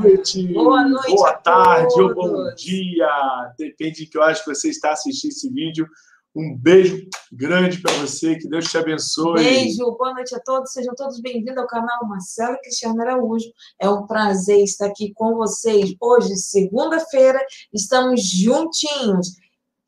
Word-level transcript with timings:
Noite, 0.00 0.46
boa 0.52 0.88
noite, 0.88 1.10
boa 1.10 1.32
tarde 1.34 2.00
ou 2.00 2.14
bom 2.14 2.54
dia, 2.54 3.52
depende 3.58 4.04
de 4.04 4.06
que 4.06 4.16
hora 4.16 4.32
que 4.32 4.46
você 4.46 4.68
está 4.68 4.92
assistindo 4.92 5.32
esse 5.32 5.50
vídeo. 5.50 5.88
Um 6.36 6.56
beijo 6.56 7.08
grande 7.32 7.82
para 7.82 7.92
você, 7.94 8.36
que 8.36 8.48
Deus 8.48 8.70
te 8.70 8.78
abençoe. 8.78 9.42
Beijo, 9.42 9.90
boa 9.98 10.14
noite 10.14 10.32
a 10.36 10.40
todos, 10.40 10.72
sejam 10.72 10.94
todos 10.94 11.20
bem-vindos 11.20 11.58
ao 11.58 11.66
canal 11.66 12.06
Marcelo 12.06 12.56
Cristiano 12.62 13.00
Araújo. 13.02 13.48
É 13.80 13.90
um 13.90 14.06
prazer 14.06 14.62
estar 14.62 14.86
aqui 14.86 15.12
com 15.14 15.34
vocês. 15.34 15.92
Hoje, 16.00 16.36
segunda-feira, 16.36 17.44
estamos 17.72 18.22
juntinhos, 18.22 19.32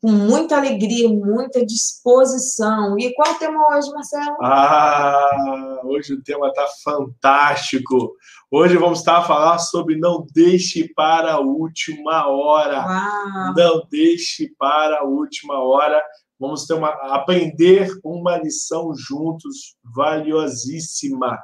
com 0.01 0.11
muita 0.11 0.57
alegria, 0.57 1.07
muita 1.07 1.63
disposição. 1.63 2.97
E 2.97 3.13
qual 3.13 3.33
o 3.33 3.37
tema 3.37 3.59
hoje, 3.69 3.91
Marcelo? 3.91 4.35
Ah, 4.41 5.79
hoje 5.83 6.15
o 6.15 6.23
tema 6.23 6.47
está 6.47 6.65
fantástico. 6.83 8.15
Hoje 8.49 8.77
vamos 8.77 8.99
estar 8.99 9.19
a 9.19 9.23
falar 9.23 9.59
sobre 9.59 9.95
não 9.95 10.25
deixe 10.33 10.91
para 10.95 11.33
a 11.33 11.39
última 11.39 12.27
hora. 12.27 12.83
Uau. 12.83 13.53
Não 13.55 13.87
deixe 13.91 14.51
para 14.57 15.01
a 15.01 15.03
última 15.03 15.59
hora. 15.59 16.01
Vamos 16.39 16.65
ter 16.65 16.73
uma, 16.73 16.89
aprender 16.89 17.87
uma 18.03 18.37
lição 18.37 18.95
juntos 18.95 19.75
valiosíssima. 19.95 21.37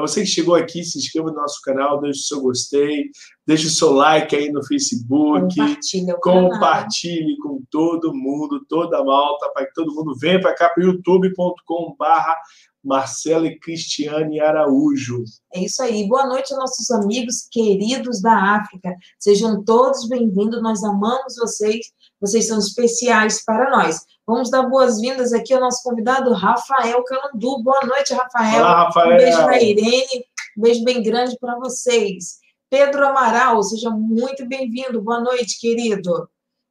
Para 0.00 0.08
você 0.08 0.22
que 0.22 0.28
chegou 0.28 0.54
aqui, 0.54 0.82
se 0.82 0.98
inscreva 0.98 1.28
no 1.28 1.36
nosso 1.36 1.60
canal, 1.60 2.00
deixe 2.00 2.20
o 2.20 2.22
seu 2.22 2.40
gostei, 2.40 3.10
deixe 3.46 3.66
o 3.66 3.70
seu 3.70 3.92
like 3.92 4.34
aí 4.34 4.50
no 4.50 4.64
Facebook, 4.64 5.54
Compartilha 5.54 6.14
o 6.14 6.20
canal. 6.20 6.50
compartilhe 6.50 7.36
com 7.36 7.62
todo 7.70 8.14
mundo, 8.14 8.64
toda 8.66 8.98
a 8.98 9.04
malta, 9.04 9.50
para 9.52 9.66
que 9.66 9.74
todo 9.74 9.94
mundo 9.94 10.16
venha 10.18 10.40
para 10.40 10.54
cá 10.54 10.70
para 10.70 10.82
youtube.com/barra 10.82 12.34
Marcela 12.82 13.46
e 13.46 13.58
Cristiane 13.58 14.40
Araújo. 14.40 15.22
É 15.54 15.60
isso 15.60 15.82
aí. 15.82 16.08
Boa 16.08 16.26
noite, 16.26 16.54
nossos 16.54 16.90
amigos 16.90 17.46
queridos 17.50 18.22
da 18.22 18.56
África. 18.56 18.94
Sejam 19.18 19.62
todos 19.62 20.08
bem-vindos. 20.08 20.62
Nós 20.62 20.82
amamos 20.82 21.36
vocês. 21.36 21.92
Vocês 22.20 22.46
são 22.46 22.58
especiais 22.58 23.44
para 23.44 23.70
nós. 23.70 24.00
Vamos 24.26 24.50
dar 24.50 24.62
boas-vindas 24.62 25.32
aqui 25.32 25.52
ao 25.52 25.60
nosso 25.60 25.82
convidado 25.82 26.32
Rafael 26.32 27.02
Calandu. 27.04 27.62
Boa 27.62 27.84
noite, 27.84 28.14
Rafael. 28.14 28.60
Olá, 28.60 28.84
Rafael. 28.84 29.14
Um 29.14 29.16
beijo 29.18 29.38
para 29.38 29.62
Irene. 29.62 30.24
Um 30.56 30.62
beijo 30.62 30.84
bem 30.84 31.02
grande 31.02 31.36
para 31.38 31.58
vocês. 31.58 32.38
Pedro 32.70 33.06
Amaral, 33.06 33.62
seja 33.62 33.90
muito 33.90 34.46
bem-vindo. 34.48 35.02
Boa 35.02 35.20
noite, 35.20 35.58
querido. 35.60 36.28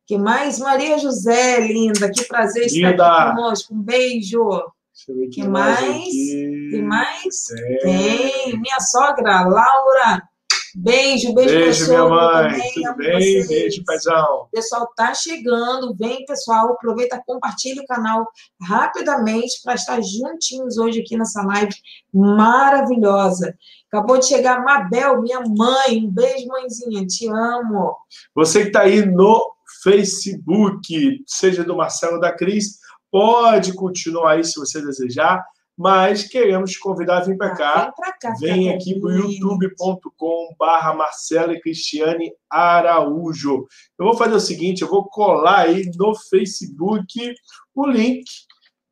Que 0.08 0.18
mais? 0.18 0.58
Maria 0.58 0.98
José, 0.98 1.60
linda. 1.60 2.10
Que 2.10 2.24
prazer 2.24 2.66
estar 2.66 2.92
Linda. 2.92 3.08
aqui 3.08 3.36
conosco. 3.36 3.76
Um 3.76 3.82
beijo. 3.82 4.40
Ver 5.08 5.30
Que 5.30 5.48
mais? 5.48 5.80
aqui. 5.80 6.68
Tem 6.72 6.84
mais? 6.84 7.46
Tem. 7.48 7.78
Tem. 7.80 8.60
Minha 8.60 8.80
sogra, 8.80 9.42
Laura. 9.48 10.24
Beijo, 10.76 11.34
beijo, 11.34 11.56
Beijo, 11.56 11.86
pra 11.88 11.96
minha 11.96 12.10
mãe. 12.10 12.52
também. 12.52 12.74
Tudo 12.74 12.96
bem? 12.98 13.10
vocês. 13.42 13.48
Beijo. 13.48 13.84
O 14.44 14.48
pessoal 14.52 14.88
tá 14.96 15.14
chegando. 15.16 15.96
Vem, 15.98 16.24
pessoal. 16.26 16.74
Aproveita, 16.74 17.22
compartilha 17.26 17.82
o 17.82 17.88
canal 17.88 18.28
rapidamente 18.62 19.60
para 19.64 19.74
estar 19.74 20.00
juntinhos 20.02 20.78
hoje 20.78 21.02
aqui 21.02 21.18
nessa 21.18 21.42
live 21.42 21.74
maravilhosa. 22.14 23.56
Acabou 23.92 24.20
de 24.20 24.28
chegar 24.28 24.58
a 24.60 24.62
Mabel, 24.64 25.22
minha 25.22 25.40
mãe. 25.42 26.06
Um 26.06 26.12
beijo, 26.12 26.48
mãezinha. 26.48 27.06
Te 27.08 27.28
amo. 27.28 27.96
Você 28.36 28.62
que 28.62 28.68
está 28.68 28.82
aí 28.82 29.04
no 29.04 29.42
Facebook, 29.84 31.24
seja 31.26 31.64
do 31.64 31.76
Marcelo 31.76 32.16
ou 32.16 32.20
da 32.20 32.32
Cris, 32.32 32.79
pode 33.12 33.74
continuar 33.74 34.34
aí 34.34 34.44
se 34.44 34.60
você 34.60 34.82
desejar, 34.82 35.44
mas 35.78 36.24
queremos 36.24 36.72
te 36.72 36.80
convidar 36.80 37.20
a 37.20 37.24
vir 37.24 37.38
para 37.38 37.56
cá. 37.56 37.84
Vem 37.84 37.94
pra 37.96 38.14
cá. 38.14 38.36
Vem 38.40 38.70
aqui 38.70 39.00
para 39.00 39.10
o 39.10 39.14
a 39.14 39.18
gente. 39.22 39.40
youtube.com 39.40 40.56
barra 40.60 40.94
Marcela 40.94 41.54
e 41.54 41.62
Cristiane 41.62 42.34
Araújo. 42.50 43.66
Eu 43.98 44.06
vou 44.06 44.18
fazer 44.18 44.36
o 44.36 44.42
seguinte, 44.42 44.82
eu 44.82 44.90
vou 44.90 45.06
colar 45.06 45.68
aí 45.68 45.90
no 45.96 46.14
Facebook 46.30 47.34
o 47.74 47.88
link, 47.88 48.26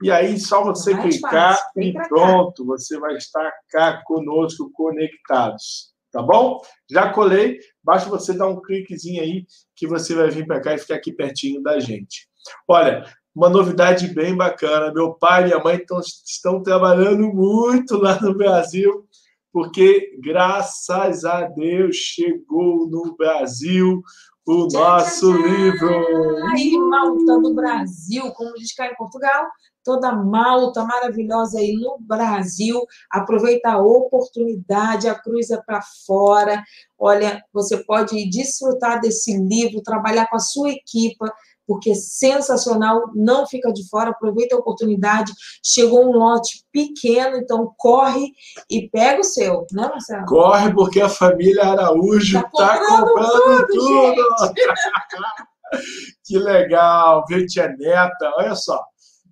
e 0.02 0.12
aí 0.12 0.40
só 0.40 0.64
você 0.64 0.94
Mais 0.94 1.16
clicar 1.16 1.60
e 1.76 1.92
pra 1.92 2.04
cá. 2.04 2.08
pronto, 2.08 2.66
você 2.66 2.98
vai 3.00 3.16
estar 3.16 3.52
cá 3.70 4.02
conosco 4.06 4.72
conectados. 4.72 5.92
Tá 6.12 6.22
bom? 6.22 6.62
Já 6.90 7.12
colei, 7.12 7.60
basta 7.84 8.10
você 8.10 8.34
dar 8.34 8.48
um 8.48 8.62
cliquezinho 8.62 9.22
aí 9.22 9.46
que 9.76 9.86
você 9.86 10.16
vai 10.16 10.30
vir 10.30 10.48
para 10.48 10.62
cá 10.62 10.74
e 10.74 10.78
ficar 10.78 10.96
aqui 10.96 11.12
pertinho 11.12 11.62
da 11.62 11.80
gente. 11.80 12.30
Olha, 12.68 13.04
uma 13.38 13.50
novidade 13.50 14.08
bem 14.08 14.36
bacana. 14.36 14.92
Meu 14.92 15.14
pai 15.14 15.44
e 15.44 15.46
minha 15.46 15.60
mãe 15.60 15.78
tão- 15.86 16.00
estão 16.00 16.64
trabalhando 16.64 17.28
muito 17.32 17.96
lá 17.96 18.20
no 18.20 18.36
Brasil, 18.36 19.06
porque 19.54 20.18
graças 20.24 21.24
a 21.24 21.44
Deus 21.44 21.96
chegou 21.96 22.90
no 22.90 23.16
Brasil 23.16 24.02
o 24.44 24.68
nosso 24.74 25.32
tchá, 25.34 25.38
tchá. 25.38 25.48
livro. 25.48 26.48
Aí, 26.48 26.72
Malta 26.80 27.40
do 27.40 27.54
Brasil, 27.54 28.24
como 28.32 28.56
diz 28.56 28.74
cá 28.74 28.88
em 28.88 28.96
Portugal, 28.96 29.46
toda 29.84 30.16
Malta 30.16 30.84
maravilhosa 30.84 31.60
aí 31.60 31.74
no 31.74 31.98
Brasil. 32.00 32.82
Aproveita 33.12 33.70
a 33.70 33.78
oportunidade, 33.82 35.08
a 35.08 35.14
cruz 35.14 35.52
é 35.52 35.62
para 35.62 35.82
fora. 36.08 36.64
Olha, 36.98 37.44
você 37.54 37.78
pode 37.84 38.28
desfrutar 38.30 39.00
desse 39.00 39.38
livro, 39.38 39.84
trabalhar 39.84 40.28
com 40.28 40.38
a 40.38 40.40
sua 40.40 40.72
equipa, 40.72 41.32
porque 41.68 41.92
é 41.92 41.96
sensacional, 41.96 43.12
não 43.14 43.46
fica 43.46 43.72
de 43.74 43.88
fora, 43.90 44.12
aproveita 44.12 44.56
a 44.56 44.60
oportunidade. 44.60 45.34
Chegou 45.64 46.06
um 46.06 46.18
lote 46.18 46.64
pequeno, 46.72 47.38
então 47.38 47.74
corre 47.78 48.32
e 48.70 48.90
pega 48.90 49.20
o 49.20 49.24
seu, 49.24 49.68
né, 49.74 49.90
Marcelo? 49.90 50.26
Corre 50.26 50.74
porque 50.74 51.02
a 51.02 51.10
família 51.10 51.66
Araújo 51.66 52.42
Tá 52.42 52.48
está 52.48 52.80
comprando 52.80 53.32
comprando, 53.32 53.68
tudo, 53.68 54.16
tudo. 54.16 54.54
que 56.26 56.38
legal, 56.40 57.26
ver 57.28 57.46
tia 57.46 57.68
Neta, 57.78 58.32
olha 58.38 58.56
só. 58.56 58.82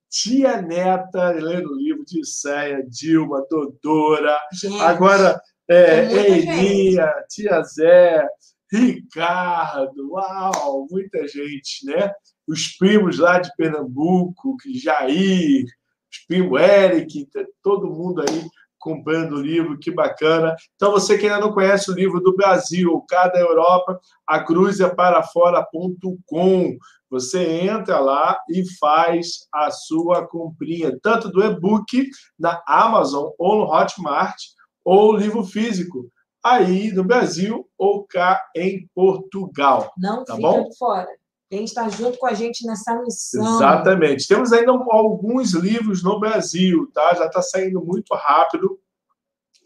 Tia 0.09 0.61
Neta 0.61 1.31
lendo 1.31 1.71
o 1.71 1.75
livro 1.75 2.03
de 2.05 2.25
Ceia, 2.25 2.83
Dilma, 2.87 3.45
Dodora, 3.49 4.37
Gente, 4.53 4.81
agora 4.81 5.39
é, 5.69 6.05
É 6.05 6.29
Elia, 6.29 7.11
tia 7.29 7.61
Zé, 7.63 8.25
Ricardo, 8.71 10.11
uau, 10.11 10.87
muita 10.89 11.27
gente, 11.27 11.85
né? 11.85 12.11
Os 12.47 12.75
primos 12.77 13.19
lá 13.19 13.39
de 13.39 13.49
Pernambuco, 13.55 14.57
Jair, 14.73 15.65
os 16.11 16.25
primos 16.27 16.59
Eric, 16.59 17.25
tá 17.27 17.43
todo 17.61 17.89
mundo 17.89 18.21
aí 18.21 18.47
comprando 18.85 19.37
o 19.37 19.41
livro, 19.41 19.79
que 19.79 19.89
bacana. 19.89 20.55
Então, 20.75 20.91
você 20.91 21.17
que 21.17 21.25
ainda 21.25 21.39
não 21.39 21.51
conhece 21.51 21.89
o 21.89 21.95
livro 21.95 22.19
do 22.21 22.35
Brasil, 22.35 23.03
cada 23.09 23.39
Europa, 23.39 23.99
a 24.27 24.43
cruz 24.43 24.79
é 24.79 24.87
para 24.87 25.23
fora.com. 25.23 26.77
Você 27.09 27.61
entra 27.61 27.99
lá 27.99 28.37
e 28.47 28.63
faz 28.77 29.47
a 29.51 29.71
sua 29.71 30.27
comprinha, 30.27 30.95
tanto 31.01 31.31
do 31.31 31.43
e-book 31.43 32.07
na 32.37 32.61
Amazon 32.67 33.31
ou 33.39 33.57
no 33.57 33.73
Hotmart, 33.73 34.35
ou 34.83 35.15
livro 35.15 35.43
físico, 35.43 36.07
aí 36.45 36.91
no 36.93 37.03
Brasil 37.03 37.67
ou 37.77 38.05
cá 38.05 38.39
em 38.55 38.87
Portugal. 38.93 39.91
não 39.97 40.23
tá 40.23 40.35
fica 40.35 40.47
bom? 40.47 40.69
fora. 40.77 41.07
Quem 41.49 41.63
está 41.63 41.87
junto 41.89 42.17
com 42.17 42.27
a 42.27 42.33
gente 42.33 42.65
nessa 42.65 42.99
missão. 43.01 43.55
Exatamente. 43.55 44.27
Temos 44.27 44.51
ainda 44.51 44.71
alguns 44.71 45.53
livros 45.53 46.03
no 46.03 46.19
Brasil, 46.19 46.89
tá? 46.93 47.13
Já 47.15 47.25
está 47.27 47.41
saindo 47.41 47.83
muito 47.83 48.13
rápido. 48.15 48.79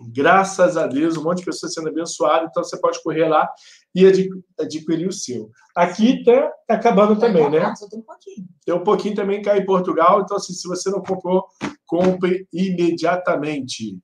Graças 0.02 0.78
a 0.78 0.88
Deus, 0.88 1.18
um 1.18 1.24
monte 1.24 1.40
de 1.40 1.46
pessoas 1.46 1.74
sendo 1.74 1.90
abençoadas, 1.90 2.48
então 2.50 2.64
você 2.64 2.80
pode 2.80 3.04
correr 3.04 3.28
lá 3.28 3.50
e 3.94 4.06
adqu- 4.06 4.42
adquirir 4.58 5.08
o 5.08 5.12
seu. 5.12 5.50
Aqui 5.76 6.20
está 6.20 6.52
acabando 6.70 7.16
Tá 7.20 7.28
também, 7.28 7.50
né? 7.50 7.58
igual, 7.58 7.76
Só 7.76 7.90
tem 7.90 8.00
um 8.00 8.04
pouquinho. 8.04 8.48
Tem 8.66 8.76
um 8.76 8.84
pouquinho 8.84 9.16
também 9.16 9.42
cá 9.42 9.58
em 9.58 9.66
Portugal, 9.66 10.22
então 10.22 10.38
assim, 10.38 10.54
se 10.54 10.68
você 10.70 10.90
não 10.90 11.02
comprou, 11.02 11.46
compre 11.86 12.48
imediatamente. 12.54 13.98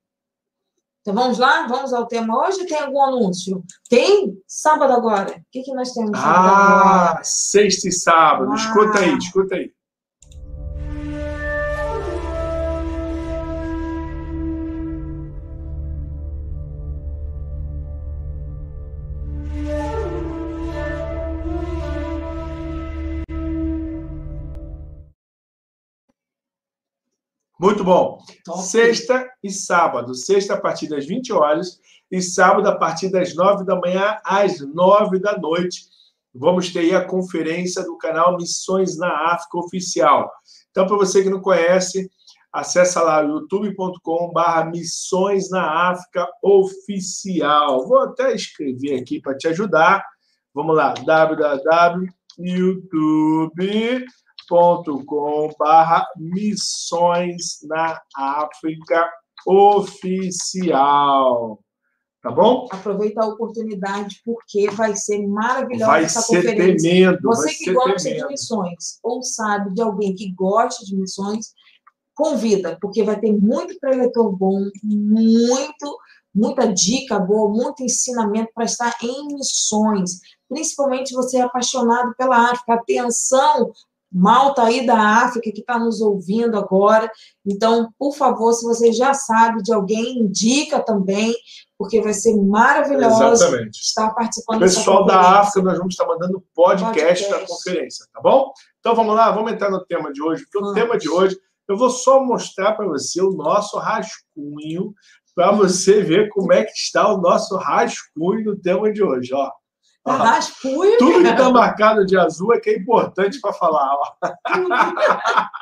Então 1.06 1.13
vamos 1.13 1.38
lá? 1.38 1.68
Vamos 1.68 1.94
ao 1.94 2.07
tema 2.07 2.36
hoje? 2.48 2.66
Tem 2.66 2.80
algum 2.80 3.00
anúncio? 3.00 3.63
Tem? 3.88 4.34
Sábado 4.48 4.92
agora. 4.92 5.34
O 5.38 5.42
que, 5.52 5.62
que 5.62 5.72
nós 5.72 5.92
temos 5.92 6.18
Ah, 6.19 7.10
agora? 7.12 7.19
sexta 7.24 7.88
e 7.88 7.92
sábado. 7.92 8.46
Uau. 8.48 8.56
Escuta 8.56 8.98
aí, 9.00 9.16
escuta 9.16 9.54
aí. 9.56 9.72
Muito 27.60 27.84
bom. 27.84 28.19
Top. 28.44 28.62
Sexta 28.63 29.30
e 29.44 29.50
sábado. 29.50 30.13
Sexta 30.13 30.56
a 30.56 30.60
partir 30.60 30.88
das 30.88 31.06
20 31.06 31.31
horas 31.34 31.80
e 32.12 32.22
sábado 32.22 32.68
a 32.68 32.75
partir 32.75 33.10
das 33.10 33.34
9 33.34 33.66
da 33.66 33.75
manhã 33.75 34.18
às 34.24 34.60
9 34.60 35.19
da 35.19 35.38
noite. 35.38 35.86
Vamos 36.34 36.72
ter 36.72 36.80
aí 36.80 36.96
a 36.96 37.06
conferência 37.06 37.84
do 37.84 37.98
canal 37.98 38.36
Missões 38.36 38.98
na 38.98 39.34
África 39.34 39.57
Oficial. 39.57 40.30
Então, 40.69 40.86
para 40.86 40.98
você 40.98 41.24
que 41.24 41.30
não 41.30 41.40
conhece, 41.40 42.10
Acesse 42.56 42.98
lá 43.00 43.19
youtube.com/barra 43.19 44.63
Missões 44.68 45.50
na 45.50 45.90
África 45.90 46.25
Oficial. 46.42 47.86
Vou 47.86 48.00
até 48.00 48.34
escrever 48.34 48.98
aqui 48.98 49.19
para 49.19 49.36
te 49.36 49.50
ajudar. 49.50 50.06
Vamos 50.54 50.74
lá, 50.74 50.94
www.youtube.com/barra 54.50 56.07
Missões 56.18 57.59
na 57.63 58.01
África 58.15 59.09
Oficial. 59.45 60.80
Tá 62.21 62.31
bom? 62.31 62.68
Aproveita 62.71 63.24
a 63.24 63.27
oportunidade, 63.27 64.19
porque 64.25 64.68
vai 64.71 64.95
ser 64.95 65.27
maravilhosa 65.27 65.86
vai 65.86 66.03
essa 66.06 66.21
ser 66.21 66.38
conferência. 66.38 66.89
Tremendo, 66.89 67.19
Você 67.21 67.53
que 67.53 67.71
gosta 67.71 68.01
tremendo. 68.01 68.21
de 68.24 68.27
missões, 68.30 69.00
ou 69.03 69.21
sabe 69.21 69.75
de 69.75 69.81
alguém 69.83 70.15
que 70.15 70.31
gosta 70.31 70.83
de 70.83 70.95
missões, 70.95 71.53
convida, 72.15 72.80
porque 72.81 73.03
vai 73.03 73.19
ter 73.19 73.31
muito 73.31 73.80
preletor 73.80 74.36
bom, 74.36 74.71
muito, 74.83 76.00
muita 76.33 76.65
dica 76.65 77.19
boa, 77.19 77.47
muito 77.47 77.83
ensinamento 77.83 78.50
para 78.56 78.65
estar 78.65 78.95
em 79.03 79.27
missões. 79.27 80.19
Principalmente 80.50 81.13
você 81.13 81.38
é 81.38 81.42
apaixonado 81.42 82.15
pela 82.18 82.51
África. 82.51 82.74
Atenção, 82.74 83.71
malta 84.16 84.64
aí 84.64 84.86
da 84.86 84.98
África 84.98 85.52
que 85.52 85.60
está 85.60 85.78
nos 85.78 86.00
ouvindo 86.00 86.58
agora. 86.58 87.12
Então, 87.46 87.90
por 88.00 88.16
favor, 88.16 88.54
se 88.54 88.66
você 88.66 88.94
já 88.94 89.14
sabe 89.14 89.62
de 89.62 89.74
alguém, 89.74 90.20
indica 90.20 90.80
também, 90.80 91.36
porque 91.78 92.02
vai 92.02 92.14
ser 92.14 92.34
maravilhoso 92.38 93.22
Exatamente. 93.24 93.78
estar 93.82 94.10
participando 94.12 94.60
dessa 94.62 94.78
Pessoal 94.78 95.06
da. 95.06 95.42
África, 95.42 95.62
nós 95.62 95.78
vamos 95.78 95.94
estar 95.94 96.08
mandando 96.08 96.42
podcast, 96.54 97.24
da 97.26 97.40
Podcast. 97.40 97.48
conferência, 97.48 98.06
tá 98.14 98.22
bom? 98.22 98.54
Então 98.80 98.96
vamos 98.96 99.16
lá, 99.16 99.32
vamos 99.32 99.52
entrar 99.52 99.70
no 99.70 99.84
tema 99.84 100.14
de 100.14 100.22
hoje. 100.22 100.44
Porque 100.44 100.60
o 100.60 100.62
Vamos. 100.62 100.76
tema 100.76 100.98
de 100.98 101.10
hoje, 101.10 101.38
eu 101.68 101.76
vou 101.76 101.90
só 101.90 102.24
mostrar 102.24 102.74
para 102.74 102.88
você 102.88 103.22
o 103.22 103.32
nosso 103.32 103.78
rascunho, 103.78 104.94
para 105.36 105.52
você 105.52 106.02
ver 106.02 106.30
como 106.30 106.54
é 106.54 106.64
que 106.64 106.72
está 106.72 107.12
o 107.12 107.18
nosso 107.18 107.58
rascunho 107.58 108.46
no 108.46 108.56
tema 108.56 108.94
de 108.94 109.04
hoje, 109.04 109.34
ó. 109.34 109.52
Rascunho, 110.06 110.98
Tudo 111.00 111.24
que 111.24 111.30
está 111.30 111.50
marcado 111.50 112.06
de 112.06 112.16
azul 112.16 112.54
é 112.54 112.60
que 112.60 112.69
é 112.69 112.78
importante 112.78 113.40
para 113.40 113.54
falar. 113.54 113.98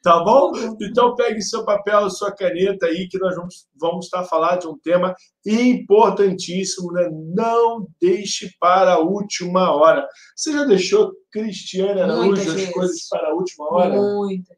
Tá 0.00 0.22
bom? 0.22 0.52
Então 0.80 1.16
pegue 1.16 1.42
seu 1.42 1.64
papel, 1.64 2.08
sua 2.08 2.30
caneta 2.30 2.86
aí, 2.86 3.08
que 3.08 3.18
nós 3.18 3.34
vamos, 3.34 3.66
vamos 3.74 4.04
estar 4.04 4.22
falando 4.22 4.60
de 4.60 4.68
um 4.68 4.78
tema 4.78 5.12
importantíssimo, 5.44 6.92
né? 6.92 7.10
Não 7.10 7.88
deixe 8.00 8.54
para 8.60 8.94
a 8.94 9.00
última 9.00 9.72
hora. 9.74 10.06
Você 10.36 10.52
já 10.52 10.62
deixou 10.62 11.12
Cristiane 11.32 12.00
Araújo 12.00 12.40
as 12.40 12.70
coisas 12.70 13.08
para 13.08 13.30
a 13.30 13.34
última 13.34 13.66
hora? 13.72 14.00
Muitas. 14.00 14.56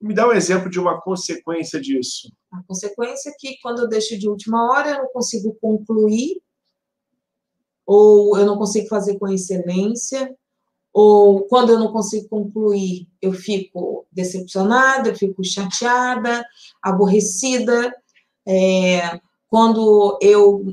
Me 0.00 0.14
dá 0.14 0.28
um 0.28 0.32
exemplo 0.32 0.68
de 0.68 0.78
uma 0.78 1.00
consequência 1.00 1.80
disso. 1.80 2.30
A 2.52 2.62
consequência 2.66 3.30
é 3.30 3.34
que 3.38 3.56
quando 3.62 3.80
eu 3.80 3.88
deixo 3.88 4.18
de 4.18 4.28
última 4.28 4.70
hora, 4.70 4.90
eu 4.90 4.98
não 4.98 5.08
consigo 5.08 5.56
concluir, 5.60 6.42
ou 7.86 8.36
eu 8.36 8.44
não 8.44 8.58
consigo 8.58 8.88
fazer 8.88 9.18
com 9.18 9.28
excelência, 9.28 10.34
ou 10.92 11.42
quando 11.42 11.70
eu 11.70 11.78
não 11.78 11.92
consigo 11.92 12.28
concluir, 12.28 13.06
eu 13.20 13.32
fico 13.32 14.06
decepcionada, 14.10 15.10
eu 15.10 15.14
fico 15.14 15.44
chateada, 15.44 16.44
aborrecida. 16.82 17.94
É, 18.48 19.20
quando 19.48 20.18
eu 20.22 20.64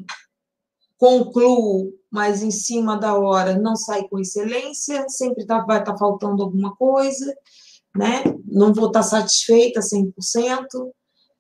concluo, 0.98 1.94
mas 2.10 2.42
em 2.42 2.52
cima 2.52 2.96
da 2.96 3.18
hora 3.20 3.58
não 3.58 3.76
sai 3.76 4.08
com 4.08 4.20
excelência, 4.20 5.10
sempre 5.10 5.46
tá, 5.46 5.60
vai 5.60 5.80
estar 5.80 5.98
faltando 5.98 6.42
alguma 6.44 6.76
coisa, 6.76 7.36
né? 7.96 8.24
Não 8.46 8.74
vou 8.74 8.88
estar 8.88 9.04
satisfeita 9.04 9.82
100%, 9.82 10.14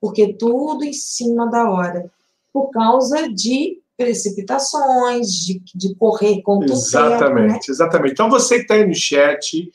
porque 0.01 0.33
tudo 0.33 0.83
em 0.83 0.91
cima 0.91 1.49
da 1.49 1.69
hora, 1.69 2.11
por 2.51 2.69
causa 2.71 3.29
de 3.31 3.82
precipitações, 3.97 5.27
de, 5.29 5.61
de 5.75 5.95
correr 5.95 6.41
contra 6.41 6.67
o 6.67 6.69
tempo, 6.69 6.97
né? 6.97 7.15
Exatamente, 7.15 7.71
exatamente. 7.71 8.11
Então 8.13 8.29
você 8.29 8.55
que 8.57 8.61
está 8.63 8.75
aí 8.75 8.85
no 8.85 8.95
chat, 8.95 9.71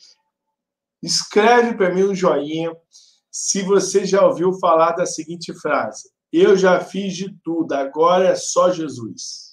escreve 1.01 1.75
para 1.75 1.93
mim 1.93 2.03
um 2.03 2.15
joinha 2.15 2.75
se 3.31 3.61
você 3.61 4.05
já 4.05 4.25
ouviu 4.25 4.53
falar 4.59 4.93
da 4.93 5.05
seguinte 5.05 5.53
frase: 5.53 6.09
Eu 6.31 6.57
já 6.57 6.79
fiz 6.79 7.15
de 7.15 7.33
tudo, 7.43 7.73
agora 7.73 8.29
é 8.29 8.35
só 8.35 8.71
Jesus. 8.71 9.49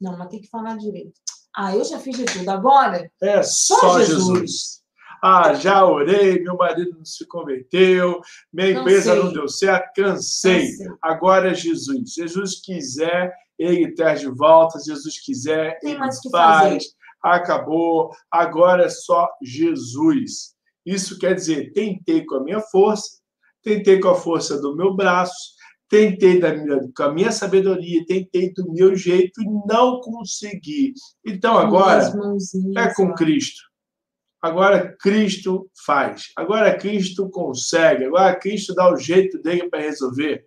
Não, 0.00 0.16
mas 0.16 0.28
tem 0.28 0.40
que 0.40 0.48
falar 0.48 0.76
direito. 0.76 1.12
Ah, 1.54 1.74
eu 1.74 1.84
já 1.84 1.98
fiz 1.98 2.16
de 2.16 2.24
tudo, 2.24 2.48
agora 2.48 3.10
É 3.20 3.42
só, 3.42 3.98
Jesus. 3.98 4.24
Jesus. 4.24 4.80
Ah, 5.22 5.52
já 5.52 5.84
orei, 5.84 6.40
meu 6.40 6.56
marido 6.56 6.96
não 6.96 7.04
se 7.04 7.26
converteu, 7.26 8.22
minha 8.50 8.70
empresa 8.70 9.10
Cansei. 9.10 9.24
não 9.24 9.32
deu 9.32 9.48
certo, 9.48 9.92
cansei. 9.94 10.70
Cansei. 10.70 10.86
Agora 11.02 11.50
é 11.50 11.54
Jesus. 11.54 12.14
Jesus 12.14 12.60
quiser, 12.60 13.30
ele 13.60 13.92
traz 13.92 14.20
de 14.20 14.28
volta. 14.28 14.80
Jesus 14.80 15.20
quiser, 15.20 15.78
Tem 15.80 15.92
ele 15.92 16.00
faz. 16.32 16.84
Acabou. 17.22 18.10
Agora 18.30 18.84
é 18.84 18.88
só 18.88 19.28
Jesus. 19.42 20.54
Isso 20.86 21.18
quer 21.18 21.34
dizer, 21.34 21.72
tentei 21.72 22.24
com 22.24 22.36
a 22.36 22.42
minha 22.42 22.60
força, 22.60 23.18
tentei 23.62 24.00
com 24.00 24.08
a 24.08 24.14
força 24.14 24.58
do 24.58 24.74
meu 24.74 24.96
braço, 24.96 25.54
tentei 25.90 26.40
da 26.40 26.54
minha, 26.54 26.80
com 26.96 27.02
a 27.02 27.12
minha 27.12 27.30
sabedoria, 27.30 28.02
tentei 28.06 28.50
do 28.54 28.72
meu 28.72 28.96
jeito 28.96 29.42
e 29.42 29.44
não 29.66 30.00
consegui. 30.00 30.94
Então 31.24 31.58
agora 31.58 32.10
é 32.78 32.94
com. 32.94 33.12
Cristo. 33.12 33.60
Agora 34.40 34.96
Cristo 34.98 35.70
faz. 35.84 36.32
Agora 36.34 36.74
Cristo 36.78 37.28
consegue. 37.28 38.06
Agora 38.06 38.34
Cristo 38.36 38.74
dá 38.74 38.90
o 38.90 38.96
jeito 38.96 39.38
dele 39.42 39.68
para 39.68 39.82
resolver. 39.82 40.46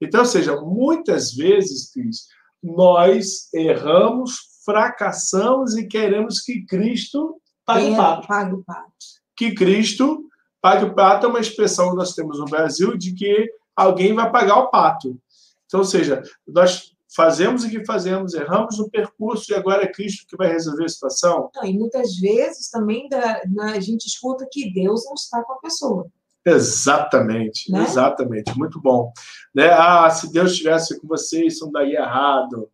Então, 0.00 0.20
ou 0.20 0.26
seja, 0.26 0.60
muitas 0.60 1.32
vezes, 1.32 1.92
Cris, 1.92 2.26
nós 2.62 3.52
erramos, 3.52 4.36
fracassamos 4.64 5.76
e 5.76 5.86
queremos 5.86 6.40
que 6.40 6.64
Cristo 6.66 7.40
pague 7.64 7.90
o 7.90 7.96
pato. 7.96 8.28
Pague 8.28 8.54
o 8.54 8.62
pato. 8.64 8.92
Que 9.36 9.54
Cristo 9.54 10.24
pague 10.60 10.84
o 10.84 10.94
pato 10.94 11.26
é 11.26 11.28
uma 11.28 11.40
expressão 11.40 11.90
que 11.90 11.96
nós 11.96 12.14
temos 12.14 12.38
no 12.38 12.44
Brasil 12.44 12.96
de 12.96 13.12
que 13.14 13.50
alguém 13.74 14.14
vai 14.14 14.30
pagar 14.30 14.58
o 14.58 14.70
pato. 14.70 15.18
Então, 15.66 15.80
ou 15.80 15.86
seja, 15.86 16.22
nós 16.46 16.92
fazemos 17.14 17.64
o 17.64 17.68
que 17.70 17.84
fazemos, 17.84 18.34
erramos 18.34 18.78
no 18.78 18.88
percurso 18.88 19.50
e 19.50 19.54
agora 19.54 19.82
é 19.84 19.92
Cristo 19.92 20.26
que 20.28 20.36
vai 20.36 20.48
resolver 20.52 20.84
a 20.84 20.88
situação. 20.88 21.50
Não, 21.54 21.64
e 21.64 21.76
muitas 21.76 22.14
vezes 22.16 22.70
também 22.70 23.08
da- 23.08 23.40
a 23.72 23.80
gente 23.80 24.06
escuta 24.06 24.46
que 24.50 24.72
Deus 24.72 25.04
não 25.04 25.14
está 25.14 25.42
com 25.42 25.52
a 25.54 25.58
pessoa. 25.58 26.06
Exatamente, 26.44 27.70
Né? 27.70 27.82
exatamente, 27.84 28.56
muito 28.58 28.80
bom. 28.80 29.12
Né? 29.54 29.70
Ah, 29.70 30.10
se 30.10 30.32
Deus 30.32 30.52
estivesse 30.52 31.00
com 31.00 31.06
você, 31.06 31.44
isso 31.46 31.64
não 31.66 31.72
daria 31.72 32.00
errado, 32.00 32.68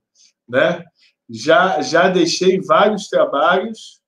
né? 0.49 0.85
Já, 1.29 1.83
já 1.83 2.09
deixei 2.09 2.61
vários 2.61 3.09
trabalhos, 3.09 3.99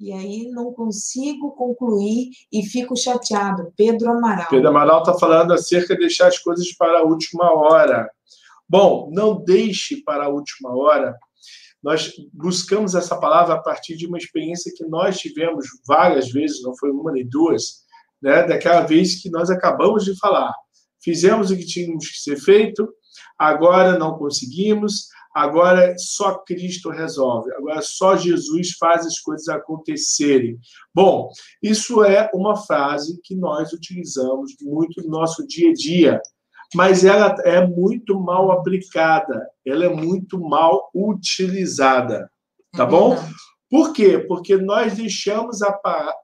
E 0.00 0.12
aí 0.12 0.48
não 0.50 0.72
consigo 0.72 1.52
concluir 1.52 2.30
e 2.52 2.64
fico 2.64 2.96
chateado. 2.96 3.72
Pedro 3.76 4.10
Amaral. 4.10 4.48
Pedro 4.48 4.68
Amaral 4.68 5.00
está 5.00 5.14
falando 5.14 5.52
acerca 5.52 5.94
de 5.94 6.00
deixar 6.00 6.26
as 6.28 6.38
coisas 6.38 6.72
para 6.76 7.00
a 7.00 7.02
última 7.04 7.52
hora. 7.52 8.10
Bom, 8.68 9.10
não 9.12 9.40
deixe 9.44 10.02
para 10.02 10.24
a 10.24 10.28
última 10.28 10.74
hora. 10.74 11.16
Nós 11.82 12.12
buscamos 12.32 12.94
essa 12.96 13.16
palavra 13.18 13.54
a 13.54 13.60
partir 13.62 13.96
de 13.96 14.06
uma 14.06 14.18
experiência 14.18 14.72
que 14.74 14.84
nós 14.86 15.18
tivemos 15.18 15.66
várias 15.86 16.30
vezes, 16.30 16.62
não 16.62 16.76
foi 16.76 16.90
uma 16.90 17.12
nem 17.12 17.28
duas, 17.28 17.81
né? 18.22 18.46
daquela 18.46 18.82
vez 18.82 19.20
que 19.20 19.30
nós 19.30 19.50
acabamos 19.50 20.04
de 20.04 20.16
falar. 20.18 20.52
Fizemos 21.02 21.50
o 21.50 21.56
que 21.56 21.66
tínhamos 21.66 22.08
que 22.08 22.18
ser 22.18 22.36
feito, 22.36 22.88
agora 23.36 23.98
não 23.98 24.16
conseguimos, 24.16 25.08
agora 25.34 25.94
só 25.98 26.38
Cristo 26.38 26.90
resolve, 26.90 27.52
agora 27.54 27.82
só 27.82 28.16
Jesus 28.16 28.72
faz 28.78 29.04
as 29.04 29.18
coisas 29.18 29.48
acontecerem. 29.48 30.58
Bom, 30.94 31.28
isso 31.60 32.04
é 32.04 32.30
uma 32.32 32.56
frase 32.56 33.20
que 33.24 33.34
nós 33.34 33.72
utilizamos 33.72 34.52
muito 34.62 35.02
no 35.02 35.10
nosso 35.10 35.44
dia 35.46 35.70
a 35.70 35.74
dia, 35.74 36.20
mas 36.74 37.04
ela 37.04 37.34
é 37.44 37.66
muito 37.66 38.18
mal 38.18 38.52
aplicada, 38.52 39.46
ela 39.66 39.84
é 39.84 39.88
muito 39.88 40.40
mal 40.40 40.88
utilizada. 40.94 42.30
Tá 42.72 42.84
É 42.84 42.86
bom? 42.86 43.18
Por 43.68 43.92
quê? 43.92 44.18
Porque 44.18 44.56
nós 44.56 44.94
deixamos 44.94 45.58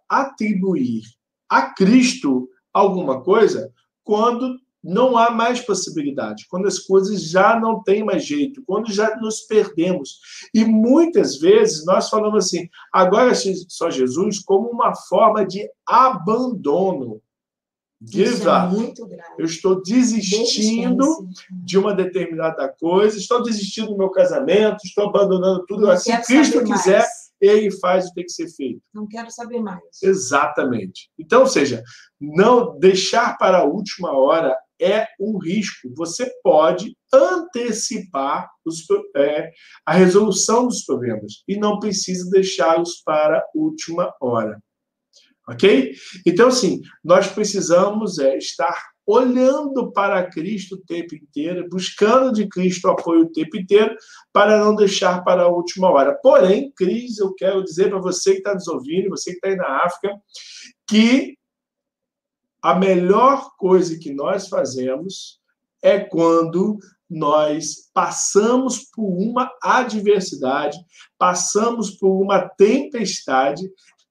atribuir 0.08 1.02
a 1.48 1.74
Cristo 1.74 2.48
alguma 2.72 3.22
coisa 3.22 3.72
quando 4.04 4.58
não 4.82 5.16
há 5.16 5.30
mais 5.30 5.60
possibilidade, 5.60 6.46
quando 6.48 6.66
as 6.66 6.78
coisas 6.78 7.22
já 7.22 7.58
não 7.58 7.82
têm 7.82 8.04
mais 8.04 8.24
jeito, 8.24 8.62
quando 8.66 8.92
já 8.92 9.16
nos 9.16 9.40
perdemos. 9.40 10.20
E 10.54 10.64
muitas 10.64 11.38
vezes 11.38 11.84
nós 11.84 12.08
falamos 12.08 12.46
assim, 12.46 12.68
agora 12.92 13.32
só 13.68 13.90
Jesus, 13.90 14.38
como 14.38 14.68
uma 14.68 14.94
forma 14.94 15.44
de 15.44 15.68
abandono. 15.86 17.20
Give 18.00 18.46
é 18.46 18.66
up. 18.66 19.08
grave. 19.08 19.34
Eu 19.38 19.44
estou 19.44 19.82
desistindo 19.82 21.28
de 21.50 21.76
uma 21.76 21.92
determinada 21.92 22.68
coisa, 22.68 23.18
estou 23.18 23.42
desistindo 23.42 23.88
do 23.88 23.98
meu 23.98 24.08
casamento, 24.10 24.78
estou 24.84 25.08
abandonando 25.08 25.66
tudo. 25.66 25.86
Não 25.86 26.00
quero 26.00 26.24
Cristo 26.24 26.62
quiser, 26.62 27.00
mais. 27.00 27.27
Ele 27.40 27.70
faz 27.70 28.06
o 28.06 28.08
que 28.08 28.14
tem 28.14 28.24
que 28.24 28.32
ser 28.32 28.48
feito. 28.48 28.80
Não 28.92 29.06
quero 29.06 29.30
saber 29.30 29.60
mais. 29.60 29.82
Exatamente. 30.02 31.10
Então, 31.18 31.42
ou 31.42 31.46
seja, 31.46 31.82
não 32.20 32.78
deixar 32.78 33.36
para 33.38 33.58
a 33.58 33.64
última 33.64 34.12
hora 34.12 34.56
é 34.80 35.06
um 35.20 35.38
risco. 35.38 35.92
Você 35.96 36.30
pode 36.42 36.96
antecipar 37.12 38.48
os, 38.64 38.84
é, 39.16 39.50
a 39.84 39.92
resolução 39.92 40.66
dos 40.66 40.84
problemas 40.84 41.42
e 41.48 41.56
não 41.56 41.78
precisa 41.78 42.30
deixá-los 42.30 43.02
para 43.04 43.38
a 43.38 43.44
última 43.54 44.14
hora. 44.20 44.60
Ok? 45.48 45.94
Então, 46.26 46.48
assim, 46.48 46.82
nós 47.02 47.26
precisamos 47.28 48.18
é, 48.18 48.36
estar 48.36 48.76
olhando 49.08 49.90
para 49.90 50.28
Cristo 50.28 50.74
o 50.74 50.84
tempo 50.84 51.14
inteiro, 51.14 51.66
buscando 51.70 52.30
de 52.30 52.46
Cristo 52.46 52.88
apoio 52.88 53.22
o 53.22 53.32
tempo 53.32 53.56
inteiro, 53.56 53.96
para 54.30 54.62
não 54.62 54.74
deixar 54.76 55.24
para 55.24 55.44
a 55.44 55.48
última 55.48 55.88
hora. 55.90 56.14
Porém, 56.22 56.70
Cris, 56.76 57.16
eu 57.16 57.32
quero 57.34 57.64
dizer 57.64 57.88
para 57.88 58.00
você 58.00 58.32
que 58.32 58.38
está 58.38 58.52
nos 58.52 58.68
ouvindo, 58.68 59.08
você 59.08 59.30
que 59.30 59.36
está 59.36 59.48
aí 59.48 59.56
na 59.56 59.82
África, 59.82 60.14
que 60.86 61.38
a 62.62 62.74
melhor 62.74 63.50
coisa 63.56 63.98
que 63.98 64.12
nós 64.12 64.46
fazemos 64.46 65.40
é 65.82 65.98
quando 65.98 66.78
nós 67.08 67.88
passamos 67.94 68.84
por 68.94 69.08
uma 69.08 69.50
adversidade, 69.62 70.76
passamos 71.16 71.92
por 71.92 72.20
uma 72.20 72.46
tempestade 72.46 73.62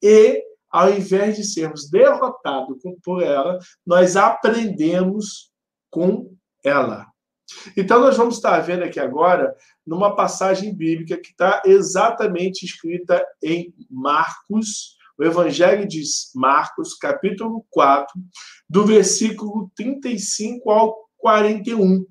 e 0.02 0.44
ao 0.70 0.92
invés 0.92 1.38
de 1.38 1.44
sermos 1.44 1.90
derrotados 1.90 2.78
por 3.04 3.22
ela, 3.24 3.58
nós 3.86 4.16
aprendemos 4.16 5.52
com 5.90 6.34
ela. 6.64 7.08
Então, 7.78 8.02
nós 8.02 8.18
vamos 8.18 8.36
estar 8.36 8.60
vendo 8.60 8.84
aqui 8.84 9.00
agora 9.00 9.56
numa 9.86 10.16
passagem 10.16 10.76
bíblica 10.76 11.18
que 11.18 11.30
está 11.30 11.62
exatamente 11.66 12.66
escrita 12.66 13.26
em 13.42 13.74
Marcos, 13.90 14.98
o 15.18 15.24
Evangelho 15.24 15.88
de 15.88 16.04
Marcos, 16.36 16.94
capítulo 16.94 17.66
4, 17.70 18.14
do 18.70 18.86
versículo 18.86 19.72
35 19.76 20.70
ao 20.70 20.96
41. 21.18 22.06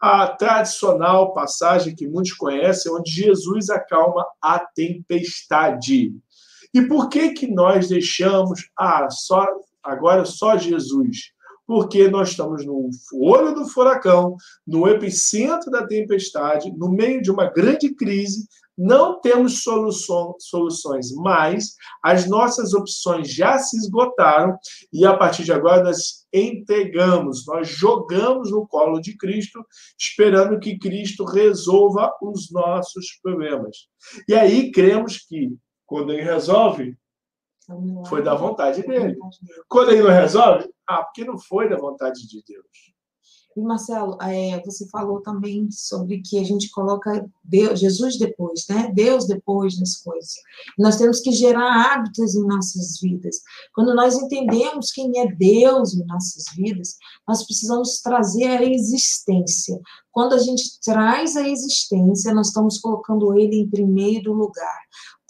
A 0.00 0.26
tradicional 0.28 1.32
passagem 1.34 1.94
que 1.94 2.08
muitos 2.08 2.32
conhecem, 2.32 2.92
onde 2.92 3.10
Jesus 3.10 3.70
acalma 3.70 4.26
a 4.42 4.58
tempestade. 4.58 6.12
E 6.72 6.82
por 6.82 7.08
que 7.08 7.30
que 7.30 7.46
nós 7.46 7.88
deixamos 7.88 8.60
ah, 8.78 9.08
só 9.10 9.46
agora 9.82 10.24
só 10.24 10.56
Jesus? 10.56 11.32
Porque 11.66 12.08
nós 12.08 12.30
estamos 12.30 12.64
no 12.66 12.90
olho 13.14 13.54
do 13.54 13.66
furacão, 13.66 14.36
no 14.66 14.88
epicentro 14.88 15.70
da 15.70 15.86
tempestade, 15.86 16.72
no 16.76 16.90
meio 16.90 17.22
de 17.22 17.30
uma 17.30 17.46
grande 17.46 17.94
crise, 17.94 18.46
não 18.82 19.20
temos 19.20 19.62
soluções, 19.62 21.12
mas 21.16 21.74
as 22.02 22.26
nossas 22.26 22.72
opções 22.72 23.30
já 23.30 23.58
se 23.58 23.76
esgotaram 23.76 24.56
e 24.90 25.04
a 25.04 25.14
partir 25.14 25.44
de 25.44 25.52
agora 25.52 25.84
nós 25.84 26.26
entregamos, 26.32 27.44
nós 27.46 27.68
jogamos 27.68 28.50
no 28.50 28.66
colo 28.66 28.98
de 28.98 29.16
Cristo, 29.18 29.62
esperando 29.98 30.58
que 30.58 30.78
Cristo 30.78 31.24
resolva 31.24 32.10
os 32.22 32.50
nossos 32.50 33.18
problemas. 33.22 33.76
E 34.26 34.34
aí 34.34 34.72
cremos 34.72 35.18
que 35.18 35.54
quando 35.90 36.12
ele 36.12 36.22
resolve, 36.22 36.96
foi 38.08 38.22
da 38.22 38.36
vontade 38.36 38.80
dele. 38.82 39.18
Quando 39.68 39.90
ele 39.90 40.04
não 40.04 40.10
resolve, 40.10 40.72
ah, 40.86 41.02
porque 41.02 41.24
não 41.24 41.36
foi 41.36 41.68
da 41.68 41.76
vontade 41.76 42.28
de 42.28 42.40
Deus. 42.46 42.94
E 43.56 43.60
Marcelo, 43.60 44.16
é, 44.22 44.62
você 44.64 44.88
falou 44.88 45.20
também 45.20 45.68
sobre 45.72 46.22
que 46.22 46.38
a 46.38 46.44
gente 46.44 46.70
coloca 46.70 47.28
Deus, 47.42 47.80
Jesus 47.80 48.16
depois, 48.16 48.64
né? 48.70 48.92
Deus 48.94 49.26
depois 49.26 49.76
das 49.80 49.96
coisas. 49.96 50.32
Nós 50.78 50.96
temos 50.96 51.18
que 51.18 51.32
gerar 51.32 51.92
hábitos 51.92 52.36
em 52.36 52.46
nossas 52.46 53.00
vidas. 53.00 53.40
Quando 53.74 53.92
nós 53.92 54.14
entendemos 54.14 54.92
quem 54.92 55.10
é 55.18 55.26
Deus 55.34 55.92
em 55.94 56.06
nossas 56.06 56.44
vidas, 56.54 56.96
nós 57.26 57.44
precisamos 57.44 58.00
trazer 58.00 58.46
a 58.46 58.64
existência. 58.64 59.80
Quando 60.12 60.34
a 60.34 60.38
gente 60.38 60.78
traz 60.84 61.36
a 61.36 61.48
existência, 61.48 62.32
nós 62.32 62.48
estamos 62.48 62.78
colocando 62.78 63.36
ele 63.36 63.56
em 63.56 63.68
primeiro 63.68 64.32
lugar. 64.32 64.78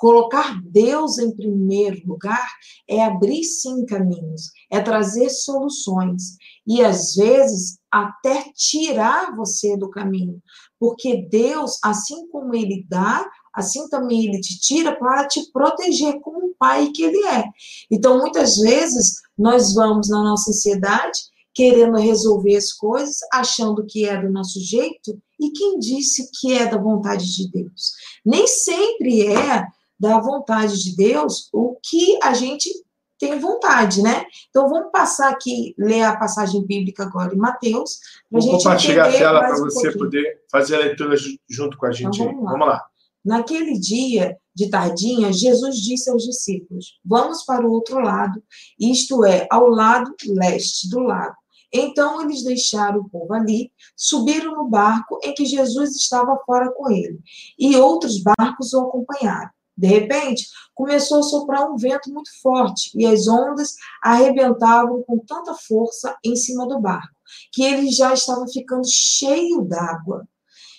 Colocar 0.00 0.58
Deus 0.64 1.18
em 1.18 1.30
primeiro 1.30 2.00
lugar 2.06 2.48
é 2.88 3.04
abrir 3.04 3.44
sim 3.44 3.84
caminhos, 3.84 4.50
é 4.70 4.80
trazer 4.80 5.28
soluções 5.28 6.38
e 6.66 6.82
às 6.82 7.16
vezes 7.16 7.78
até 7.92 8.50
tirar 8.54 9.36
você 9.36 9.76
do 9.76 9.90
caminho, 9.90 10.42
porque 10.78 11.28
Deus, 11.30 11.78
assim 11.84 12.26
como 12.28 12.54
ele 12.54 12.82
dá, 12.88 13.28
assim 13.54 13.90
também 13.90 14.24
ele 14.24 14.40
te 14.40 14.58
tira 14.58 14.98
para 14.98 15.28
te 15.28 15.52
proteger 15.52 16.18
como 16.20 16.46
o 16.46 16.54
pai 16.58 16.90
que 16.94 17.02
ele 17.02 17.22
é. 17.26 17.44
Então, 17.90 18.20
muitas 18.20 18.56
vezes 18.56 19.20
nós 19.36 19.74
vamos 19.74 20.08
na 20.08 20.22
nossa 20.24 20.50
ansiedade 20.50 21.18
querendo 21.52 21.98
resolver 21.98 22.56
as 22.56 22.72
coisas, 22.72 23.18
achando 23.30 23.84
que 23.84 24.06
é 24.06 24.18
do 24.18 24.32
nosso 24.32 24.58
jeito, 24.60 25.20
e 25.38 25.50
quem 25.50 25.78
disse 25.78 26.30
que 26.40 26.54
é 26.54 26.64
da 26.64 26.78
vontade 26.78 27.36
de 27.36 27.50
Deus? 27.50 27.92
Nem 28.24 28.46
sempre 28.46 29.26
é 29.26 29.66
da 30.00 30.18
vontade 30.18 30.82
de 30.82 30.96
Deus 30.96 31.50
o 31.52 31.76
que 31.82 32.18
a 32.22 32.32
gente 32.32 32.70
tem 33.18 33.38
vontade, 33.38 34.00
né? 34.00 34.24
Então 34.48 34.66
vamos 34.66 34.90
passar 34.90 35.28
aqui, 35.28 35.74
ler 35.78 36.02
a 36.02 36.16
passagem 36.16 36.64
bíblica 36.66 37.02
agora 37.02 37.34
em 37.34 37.38
Mateus. 37.38 37.98
Vou 38.30 38.40
gente 38.40 38.52
compartilhar 38.52 39.08
a 39.08 39.12
tela 39.12 39.40
para 39.40 39.58
você 39.58 39.90
um 39.90 39.98
poder 39.98 40.40
fazer 40.50 40.76
a 40.76 40.78
leitura 40.78 41.14
junto 41.48 41.76
com 41.76 41.84
a 41.84 41.92
gente. 41.92 42.18
Então, 42.18 42.32
vamos, 42.32 42.44
lá. 42.44 42.50
vamos 42.52 42.66
lá. 42.66 42.84
Naquele 43.22 43.78
dia 43.78 44.38
de 44.54 44.70
tardinha, 44.70 45.30
Jesus 45.30 45.76
disse 45.76 46.10
aos 46.10 46.24
discípulos: 46.24 46.98
Vamos 47.04 47.44
para 47.44 47.66
o 47.66 47.70
outro 47.70 48.00
lado, 48.00 48.42
isto 48.78 49.22
é, 49.26 49.46
ao 49.50 49.68
lado 49.68 50.14
leste 50.26 50.88
do 50.88 51.00
lago. 51.00 51.36
Então 51.72 52.22
eles 52.22 52.42
deixaram 52.42 53.00
o 53.00 53.08
povo 53.08 53.32
ali, 53.34 53.70
subiram 53.94 54.56
no 54.56 54.68
barco 54.68 55.20
em 55.22 55.34
que 55.34 55.44
Jesus 55.44 55.94
estava 55.94 56.36
fora 56.44 56.72
com 56.72 56.90
ele, 56.90 57.20
e 57.58 57.76
outros 57.76 58.20
barcos 58.22 58.72
o 58.72 58.80
acompanharam. 58.80 59.50
De 59.80 59.86
repente, 59.86 60.46
começou 60.74 61.20
a 61.20 61.22
soprar 61.22 61.70
um 61.70 61.76
vento 61.76 62.12
muito 62.12 62.30
forte 62.42 62.90
e 62.94 63.06
as 63.06 63.26
ondas 63.26 63.74
arrebentavam 64.02 65.02
com 65.04 65.18
tanta 65.18 65.54
força 65.54 66.14
em 66.22 66.36
cima 66.36 66.68
do 66.68 66.78
barco 66.78 67.08
que 67.50 67.62
ele 67.62 67.90
já 67.90 68.12
estava 68.12 68.46
ficando 68.46 68.86
cheio 68.86 69.62
d'água. 69.62 70.28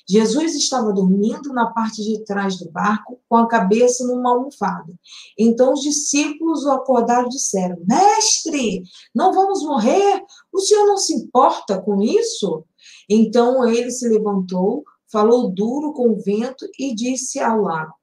Jesus 0.08 0.54
estava 0.56 0.94
dormindo 0.94 1.52
na 1.52 1.72
parte 1.72 2.04
de 2.04 2.24
trás 2.26 2.60
do 2.60 2.70
barco, 2.70 3.20
com 3.28 3.38
a 3.38 3.48
cabeça 3.48 4.06
numa 4.06 4.32
almofada. 4.32 4.94
Então 5.36 5.74
os 5.74 5.82
discípulos 5.82 6.64
o 6.64 6.72
acordaram 6.72 7.26
e 7.26 7.30
disseram: 7.30 7.78
Mestre, 7.88 8.84
não 9.16 9.34
vamos 9.34 9.64
morrer? 9.64 10.24
O 10.54 10.60
senhor 10.60 10.86
não 10.86 10.98
se 10.98 11.14
importa 11.14 11.82
com 11.82 12.04
isso? 12.04 12.66
Então 13.10 13.68
ele 13.68 13.90
se 13.90 14.08
levantou, 14.08 14.84
falou 15.12 15.50
duro 15.50 15.94
com 15.94 16.10
o 16.10 16.22
vento 16.22 16.68
e 16.78 16.94
disse 16.94 17.40
ao 17.40 17.62
lago: 17.62 17.94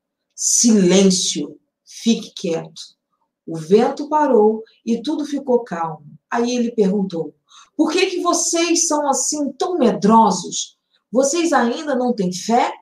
Silêncio, 0.41 1.59
fique 1.85 2.31
quieto. 2.33 2.81
O 3.45 3.57
vento 3.57 4.09
parou 4.09 4.63
e 4.87 5.03
tudo 5.03 5.25
ficou 5.25 5.65
calmo. 5.65 6.07
Aí 6.31 6.55
ele 6.55 6.71
perguntou: 6.71 7.35
Por 7.77 7.91
que, 7.91 8.07
que 8.07 8.21
vocês 8.21 8.87
são 8.87 9.09
assim 9.09 9.51
tão 9.55 9.77
medrosos? 9.77 10.79
Vocês 11.11 11.53
ainda 11.53 11.97
não 11.97 12.15
têm 12.15 12.33
fé? 12.33 12.73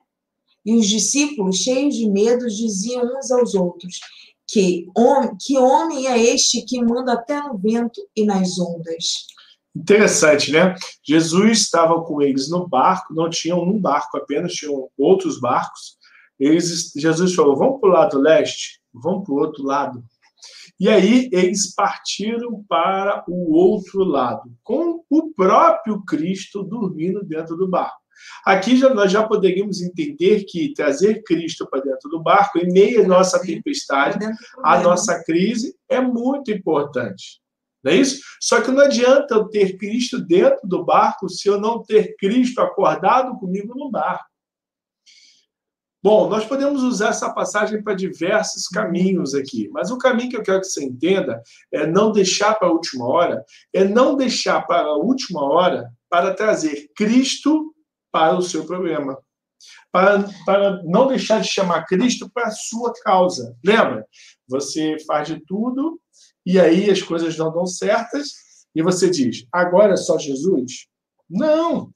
E 0.63 0.75
os 0.75 0.87
discípulos, 0.87 1.57
cheios 1.57 1.95
de 1.95 2.07
medo, 2.07 2.47
diziam 2.47 3.17
uns 3.17 3.31
aos 3.31 3.55
outros: 3.55 4.01
Que 4.47 4.85
que 5.41 5.57
homem 5.57 6.05
é 6.05 6.19
este 6.19 6.61
que 6.61 6.79
manda 6.79 7.13
até 7.13 7.41
no 7.41 7.57
vento 7.57 8.07
e 8.15 8.23
nas 8.23 8.59
ondas? 8.59 9.25
Interessante, 9.75 10.51
né? 10.51 10.75
Jesus 11.03 11.61
estava 11.61 12.03
com 12.03 12.21
eles 12.21 12.49
no 12.49 12.67
barco, 12.67 13.15
não 13.15 13.31
tinham 13.31 13.63
um 13.63 13.79
barco 13.79 14.15
apenas, 14.17 14.53
tinham 14.53 14.89
outros 14.95 15.39
barcos. 15.39 15.96
Eles, 16.39 16.91
Jesus 16.95 17.33
falou: 17.33 17.55
vamos 17.55 17.79
para 17.79 17.89
o 17.89 17.93
lado 17.93 18.19
leste, 18.19 18.79
vamos 18.93 19.25
para 19.25 19.33
o 19.33 19.37
outro 19.37 19.63
lado. 19.63 20.03
E 20.79 20.87
aí 20.89 21.27
eles 21.31 21.73
partiram 21.73 22.63
para 22.69 23.23
o 23.27 23.53
outro 23.55 24.03
lado, 24.03 24.43
com 24.63 25.03
o 25.09 25.33
próprio 25.33 26.03
Cristo 26.05 26.63
dormindo 26.63 27.23
dentro 27.23 27.57
do 27.57 27.67
barco. 27.67 27.97
Aqui 28.45 28.77
já, 28.77 28.93
nós 28.93 29.11
já 29.11 29.27
poderíamos 29.27 29.81
entender 29.81 30.43
que 30.45 30.73
trazer 30.73 31.23
Cristo 31.23 31.67
para 31.69 31.81
dentro 31.81 32.09
do 32.09 32.21
barco, 32.21 32.57
em 32.59 32.71
meio 32.71 33.03
à 33.03 33.07
nossa 33.07 33.39
tempestade, 33.39 34.19
à 34.63 34.79
nossa 34.79 35.23
crise, 35.23 35.75
é 35.89 35.99
muito 35.99 36.51
importante. 36.51 37.41
Não 37.83 37.91
é 37.91 37.95
isso? 37.95 38.21
Só 38.41 38.61
que 38.61 38.71
não 38.71 38.83
adianta 38.83 39.35
eu 39.35 39.45
ter 39.45 39.77
Cristo 39.77 40.19
dentro 40.19 40.67
do 40.67 40.83
barco 40.83 41.29
se 41.29 41.47
eu 41.47 41.59
não 41.59 41.81
ter 41.83 42.15
Cristo 42.17 42.59
acordado 42.59 43.37
comigo 43.37 43.73
no 43.75 43.89
barco. 43.89 44.25
Bom, 46.09 46.29
nós 46.29 46.45
podemos 46.45 46.83
usar 46.83 47.09
essa 47.09 47.33
passagem 47.33 47.83
para 47.83 47.93
diversos 47.93 48.69
caminhos 48.69 49.35
aqui, 49.35 49.67
mas 49.73 49.91
o 49.91 49.97
caminho 49.97 50.29
que 50.29 50.37
eu 50.37 50.41
quero 50.41 50.61
que 50.61 50.67
você 50.67 50.85
entenda 50.85 51.43
é 51.69 51.85
não 51.85 52.13
deixar 52.13 52.55
para 52.55 52.69
a 52.69 52.71
última 52.71 53.05
hora, 53.05 53.43
é 53.73 53.83
não 53.83 54.15
deixar 54.15 54.61
para 54.61 54.87
a 54.87 54.95
última 54.95 55.43
hora 55.43 55.91
para 56.09 56.33
trazer 56.33 56.89
Cristo 56.95 57.75
para 58.09 58.37
o 58.37 58.41
seu 58.41 58.65
problema. 58.65 59.17
para, 59.91 60.23
para 60.45 60.81
não 60.83 61.07
deixar 61.07 61.41
de 61.41 61.49
chamar 61.49 61.83
Cristo 61.83 62.31
para 62.33 62.47
a 62.47 62.51
sua 62.51 62.93
causa. 63.03 63.53
Lembra? 63.61 64.07
Você 64.47 64.95
faz 65.05 65.27
de 65.27 65.43
tudo 65.45 65.99
e 66.45 66.57
aí 66.57 66.89
as 66.89 67.01
coisas 67.01 67.37
não 67.37 67.51
dão 67.51 67.65
certas 67.65 68.29
e 68.73 68.81
você 68.81 69.09
diz, 69.09 69.45
agora 69.51 69.95
é 69.95 69.97
só 69.97 70.17
Jesus? 70.17 70.87
Não! 71.29 71.91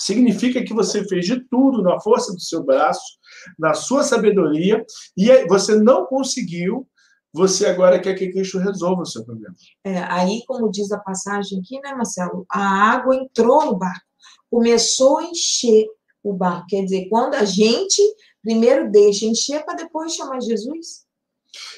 Significa 0.00 0.64
que 0.64 0.74
você 0.74 1.06
fez 1.06 1.26
de 1.26 1.40
tudo 1.48 1.82
na 1.82 2.00
força 2.00 2.32
do 2.32 2.40
seu 2.40 2.64
braço, 2.64 3.18
na 3.58 3.74
sua 3.74 4.02
sabedoria, 4.02 4.84
e 5.16 5.46
você 5.46 5.76
não 5.76 6.06
conseguiu 6.06 6.86
você 7.32 7.66
agora 7.66 8.00
quer 8.00 8.14
que 8.14 8.32
Cristo 8.32 8.58
resolva 8.58 9.02
o 9.02 9.06
seu 9.06 9.24
problema. 9.24 9.54
É, 9.84 9.98
aí, 9.98 10.42
como 10.48 10.68
diz 10.68 10.90
a 10.90 10.98
passagem 10.98 11.60
aqui, 11.60 11.80
né, 11.80 11.94
Marcelo? 11.94 12.44
A 12.50 12.90
água 12.90 13.14
entrou 13.14 13.66
no 13.66 13.76
barco, 13.76 14.04
começou 14.50 15.18
a 15.18 15.24
encher 15.26 15.86
o 16.24 16.32
barco. 16.32 16.66
Quer 16.68 16.82
dizer, 16.82 17.08
quando 17.08 17.34
a 17.34 17.44
gente 17.44 18.02
primeiro 18.42 18.90
deixa 18.90 19.26
encher 19.26 19.64
para 19.64 19.76
depois 19.76 20.14
chamar 20.14 20.40
Jesus. 20.40 21.04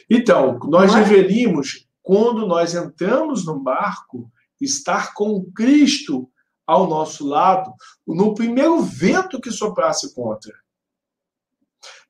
Então, 0.09 0.59
nós 0.64 0.95
é? 0.95 1.02
deveríamos, 1.02 1.87
quando 2.02 2.47
nós 2.47 2.75
entramos 2.75 3.45
no 3.45 3.59
barco, 3.59 4.31
estar 4.61 5.12
com 5.14 5.45
Cristo 5.55 6.31
ao 6.66 6.87
nosso 6.87 7.26
lado 7.26 7.73
no 8.07 8.35
primeiro 8.35 8.81
vento 8.83 9.40
que 9.40 9.50
soprasse 9.50 10.14
contra. 10.14 10.52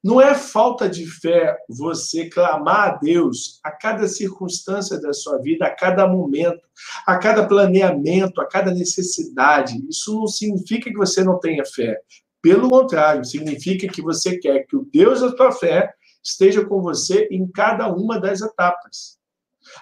Não 0.03 0.21
é 0.21 0.35
falta 0.35 0.89
de 0.89 1.07
fé 1.07 1.57
você 1.69 2.29
clamar 2.29 2.89
a 2.89 2.97
Deus 2.97 3.61
a 3.63 3.71
cada 3.71 4.09
circunstância 4.09 5.01
da 5.01 5.13
sua 5.13 5.39
vida, 5.39 5.65
a 5.65 5.71
cada 5.71 6.09
momento, 6.09 6.61
a 7.07 7.17
cada 7.19 7.47
planeamento, 7.47 8.41
a 8.41 8.47
cada 8.47 8.73
necessidade. 8.75 9.81
Isso 9.89 10.13
não 10.13 10.27
significa 10.27 10.91
que 10.91 10.97
você 10.97 11.23
não 11.23 11.39
tenha 11.39 11.65
fé. 11.65 12.01
Pelo 12.43 12.69
contrário, 12.69 13.25
significa 13.25 13.87
que 13.87 14.03
você 14.03 14.39
quer 14.39 14.67
que 14.67 14.77
o 14.77 14.85
Deus 14.93 15.21
da 15.21 15.31
sua 15.37 15.53
fé 15.53 15.95
esteja 16.21 16.65
com 16.65 16.83
você 16.83 17.29
em 17.31 17.47
cada 17.47 17.87
uma 17.87 18.19
das 18.19 18.41
etapas. 18.41 19.22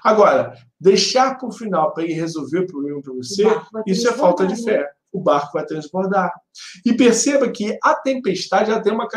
Agora, 0.03 0.55
deixar 0.79 1.39
para 1.39 1.49
o 1.49 1.53
final 1.53 1.93
para 1.93 2.05
ir 2.05 2.13
resolver 2.13 2.61
o 2.61 2.67
problema 2.67 3.01
para 3.03 3.15
você, 3.15 3.45
isso 3.87 4.09
é 4.09 4.13
falta 4.13 4.47
de 4.47 4.63
fé 4.63 4.89
o 5.13 5.21
barco 5.21 5.53
vai 5.55 5.67
transbordar. 5.67 6.33
E 6.85 6.95
perceba 6.95 7.51
que 7.51 7.77
a 7.83 7.95
tempestade 7.95 8.71
ela 8.71 8.81
tem 8.81 8.93
uma, 8.93 9.09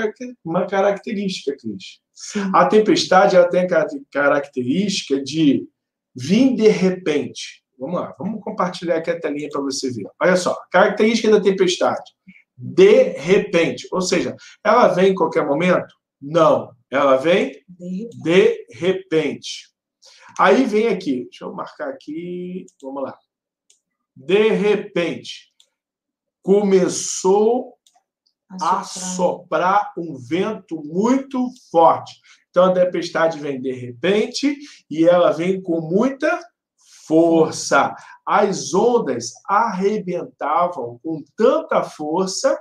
uma 0.44 0.68
característica, 0.68 1.56
Cris. 1.56 2.00
Sim. 2.14 2.50
A 2.54 2.66
tempestade 2.66 3.36
ela 3.36 3.50
tem 3.50 3.62
a 3.62 3.88
característica 4.12 5.22
de 5.22 5.68
vir 6.16 6.56
de 6.56 6.68
repente. 6.68 7.64
Vamos 7.78 8.00
lá, 8.00 8.16
vamos 8.18 8.42
compartilhar 8.42 8.98
aqui 8.98 9.10
a 9.10 9.20
telinha 9.20 9.50
para 9.52 9.62
você 9.62 9.92
ver. 9.92 10.08
Olha 10.22 10.36
só, 10.36 10.56
característica 10.72 11.30
da 11.30 11.42
tempestade. 11.42 12.12
De 12.56 13.10
repente. 13.18 13.88
Ou 13.92 14.02
seja, 14.02 14.36
ela 14.64 14.90
vem 14.90 15.12
em 15.12 15.16
qualquer 15.16 15.46
momento? 15.46 15.94
Não. 16.22 16.72
Ela 16.90 17.18
vem 17.18 17.60
de 18.24 18.68
repente. 18.72 19.73
Aí 20.40 20.66
vem 20.66 20.88
aqui, 20.88 21.24
deixa 21.24 21.46
eu 21.46 21.54
marcar 21.54 21.90
aqui, 21.90 22.66
vamos 22.82 23.04
lá. 23.04 23.18
De 24.16 24.50
repente 24.50 25.54
começou 26.42 27.74
a 28.62 28.84
soprar 28.84 29.94
um 29.98 30.16
vento 30.16 30.82
muito 30.84 31.50
forte. 31.72 32.14
Então 32.50 32.66
a 32.66 32.74
tempestade 32.74 33.40
vem 33.40 33.60
de 33.60 33.72
repente 33.72 34.56
e 34.90 35.08
ela 35.08 35.32
vem 35.32 35.62
com 35.62 35.82
muita 35.82 36.40
força. 37.08 37.96
As 38.26 38.74
ondas 38.74 39.32
arrebentavam 39.48 41.00
com 41.04 41.24
tanta 41.36 41.84
força 41.84 42.60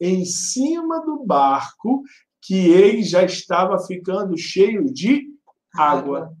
em 0.00 0.24
cima 0.24 1.04
do 1.04 1.24
barco 1.24 2.02
que 2.42 2.68
ele 2.68 3.02
já 3.02 3.22
estava 3.22 3.78
ficando 3.86 4.36
cheio 4.36 4.92
de 4.92 5.26
água. 5.74 6.34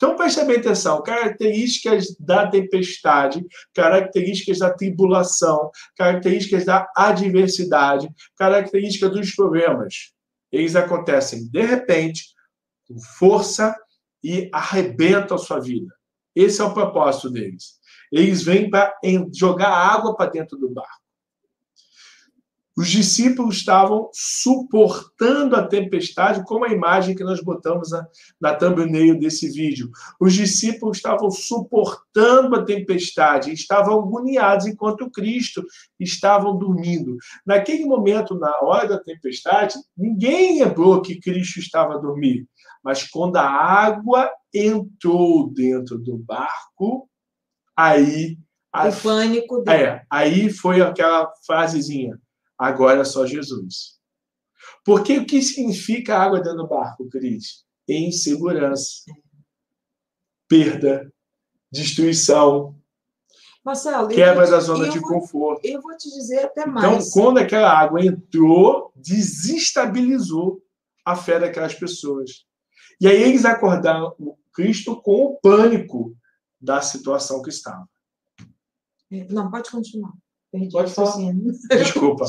Então, 0.00 0.16
preste 0.16 0.42
bem 0.46 0.56
atenção: 0.56 1.02
características 1.02 2.16
da 2.18 2.48
tempestade, 2.48 3.44
características 3.74 4.58
da 4.58 4.72
tribulação, 4.72 5.70
características 5.94 6.64
da 6.64 6.90
adversidade, 6.96 8.08
características 8.34 9.10
dos 9.10 9.34
problemas. 9.34 10.14
Eles 10.50 10.74
acontecem 10.74 11.46
de 11.50 11.60
repente, 11.60 12.24
com 12.88 12.98
força 13.18 13.76
e 14.24 14.48
arrebentam 14.54 15.36
a 15.36 15.38
sua 15.38 15.60
vida. 15.60 15.94
Esse 16.34 16.62
é 16.62 16.64
o 16.64 16.72
propósito 16.72 17.28
deles. 17.28 17.78
Eles 18.10 18.42
vêm 18.42 18.70
para 18.70 18.94
jogar 19.34 19.68
água 19.68 20.16
para 20.16 20.30
dentro 20.30 20.56
do 20.56 20.70
barco. 20.70 21.00
Os 22.80 22.88
discípulos 22.88 23.56
estavam 23.56 24.08
suportando 24.10 25.54
a 25.54 25.66
tempestade, 25.66 26.42
como 26.46 26.64
a 26.64 26.72
imagem 26.72 27.14
que 27.14 27.22
nós 27.22 27.38
botamos 27.42 27.90
na, 27.90 28.08
na 28.40 28.54
thumbnail 28.54 29.18
desse 29.18 29.50
vídeo. 29.50 29.90
Os 30.18 30.32
discípulos 30.32 30.96
estavam 30.96 31.30
suportando 31.30 32.56
a 32.56 32.64
tempestade, 32.64 33.52
estavam 33.52 33.98
agoniados 33.98 34.64
enquanto 34.64 35.10
Cristo 35.10 35.62
estavam 36.00 36.56
dormindo. 36.56 37.18
Naquele 37.44 37.84
momento, 37.84 38.34
na 38.34 38.58
hora 38.62 38.88
da 38.88 38.98
tempestade, 38.98 39.74
ninguém 39.94 40.64
lembrou 40.64 41.02
que 41.02 41.20
Cristo 41.20 41.60
estava 41.60 41.96
a 41.96 41.98
dormir. 41.98 42.46
Mas 42.82 43.06
quando 43.06 43.36
a 43.36 43.46
água 43.46 44.30
entrou 44.54 45.52
dentro 45.52 45.98
do 45.98 46.16
barco, 46.16 47.06
aí. 47.76 48.38
A, 48.72 48.88
o 48.88 48.96
pânico 49.02 49.60
dele. 49.60 49.82
É, 49.82 50.02
aí 50.10 50.48
foi 50.48 50.80
aquela 50.80 51.30
frasezinha 51.46 52.18
Agora 52.60 53.00
é 53.00 53.04
só 53.04 53.24
Jesus. 53.24 53.98
Porque 54.84 55.16
o 55.16 55.24
que 55.24 55.40
significa 55.40 56.14
a 56.14 56.22
água 56.22 56.42
dentro 56.42 56.58
do 56.58 56.68
barco, 56.68 57.08
Cris? 57.08 57.64
Insegurança, 57.88 59.02
perda, 60.46 61.10
destruição, 61.72 62.78
Marcelo, 63.64 64.08
quebra 64.08 64.46
da 64.50 64.60
zona 64.60 64.90
de 64.90 64.98
vou, 64.98 65.08
conforto. 65.08 65.64
Eu 65.64 65.80
vou 65.80 65.96
te 65.96 66.10
dizer 66.10 66.44
até 66.44 66.62
então, 66.62 66.72
mais. 66.72 67.08
Então, 67.08 67.10
quando 67.12 67.38
aquela 67.38 67.72
água 67.72 68.04
entrou, 68.04 68.92
desestabilizou 68.94 70.62
a 71.04 71.16
fé 71.16 71.38
daquelas 71.38 71.74
pessoas. 71.74 72.44
E 73.00 73.08
aí 73.08 73.22
eles 73.22 73.46
acordaram 73.46 74.14
Cristo 74.52 75.00
com 75.00 75.24
o 75.24 75.40
pânico 75.40 76.14
da 76.60 76.82
situação 76.82 77.40
que 77.42 77.48
estava. 77.48 77.88
Não, 79.30 79.50
pode 79.50 79.70
continuar. 79.70 80.12
Perdi 80.50 80.70
Pode 80.70 80.92
falar. 80.92 81.16
Desculpa. 81.70 82.24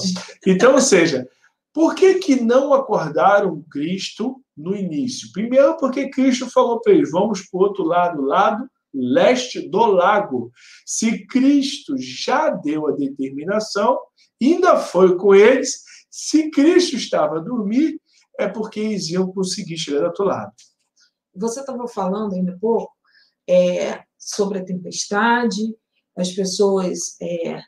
Então, 0.45 0.73
ou 0.73 0.81
seja, 0.81 1.27
por 1.73 1.95
que, 1.95 2.15
que 2.15 2.41
não 2.41 2.73
acordaram 2.73 3.63
Cristo 3.69 4.41
no 4.55 4.75
início? 4.75 5.31
Primeiro, 5.31 5.77
porque 5.77 6.09
Cristo 6.09 6.49
falou 6.49 6.81
para 6.81 6.93
eles: 6.93 7.11
vamos 7.11 7.41
para 7.49 7.59
o 7.59 7.63
outro 7.63 7.83
lado, 7.83 8.21
lado 8.21 8.69
leste 8.93 9.69
do 9.69 9.85
lago. 9.85 10.51
Se 10.85 11.25
Cristo 11.27 11.95
já 11.97 12.49
deu 12.49 12.87
a 12.87 12.91
determinação, 12.91 13.97
ainda 14.41 14.77
foi 14.77 15.17
com 15.17 15.33
eles, 15.33 15.81
se 16.09 16.49
Cristo 16.51 16.95
estava 16.95 17.37
a 17.37 17.41
dormir, 17.41 17.99
é 18.37 18.47
porque 18.47 18.79
eles 18.79 19.09
iam 19.09 19.31
conseguir 19.31 19.77
chegar 19.77 19.99
do 19.99 20.05
outro 20.07 20.25
lado. 20.25 20.51
Você 21.35 21.61
estava 21.61 21.87
falando 21.87 22.33
ainda 22.33 22.57
pouco 22.59 22.91
é, 23.49 24.03
sobre 24.17 24.59
a 24.59 24.65
tempestade, 24.65 25.73
as 26.17 26.31
pessoas 26.31 27.15
é, 27.21 27.61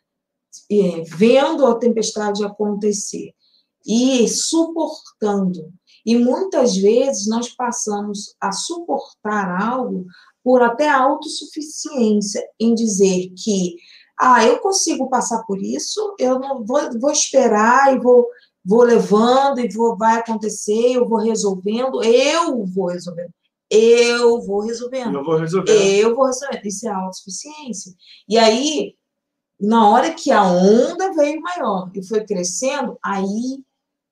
é, 0.72 1.02
vendo 1.02 1.66
a 1.66 1.76
tempestade 1.76 2.44
acontecer 2.44 3.34
e 3.86 4.28
suportando. 4.28 5.72
E 6.06 6.16
muitas 6.18 6.76
vezes 6.76 7.28
nós 7.28 7.50
passamos 7.50 8.36
a 8.40 8.52
suportar 8.52 9.62
algo 9.62 10.06
por 10.44 10.62
até 10.62 10.90
autossuficiência 10.90 12.44
em 12.60 12.74
dizer 12.74 13.32
que 13.38 13.76
ah, 14.20 14.46
eu 14.46 14.60
consigo 14.60 15.10
passar 15.10 15.44
por 15.44 15.62
isso, 15.62 16.16
eu 16.20 16.40
não 16.40 16.64
vou, 16.64 17.00
vou 17.00 17.12
esperar 17.12 17.96
e 17.96 18.00
vou 18.00 18.28
vou 18.66 18.84
levando 18.84 19.60
e 19.60 19.68
vou 19.68 19.98
vai 19.98 20.18
acontecer, 20.18 20.94
eu 20.94 21.08
vou 21.08 21.20
resolvendo, 21.20 22.02
eu 22.04 22.66
vou 22.66 22.88
resolvendo. 22.88 23.32
Eu 23.70 24.42
vou 24.42 24.62
resolvendo. 24.62 25.16
Eu 25.16 25.24
vou 25.24 25.38
resolvendo. 25.38 25.80
Eu 25.80 26.16
vou 26.16 26.26
resolvendo. 26.28 26.66
Isso 26.66 26.88
é 26.88 26.92
autossuficiência. 26.92 27.94
E 28.30 28.38
aí 28.38 28.96
na 29.64 29.90
hora 29.90 30.14
que 30.14 30.30
a 30.30 30.44
onda 30.44 31.14
veio 31.14 31.40
maior 31.42 31.90
e 31.96 32.06
foi 32.06 32.26
crescendo, 32.26 32.98
aí 33.02 33.64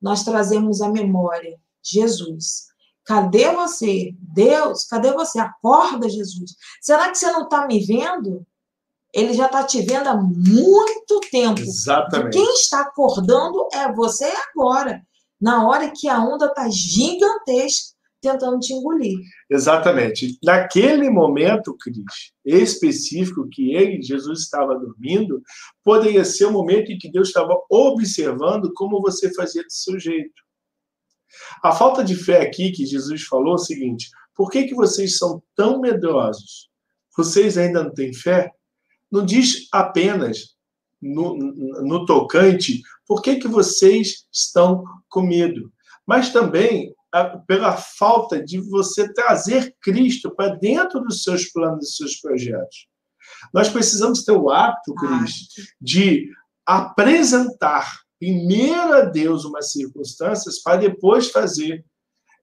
nós 0.02 0.24
trazemos 0.24 0.82
a 0.82 0.88
memória. 0.88 1.60
Jesus, 1.84 2.68
cadê 3.04 3.52
você? 3.52 4.16
Deus, 4.18 4.86
cadê 4.86 5.12
você? 5.12 5.40
Acorda, 5.40 6.08
Jesus. 6.08 6.56
Será 6.82 7.10
que 7.10 7.18
você 7.18 7.30
não 7.32 7.44
está 7.44 7.68
me 7.68 7.86
vendo? 7.86 8.48
Ele 9.14 9.34
já 9.34 9.48
está 9.48 9.62
te 9.66 9.82
vendo 9.82 10.08
há 10.08 10.16
muito 10.16 11.20
tempo. 11.30 11.60
Exatamente. 11.60 12.38
Quem 12.38 12.54
está 12.54 12.84
acordando 12.84 13.68
é 13.74 13.92
você 13.92 14.32
agora. 14.50 15.06
Na 15.40 15.68
hora 15.68 15.92
que 15.92 16.08
a 16.08 16.24
onda 16.24 16.46
está 16.46 16.70
gigantesca, 16.70 17.94
tentando 18.22 18.60
te 18.60 18.74
engolir. 18.74 19.20
Exatamente. 19.50 20.38
Naquele 20.44 21.10
momento, 21.10 21.76
Cris, 21.78 22.32
específico 22.46 23.48
que 23.50 23.74
ele, 23.74 24.02
Jesus, 24.02 24.42
estava 24.42 24.78
dormindo, 24.78 25.42
poderia 25.84 26.24
ser 26.24 26.46
o 26.46 26.52
momento 26.52 26.92
em 26.92 26.98
que 26.98 27.12
Deus 27.12 27.30
estava 27.30 27.60
observando 27.70 28.72
como 28.74 29.02
você 29.02 29.34
fazia 29.34 29.64
do 29.64 29.72
seu 29.72 30.00
jeito. 30.00 30.34
A 31.64 31.72
falta 31.72 32.04
de 32.04 32.16
fé 32.16 32.42
aqui 32.42 32.72
que 32.72 32.86
Jesus 32.86 33.24
falou 33.24 33.54
é 33.54 33.56
o 33.56 33.58
seguinte: 33.58 34.10
por 34.36 34.52
que, 34.52 34.66
que 34.66 34.76
vocês 34.76 35.18
são 35.18 35.42
tão 35.56 35.82
medrosos? 35.82 36.70
Vocês 37.18 37.58
ainda 37.58 37.84
não 37.84 37.94
têm 37.94 38.14
fé? 38.14 38.52
Não 39.12 39.26
diz 39.26 39.68
apenas 39.72 40.56
no, 41.02 41.36
no 41.36 42.06
tocante 42.06 42.82
por 43.08 43.22
que, 43.22 43.38
que 43.38 43.48
vocês 43.48 44.26
estão 44.32 44.86
com 45.10 45.22
medo, 45.22 45.72
mas 46.06 46.32
também 46.32 46.94
pela 47.48 47.76
falta 47.76 48.42
de 48.42 48.60
você 48.60 49.12
trazer 49.14 49.76
Cristo 49.82 50.34
para 50.34 50.56
dentro 50.56 51.02
dos 51.02 51.24
seus 51.24 51.46
planos, 51.46 51.80
dos 51.80 51.98
seus 51.98 52.16
projetos. 52.16 52.88
Nós 53.54 53.70
precisamos 53.70 54.24
ter 54.24 54.32
o 54.32 54.50
hábito, 54.50 54.94
Cristo, 54.96 55.62
de 55.80 56.30
apresentar 56.66 58.02
primeiro 58.20 58.94
a 58.94 59.02
Deus 59.02 59.46
umas 59.46 59.72
circunstâncias 59.72 60.62
para 60.62 60.78
depois 60.78 61.30
fazer. 61.30 61.84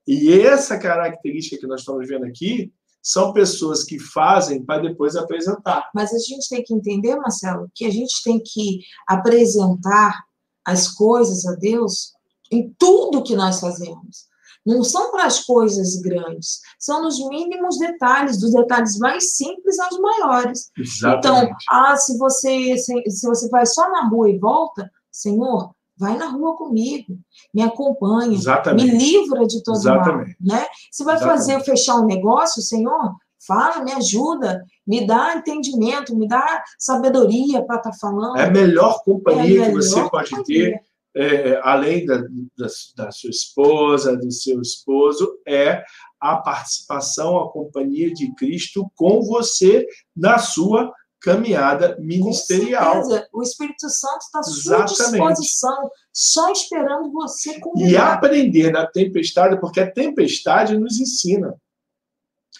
E 0.06 0.32
essa 0.32 0.78
característica 0.78 1.58
que 1.58 1.66
nós 1.66 1.80
estamos 1.80 2.08
vendo 2.08 2.24
aqui 2.24 2.72
são 3.02 3.32
pessoas 3.32 3.84
que 3.84 3.98
fazem 3.98 4.64
para 4.64 4.82
depois 4.82 5.16
apresentar. 5.16 5.88
Mas 5.94 6.12
a 6.12 6.18
gente 6.18 6.48
tem 6.48 6.62
que 6.62 6.74
entender, 6.74 7.16
Marcelo, 7.16 7.70
que 7.74 7.86
a 7.86 7.90
gente 7.90 8.22
tem 8.22 8.40
que 8.44 8.80
apresentar 9.06 10.20
as 10.64 10.88
coisas 10.88 11.46
a 11.46 11.54
Deus 11.54 12.12
em 12.50 12.74
tudo 12.78 13.22
que 13.22 13.36
nós 13.36 13.60
fazemos. 13.60 14.27
Não 14.68 14.84
são 14.84 15.10
para 15.10 15.24
as 15.24 15.46
coisas 15.46 15.96
grandes, 15.96 16.60
são 16.78 17.02
nos 17.02 17.18
mínimos 17.26 17.78
detalhes, 17.78 18.38
dos 18.38 18.52
detalhes 18.52 18.98
mais 18.98 19.34
simples 19.34 19.78
aos 19.78 19.98
maiores. 19.98 20.70
Exatamente. 20.76 21.46
Então, 21.46 21.56
ah, 21.70 21.96
se 21.96 22.18
você 22.18 22.76
se, 22.76 23.10
se 23.10 23.26
você 23.26 23.48
vai 23.48 23.64
só 23.64 23.90
na 23.90 24.06
rua 24.08 24.28
e 24.28 24.38
volta, 24.38 24.90
Senhor, 25.10 25.70
vai 25.96 26.18
na 26.18 26.26
rua 26.26 26.54
comigo, 26.54 27.18
me 27.54 27.62
acompanha, 27.62 28.34
Exatamente. 28.36 28.92
me 28.92 28.98
livra 28.98 29.46
de 29.46 29.62
todo 29.62 29.76
Exatamente. 29.76 30.36
mal, 30.38 30.58
né? 30.58 30.66
Se 30.92 31.02
vai 31.02 31.16
Exatamente. 31.16 31.38
fazer 31.38 31.64
fechar 31.64 31.96
um 31.96 32.04
negócio, 32.04 32.60
Senhor, 32.60 33.16
fala, 33.46 33.82
me 33.82 33.92
ajuda, 33.92 34.62
me 34.86 35.06
dá 35.06 35.34
entendimento, 35.34 36.14
me 36.14 36.28
dá 36.28 36.62
sabedoria 36.78 37.64
para 37.64 37.76
estar 37.76 37.90
tá 37.90 37.96
falando. 37.98 38.36
É 38.36 38.44
a 38.44 38.50
melhor 38.50 39.02
companhia 39.02 39.62
É 39.62 39.62
a 39.64 39.70
que 39.70 39.74
você 39.76 39.94
melhor 39.96 40.10
pode 40.10 40.30
companhia. 40.30 40.72
ter 40.72 40.87
é, 41.18 41.60
além 41.64 42.06
da, 42.06 42.18
da, 42.56 42.66
da 42.96 43.10
sua 43.10 43.30
esposa, 43.30 44.16
do 44.16 44.30
seu 44.30 44.62
esposo, 44.62 45.36
é 45.46 45.82
a 46.20 46.36
participação, 46.36 47.38
a 47.40 47.50
companhia 47.50 48.14
de 48.14 48.32
Cristo 48.36 48.88
com 48.94 49.20
você 49.22 49.84
na 50.16 50.38
sua 50.38 50.92
caminhada 51.20 51.96
ministerial. 51.98 53.02
o 53.32 53.42
Espírito 53.42 53.90
Santo 53.90 54.20
está 54.20 54.38
à 54.38 54.42
sua 54.44 54.84
disposição, 54.84 55.90
só 56.12 56.52
esperando 56.52 57.10
você 57.10 57.56
E 57.56 57.60
convidar. 57.60 58.12
aprender 58.12 58.70
na 58.70 58.86
tempestade, 58.86 59.60
porque 59.60 59.80
a 59.80 59.90
tempestade 59.90 60.78
nos 60.78 61.00
ensina. 61.00 61.52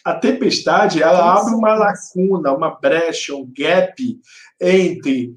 A 0.04 0.14
tempestade, 0.14 1.00
ela 1.00 1.38
abre 1.38 1.54
uma 1.54 1.74
lacuna, 1.74 2.52
uma 2.52 2.70
brecha, 2.70 3.36
um 3.36 3.48
gap 3.56 4.20
entre 4.60 5.36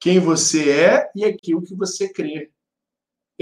quem 0.00 0.18
você 0.18 0.70
é 0.70 1.10
e 1.14 1.24
aquilo 1.24 1.62
que 1.62 1.74
você 1.74 2.08
crê. 2.08 2.50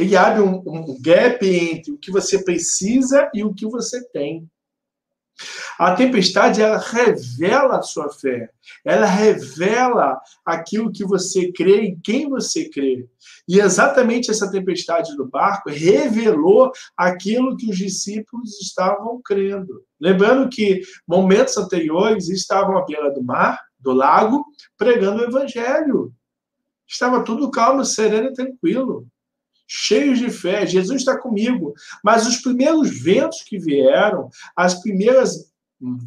Ele 0.00 0.16
abre 0.16 0.40
um, 0.40 0.62
um 0.66 0.98
gap 0.98 1.46
entre 1.46 1.92
o 1.92 1.98
que 1.98 2.10
você 2.10 2.42
precisa 2.42 3.30
e 3.34 3.44
o 3.44 3.52
que 3.52 3.66
você 3.66 4.02
tem. 4.08 4.48
A 5.78 5.94
tempestade, 5.94 6.62
ela 6.62 6.78
revela 6.78 7.78
a 7.78 7.82
sua 7.82 8.10
fé. 8.10 8.48
Ela 8.82 9.04
revela 9.04 10.18
aquilo 10.44 10.90
que 10.90 11.04
você 11.04 11.52
crê 11.52 11.82
em 11.82 12.00
quem 12.02 12.30
você 12.30 12.70
crê. 12.70 13.06
E 13.46 13.60
exatamente 13.60 14.30
essa 14.30 14.50
tempestade 14.50 15.14
do 15.16 15.28
barco 15.28 15.68
revelou 15.68 16.72
aquilo 16.96 17.54
que 17.58 17.70
os 17.70 17.76
discípulos 17.76 18.58
estavam 18.58 19.20
crendo. 19.22 19.84
Lembrando 20.00 20.48
que 20.48 20.80
momentos 21.06 21.58
anteriores 21.58 22.30
estavam 22.30 22.78
à 22.78 22.86
beira 22.86 23.10
do 23.10 23.22
mar, 23.22 23.60
do 23.78 23.92
lago, 23.92 24.46
pregando 24.78 25.20
o 25.20 25.26
evangelho. 25.26 26.10
Estava 26.88 27.22
tudo 27.22 27.50
calmo, 27.50 27.84
sereno 27.84 28.28
e 28.28 28.32
tranquilo. 28.32 29.06
Cheios 29.72 30.18
de 30.18 30.28
fé, 30.30 30.66
Jesus 30.66 31.02
está 31.02 31.16
comigo. 31.16 31.72
Mas 32.02 32.26
os 32.26 32.38
primeiros 32.38 32.90
ventos 33.00 33.42
que 33.42 33.56
vieram, 33.56 34.28
as 34.56 34.80
primeiras 34.82 35.48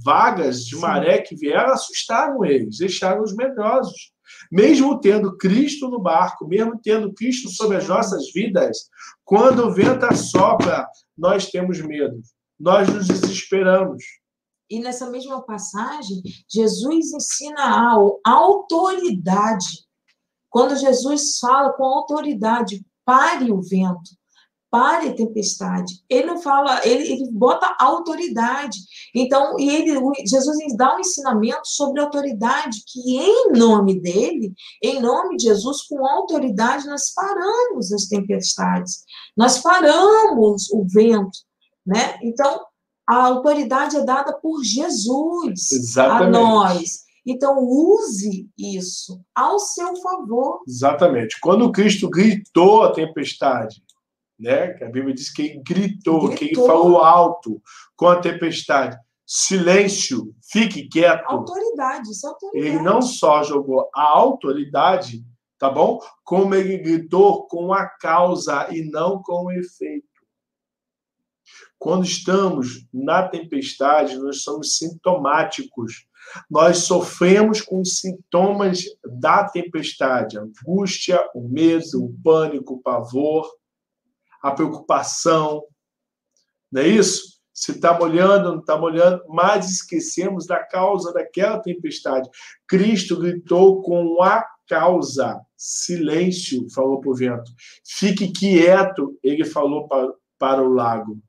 vagas 0.04 0.66
de 0.66 0.76
maré 0.76 1.22
que 1.22 1.34
vieram, 1.34 1.72
assustaram 1.72 2.44
eles, 2.44 2.80
deixaram 2.80 3.24
os 3.24 3.34
medrosos. 3.34 4.12
Mesmo 4.52 5.00
tendo 5.00 5.38
Cristo 5.38 5.88
no 5.88 5.98
barco, 5.98 6.46
mesmo 6.46 6.78
tendo 6.84 7.14
Cristo 7.14 7.50
sobre 7.50 7.78
as 7.78 7.88
nossas 7.88 8.34
vidas, 8.34 8.90
quando 9.24 9.66
o 9.66 9.74
vento 9.74 10.06
assopra, 10.08 10.86
nós 11.18 11.50
temos 11.50 11.80
medo, 11.80 12.22
nós 12.60 12.90
nos 12.90 13.08
desesperamos. 13.08 14.04
E 14.70 14.82
nessa 14.82 15.10
mesma 15.10 15.42
passagem, 15.42 16.22
Jesus 16.50 17.14
ensina 17.14 17.62
a 17.64 18.30
autoridade. 18.30 19.86
Quando 20.50 20.76
Jesus 20.76 21.40
fala 21.40 21.72
com 21.74 21.86
autoridade, 21.86 22.86
pare 23.06 23.52
o 23.52 23.62
vento, 23.62 24.12
pare 24.74 25.10
a 25.10 25.16
tempestade. 25.16 26.04
Ele 26.10 26.26
não 26.26 26.42
fala, 26.42 26.82
ele, 26.84 27.04
ele 27.04 27.32
bota 27.32 27.76
autoridade. 27.80 28.80
Então, 29.14 29.60
e 29.60 29.70
ele, 29.70 30.00
Jesus 30.28 30.58
dá 30.76 30.96
um 30.96 31.00
ensinamento 31.00 31.68
sobre 31.68 32.02
autoridade, 32.02 32.80
que 32.88 33.18
em 33.18 33.52
nome 33.52 34.02
dele, 34.02 34.52
em 34.82 35.00
nome 35.00 35.38
de 35.38 35.44
Jesus, 35.44 35.84
com 35.84 36.04
autoridade, 36.04 36.88
nós 36.88 37.14
paramos 37.14 37.94
as 37.94 38.06
tempestades, 38.06 39.04
nós 39.38 39.60
paramos 39.60 40.72
o 40.72 40.84
vento, 40.88 41.38
né? 41.86 42.18
Então, 42.24 42.66
a 43.08 43.26
autoridade 43.26 43.98
é 43.98 44.04
dada 44.04 44.34
por 44.34 44.64
Jesus 44.64 45.72
a 45.72 45.76
Exatamente. 45.76 46.32
nós. 46.32 47.04
Então, 47.26 47.60
use 47.60 48.50
isso 48.58 49.22
ao 49.34 49.58
seu 49.60 49.96
favor. 49.98 50.62
Exatamente. 50.68 51.40
Quando 51.40 51.72
Cristo 51.72 52.10
gritou 52.10 52.84
a 52.84 52.92
tempestade, 52.92 53.82
né? 54.40 54.74
Que 54.74 54.84
a 54.84 54.90
Bíblia 54.90 55.14
diz 55.14 55.32
que 55.32 55.42
ele 55.44 55.64
gritou, 55.66 56.30
Gritou. 56.30 56.68
falou 56.68 56.98
alto 56.98 57.62
com 57.96 58.08
a 58.08 58.20
tempestade. 58.20 58.98
Silêncio, 59.26 60.36
fique 60.52 60.88
quieto. 60.90 61.24
Autoridade, 61.28 62.12
isso 62.12 62.28
é 62.28 62.30
autoridade. 62.30 62.68
Ele 62.68 62.84
não 62.84 63.02
só 63.02 63.42
jogou 63.44 63.90
a 63.96 64.02
autoridade, 64.02 65.26
tá 65.58 65.70
bom? 65.70 66.00
Como 66.24 66.54
ele 66.54 66.78
gritou 66.78 67.48
com 67.48 67.74
a 67.74 67.88
causa 67.88 68.68
e 68.70 68.84
não 68.84 69.22
com 69.22 69.46
o 69.46 69.52
efeito. 69.52 70.08
Quando 71.80 72.06
estamos 72.06 72.86
na 72.94 73.28
tempestade, 73.28 74.18
nós 74.18 74.44
somos 74.44 74.78
sintomáticos. 74.78 76.06
Nós 76.50 76.80
sofremos 76.80 77.62
com 77.62 77.82
os 77.82 78.00
sintomas 78.00 78.84
da 79.20 79.48
tempestade: 79.48 80.38
a 80.38 80.42
angústia, 80.42 81.20
o 81.36 81.48
medo, 81.48 82.04
o 82.04 82.14
pânico, 82.24 82.76
o 82.76 82.82
pavor, 82.82 83.50
a 84.42 84.52
preocupação. 84.52 85.64
Não 86.72 86.82
é 86.82 86.88
isso? 86.88 87.34
Se 87.54 87.72
está 87.72 87.98
molhando, 87.98 88.52
não 88.52 88.60
está 88.60 88.76
molhando, 88.76 89.24
mas 89.30 89.70
esquecemos 89.70 90.48
da 90.48 90.64
causa 90.64 91.14
daquela 91.14 91.60
tempestade. 91.60 92.28
Cristo 92.68 93.20
gritou 93.20 93.82
com 93.84 94.22
a 94.24 94.44
causa. 94.68 95.40
Silêncio, 95.56 96.68
falou 96.74 97.00
para 97.00 97.12
o 97.12 97.16
vento. 97.16 97.52
Fique 97.86 98.32
quieto, 98.32 99.18
ele 99.22 99.46
falou 99.46 99.88
para, 99.88 100.12
para 100.40 100.64
o 100.64 100.74
lago. 100.74 101.22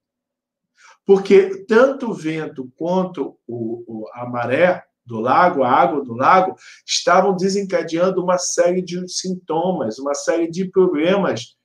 Porque 1.07 1.65
tanto 1.67 2.11
o 2.11 2.15
vento 2.15 2.71
quanto 2.77 3.39
o, 3.47 3.85
o, 3.87 4.09
a 4.13 4.27
maré 4.27 4.83
do 5.05 5.21
lago, 5.21 5.63
a 5.63 5.71
água 5.71 6.03
do 6.03 6.15
lago, 6.15 6.57
estavam 6.87 7.37
desencadeando 7.37 8.23
uma 8.23 8.39
série 8.39 8.81
de 8.83 9.07
sintomas, 9.09 9.99
uma 9.99 10.15
série 10.15 10.51
de 10.51 10.71
problemas 10.71 11.57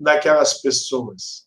naquelas 0.00 0.60
pessoas. 0.60 1.46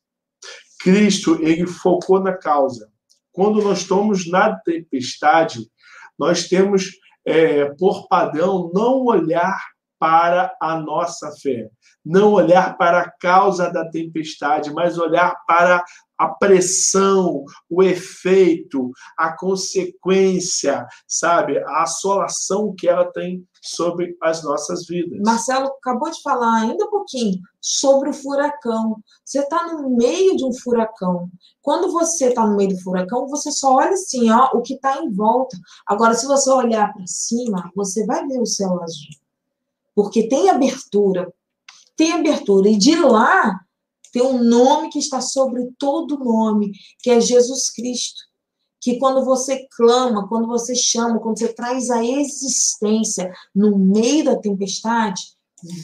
Cristo, 0.79 1.41
ele 1.41 1.65
focou 1.65 2.19
na 2.19 2.37
causa. 2.37 2.89
Quando 3.31 3.61
nós 3.61 3.79
estamos 3.79 4.29
na 4.29 4.55
tempestade, 4.55 5.69
nós 6.17 6.47
temos, 6.47 6.91
é, 7.25 7.65
por 7.75 8.07
padrão, 8.07 8.71
não 8.73 9.05
olhar 9.05 9.59
para 9.99 10.55
a 10.61 10.79
nossa 10.79 11.31
fé, 11.41 11.69
não 12.05 12.31
olhar 12.31 12.77
para 12.77 13.01
a 13.01 13.11
causa 13.11 13.69
da 13.69 13.89
tempestade, 13.89 14.71
mas 14.71 14.97
olhar 14.97 15.35
para 15.45 15.83
a 16.19 16.27
pressão, 16.27 17.45
o 17.69 17.81
efeito, 17.81 18.91
a 19.17 19.31
consequência, 19.37 20.85
sabe? 21.07 21.57
A 21.59 21.83
assolação 21.83 22.75
que 22.77 22.89
ela 22.89 23.09
tem 23.09 23.47
sobre 23.61 24.17
as 24.21 24.43
nossas 24.43 24.85
vidas. 24.85 25.17
Marcelo 25.23 25.67
acabou 25.67 26.11
de 26.11 26.21
falar 26.21 26.61
ainda 26.61 26.85
um 26.85 26.89
pouquinho 26.89 27.39
sobre 27.61 28.09
o 28.09 28.13
furacão. 28.13 28.97
Você 29.23 29.39
está 29.39 29.71
no 29.71 29.95
meio 29.95 30.35
de 30.35 30.43
um 30.43 30.53
furacão. 30.53 31.29
Quando 31.61 31.89
você 31.89 32.27
está 32.27 32.45
no 32.45 32.57
meio 32.57 32.71
do 32.71 32.81
furacão, 32.81 33.25
você 33.27 33.49
só 33.49 33.75
olha 33.75 33.91
assim, 33.91 34.29
ó, 34.29 34.49
o 34.53 34.61
que 34.61 34.73
está 34.73 35.01
em 35.01 35.09
volta. 35.11 35.57
Agora, 35.87 36.13
se 36.13 36.25
você 36.25 36.49
olhar 36.49 36.91
para 36.91 37.07
cima, 37.07 37.71
você 37.73 38.05
vai 38.05 38.27
ver 38.27 38.41
o 38.41 38.45
céu 38.45 38.81
azul. 38.83 39.15
Porque 39.95 40.27
tem 40.27 40.49
abertura. 40.49 41.31
Tem 41.95 42.11
abertura. 42.11 42.67
E 42.69 42.77
de 42.77 42.95
lá 42.97 43.59
tem 44.11 44.21
um 44.21 44.43
nome 44.43 44.89
que 44.89 44.99
está 44.99 45.21
sobre 45.21 45.69
todo 45.77 46.19
nome, 46.19 46.71
que 46.99 47.09
é 47.09 47.21
Jesus 47.21 47.71
Cristo. 47.71 48.19
Que 48.81 48.97
quando 48.97 49.25
você 49.25 49.67
clama, 49.75 50.27
quando 50.27 50.47
você 50.47 50.73
chama, 50.73 51.19
quando 51.19 51.37
você 51.37 51.53
traz 51.53 51.89
a 51.89 52.03
existência 52.03 53.31
no 53.53 53.77
meio 53.77 54.23
da 54.23 54.37
tempestade, 54.37 55.21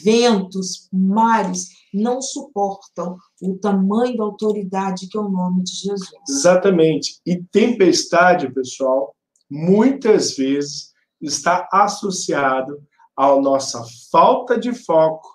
ventos, 0.04 0.88
mares 0.92 1.68
não 1.94 2.22
suportam 2.22 3.18
o 3.42 3.58
tamanho 3.58 4.18
da 4.18 4.24
autoridade 4.24 5.08
que 5.08 5.18
é 5.18 5.22
o 5.22 5.30
nome 5.30 5.64
de 5.64 5.72
Jesus. 5.72 6.12
Exatamente. 6.28 7.20
E 7.26 7.42
tempestade, 7.52 8.54
pessoal, 8.54 9.16
muitas 9.50 10.36
vezes 10.36 10.94
está 11.22 11.68
associado 11.72 12.82
à 13.16 13.36
nossa 13.40 13.84
falta 14.12 14.60
de 14.60 14.74
foco, 14.74 15.35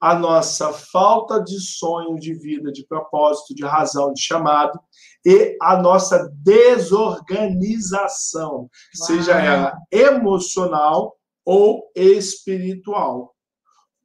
à 0.00 0.14
nossa 0.14 0.72
falta 0.72 1.42
de 1.42 1.60
sonho, 1.60 2.18
de 2.18 2.32
vida, 2.32 2.72
de 2.72 2.86
propósito, 2.86 3.54
de 3.54 3.64
razão, 3.64 4.12
de 4.12 4.22
chamado 4.22 4.80
e 5.24 5.56
à 5.60 5.76
nossa 5.76 6.32
desorganização, 6.36 8.50
Uau. 8.50 8.70
seja 8.94 9.38
ela 9.38 9.76
emocional 9.92 11.16
ou 11.44 11.90
espiritual. 11.94 13.36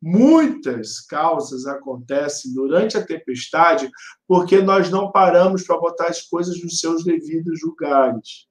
Muitas 0.01 0.99
causas 0.99 1.65
acontecem 1.65 2.53
durante 2.53 2.97
a 2.97 3.05
tempestade 3.05 3.89
porque 4.27 4.61
nós 4.61 4.91
não 4.91 5.11
paramos 5.11 5.63
para 5.63 5.79
botar 5.79 6.07
as 6.07 6.21
coisas 6.21 6.61
nos 6.61 6.79
seus 6.79 7.03
devidos 7.03 7.61
lugares. 7.63 8.47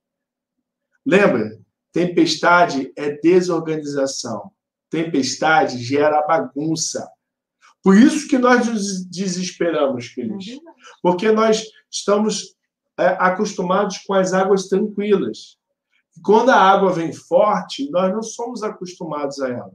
Lembra? 1.07 1.61
Tempestade 1.92 2.92
é 2.96 3.11
desorganização. 3.11 4.50
Tempestade 4.90 5.78
gera 5.78 6.26
bagunça. 6.26 7.09
Por 7.85 7.97
isso 7.97 8.27
que 8.27 8.38
nós 8.38 8.66
nos 8.66 9.05
desesperamos, 9.05 10.09
queridos. 10.09 10.49
É 10.49 10.57
porque 11.03 11.31
nós 11.31 11.64
estamos 11.90 12.57
é, 12.99 13.09
acostumados 13.20 13.99
com 13.99 14.14
as 14.14 14.33
águas 14.33 14.68
tranquilas. 14.68 15.59
Quando 16.25 16.51
a 16.51 16.57
água 16.57 16.92
vem 16.92 17.12
forte, 17.12 17.90
nós 17.90 18.12
não 18.12 18.23
somos 18.23 18.62
acostumados 18.62 19.40
a 19.40 19.51
ela 19.51 19.73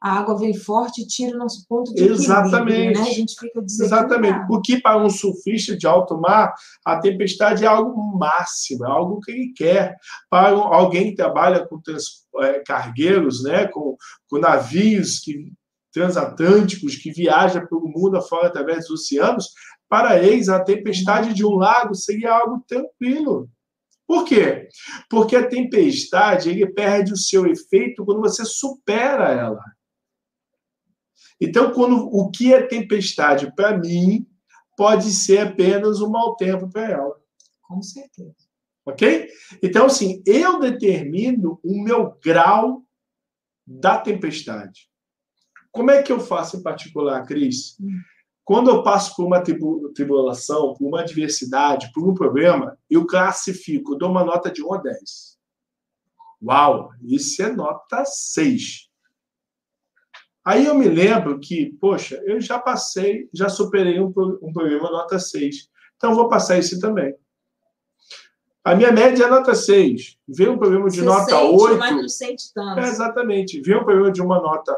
a 0.00 0.18
água 0.18 0.38
vem 0.38 0.54
forte 0.54 1.02
e 1.02 1.06
tira 1.06 1.34
o 1.34 1.38
nosso 1.38 1.66
ponto 1.68 1.92
de 1.94 2.04
Exatamente. 2.04 2.98
né? 2.98 3.00
A 3.00 3.12
gente 3.12 3.34
fica 3.38 3.60
Exatamente. 3.60 4.46
O 4.50 4.60
que 4.60 4.80
para 4.80 5.02
um 5.02 5.10
surfista 5.10 5.76
de 5.76 5.86
alto 5.86 6.18
mar, 6.20 6.54
a 6.84 7.00
tempestade 7.00 7.64
é 7.64 7.66
algo 7.66 8.16
máximo, 8.16 8.84
é 8.84 8.90
algo 8.90 9.20
que 9.20 9.32
ele 9.32 9.52
quer. 9.54 9.96
Para 10.30 10.50
alguém 10.50 11.10
que 11.10 11.16
trabalha 11.16 11.66
com 11.66 11.80
trans, 11.80 12.24
é, 12.40 12.60
cargueiros, 12.60 13.42
né? 13.42 13.66
com, 13.66 13.96
com 14.28 14.38
navios 14.38 15.18
que, 15.18 15.52
transatlânticos 15.96 16.96
que 16.96 17.10
viajam 17.10 17.66
pelo 17.66 17.88
mundo 17.88 18.18
afora 18.18 18.48
através 18.48 18.86
dos 18.86 19.00
oceanos, 19.00 19.54
para 19.88 20.22
eles 20.22 20.50
a 20.50 20.62
tempestade 20.62 21.32
de 21.32 21.42
um 21.42 21.54
lago 21.54 21.94
seria 21.94 22.34
algo 22.34 22.62
tranquilo. 22.68 23.48
Por 24.06 24.26
quê? 24.26 24.68
Porque 25.08 25.34
a 25.34 25.48
tempestade 25.48 26.50
ele 26.50 26.66
perde 26.66 27.14
o 27.14 27.16
seu 27.16 27.46
efeito 27.46 28.04
quando 28.04 28.20
você 28.20 28.44
supera 28.44 29.30
ela. 29.30 29.64
Então, 31.40 31.72
quando 31.72 31.96
o 31.96 32.30
que 32.30 32.52
é 32.52 32.60
tempestade 32.60 33.50
para 33.56 33.78
mim 33.78 34.26
pode 34.76 35.10
ser 35.10 35.38
apenas 35.38 36.02
um 36.02 36.10
mau 36.10 36.36
tempo 36.36 36.68
para 36.68 36.90
ela. 36.90 37.16
Com 37.62 37.80
certeza. 37.80 38.36
Ok? 38.84 39.28
Então, 39.62 39.86
assim, 39.86 40.22
eu 40.26 40.60
determino 40.60 41.58
o 41.64 41.82
meu 41.82 42.18
grau 42.22 42.84
da 43.66 43.98
tempestade. 43.98 44.90
Como 45.76 45.90
é 45.90 46.02
que 46.02 46.10
eu 46.10 46.18
faço 46.18 46.56
em 46.56 46.62
particular, 46.62 47.22
Cris? 47.26 47.76
Hum. 47.78 48.00
Quando 48.42 48.70
eu 48.70 48.82
passo 48.82 49.14
por 49.14 49.26
uma 49.26 49.42
tribulação, 49.42 50.72
por 50.72 50.86
uma 50.86 51.00
adversidade, 51.00 51.92
por 51.92 52.08
um 52.08 52.14
problema, 52.14 52.78
eu 52.88 53.06
classifico, 53.06 53.94
dou 53.94 54.10
uma 54.10 54.24
nota 54.24 54.50
de 54.50 54.64
1 54.64 54.72
a 54.72 54.78
10. 54.78 55.38
Uau, 56.42 56.90
isso 57.02 57.42
é 57.42 57.52
nota 57.52 58.04
6. 58.06 58.88
Aí 60.46 60.64
eu 60.64 60.74
me 60.74 60.88
lembro 60.88 61.38
que, 61.40 61.76
poxa, 61.78 62.22
eu 62.24 62.40
já 62.40 62.58
passei, 62.58 63.28
já 63.34 63.48
superei 63.50 64.00
um, 64.00 64.06
um 64.40 64.52
problema 64.52 64.90
nota 64.90 65.18
6. 65.18 65.68
Então 65.96 66.14
vou 66.14 66.28
passar 66.28 66.56
esse 66.56 66.80
também. 66.80 67.14
A 68.66 68.74
minha 68.74 68.90
média 68.90 69.26
é 69.26 69.30
nota 69.30 69.54
6. 69.54 70.18
Vê 70.26 70.48
um 70.48 70.58
problema 70.58 70.90
de 70.90 70.98
Você 70.98 71.04
nota 71.04 71.36
sente, 71.36 71.62
8. 71.62 71.78
Mas 71.78 71.96
não 71.96 72.08
sente 72.08 72.52
tanto. 72.52 72.80
É, 72.80 72.88
exatamente. 72.88 73.60
Vê 73.60 73.76
um 73.76 73.84
problema 73.84 74.10
de 74.10 74.20
uma 74.20 74.40
nota, 74.40 74.76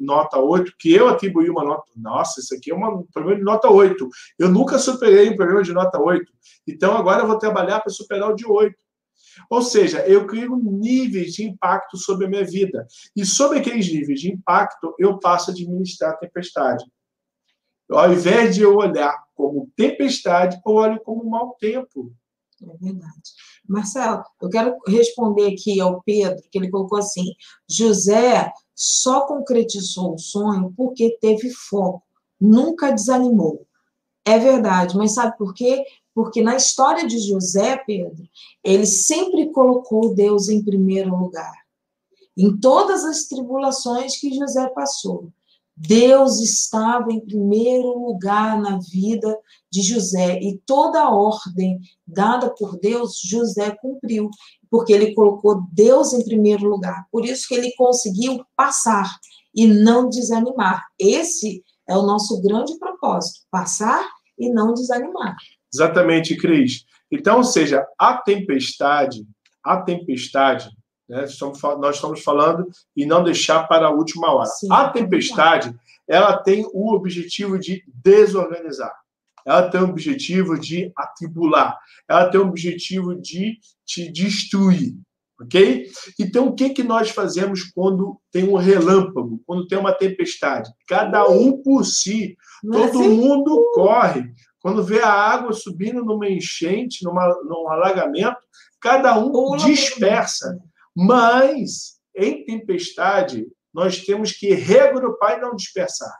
nota 0.00 0.38
8, 0.38 0.72
que 0.78 0.90
eu 0.90 1.06
atribuí 1.06 1.50
uma 1.50 1.62
nota. 1.62 1.84
Nossa, 1.94 2.40
isso 2.40 2.54
aqui 2.54 2.70
é 2.70 2.74
uma, 2.74 2.88
um 2.88 3.02
problema 3.12 3.38
de 3.38 3.44
nota 3.44 3.68
8. 3.68 4.08
Eu 4.38 4.48
nunca 4.48 4.78
superei 4.78 5.28
um 5.28 5.36
problema 5.36 5.62
de 5.62 5.74
nota 5.74 6.00
8. 6.00 6.32
Então 6.66 6.96
agora 6.96 7.24
eu 7.24 7.26
vou 7.26 7.38
trabalhar 7.38 7.80
para 7.80 7.92
superar 7.92 8.30
o 8.30 8.34
de 8.34 8.46
8. 8.46 8.74
Ou 9.50 9.60
seja, 9.60 9.98
eu 10.08 10.26
crio 10.26 10.56
níveis 10.56 11.34
de 11.34 11.44
impacto 11.44 11.98
sobre 11.98 12.24
a 12.24 12.30
minha 12.30 12.44
vida. 12.44 12.86
E 13.14 13.26
sobre 13.26 13.58
aqueles 13.58 13.86
níveis 13.86 14.18
de 14.18 14.32
impacto, 14.32 14.94
eu 14.98 15.18
passo 15.18 15.50
a 15.50 15.52
administrar 15.52 16.12
a 16.12 16.16
tempestade. 16.16 16.86
Ao 17.90 18.10
invés 18.10 18.54
de 18.54 18.62
eu 18.62 18.76
olhar 18.76 19.14
como 19.34 19.70
tempestade, 19.76 20.58
eu 20.66 20.72
olho 20.72 20.98
como 21.00 21.28
mau 21.28 21.54
tempo. 21.60 22.14
É 22.62 22.76
verdade. 22.78 23.32
Marcelo, 23.68 24.24
eu 24.40 24.48
quero 24.48 24.76
responder 24.86 25.52
aqui 25.52 25.78
ao 25.80 26.02
Pedro, 26.02 26.42
que 26.50 26.58
ele 26.58 26.70
colocou 26.70 26.98
assim: 26.98 27.34
José 27.68 28.50
só 28.74 29.26
concretizou 29.26 30.14
o 30.14 30.18
sonho 30.18 30.72
porque 30.76 31.18
teve 31.20 31.50
foco, 31.50 32.02
nunca 32.40 32.92
desanimou. 32.92 33.66
É 34.24 34.38
verdade, 34.38 34.96
mas 34.96 35.14
sabe 35.14 35.36
por 35.36 35.54
quê? 35.54 35.84
Porque 36.14 36.42
na 36.42 36.56
história 36.56 37.06
de 37.06 37.18
José, 37.18 37.76
Pedro, 37.76 38.26
ele 38.64 38.86
sempre 38.86 39.52
colocou 39.52 40.14
Deus 40.14 40.48
em 40.48 40.64
primeiro 40.64 41.14
lugar. 41.14 41.54
Em 42.36 42.56
todas 42.58 43.04
as 43.04 43.24
tribulações 43.24 44.18
que 44.18 44.34
José 44.34 44.68
passou, 44.70 45.30
Deus 45.76 46.40
estava 46.40 47.12
em 47.12 47.20
primeiro 47.20 47.98
lugar 47.98 48.58
na 48.58 48.78
vida 48.78 49.38
de 49.70 49.82
José 49.82 50.38
e 50.40 50.58
toda 50.64 51.00
a 51.02 51.14
ordem 51.14 51.78
dada 52.06 52.48
por 52.48 52.78
Deus, 52.78 53.20
José 53.22 53.76
cumpriu, 53.82 54.30
porque 54.70 54.92
ele 54.92 55.14
colocou 55.14 55.62
Deus 55.72 56.14
em 56.14 56.24
primeiro 56.24 56.66
lugar. 56.66 57.06
Por 57.12 57.26
isso 57.26 57.46
que 57.46 57.54
ele 57.54 57.72
conseguiu 57.76 58.42
passar 58.56 59.14
e 59.54 59.66
não 59.66 60.08
desanimar. 60.08 60.82
Esse 60.98 61.62
é 61.86 61.96
o 61.96 62.02
nosso 62.02 62.40
grande 62.40 62.78
propósito: 62.78 63.40
passar 63.50 64.02
e 64.38 64.50
não 64.50 64.72
desanimar. 64.72 65.36
Exatamente, 65.72 66.36
Cris. 66.36 66.84
Então, 67.10 67.38
ou 67.38 67.44
seja, 67.44 67.86
a 67.98 68.16
tempestade, 68.16 69.26
a 69.62 69.82
tempestade, 69.82 70.68
né, 71.08 71.24
estamos, 71.24 71.60
nós 71.62 71.96
estamos 71.96 72.22
falando 72.22 72.68
e 72.96 73.06
não 73.06 73.22
deixar 73.22 73.66
para 73.68 73.86
a 73.86 73.90
última 73.90 74.32
hora. 74.32 74.46
Sim, 74.46 74.68
a 74.70 74.88
tempestade, 74.88 75.74
ela 76.08 76.36
tem 76.36 76.68
o 76.72 76.92
objetivo 76.94 77.58
de 77.58 77.84
desorganizar. 77.86 78.94
Ela 79.44 79.70
tem 79.70 79.80
o 79.80 79.84
objetivo 79.84 80.58
de 80.58 80.90
atribular. 80.96 81.78
Ela 82.08 82.28
tem 82.28 82.40
o 82.40 82.48
objetivo 82.48 83.14
de 83.14 83.58
te 83.84 84.10
destruir. 84.10 84.96
Ok? 85.40 85.86
Então, 86.18 86.48
o 86.48 86.54
que, 86.54 86.70
que 86.70 86.82
nós 86.82 87.10
fazemos 87.10 87.62
quando 87.62 88.18
tem 88.32 88.48
um 88.48 88.56
relâmpago, 88.56 89.40
quando 89.46 89.68
tem 89.68 89.78
uma 89.78 89.92
tempestade? 89.92 90.70
Cada 90.88 91.28
um 91.28 91.62
por 91.62 91.84
si. 91.84 92.36
É 92.64 92.68
todo 92.70 93.02
mundo 93.02 93.70
corre. 93.74 94.32
Quando 94.60 94.82
vê 94.82 95.00
a 95.00 95.12
água 95.12 95.52
subindo 95.52 96.04
numa 96.04 96.28
enchente, 96.28 97.04
numa, 97.04 97.28
num 97.44 97.68
alagamento, 97.68 98.38
cada 98.80 99.16
um 99.18 99.56
dispersa. 99.56 100.58
Mas, 100.96 101.98
em 102.16 102.42
tempestade, 102.46 103.46
nós 103.74 104.00
temos 104.00 104.32
que 104.32 104.54
regrupar 104.54 105.36
e 105.36 105.40
não 105.42 105.54
dispersar. 105.54 106.16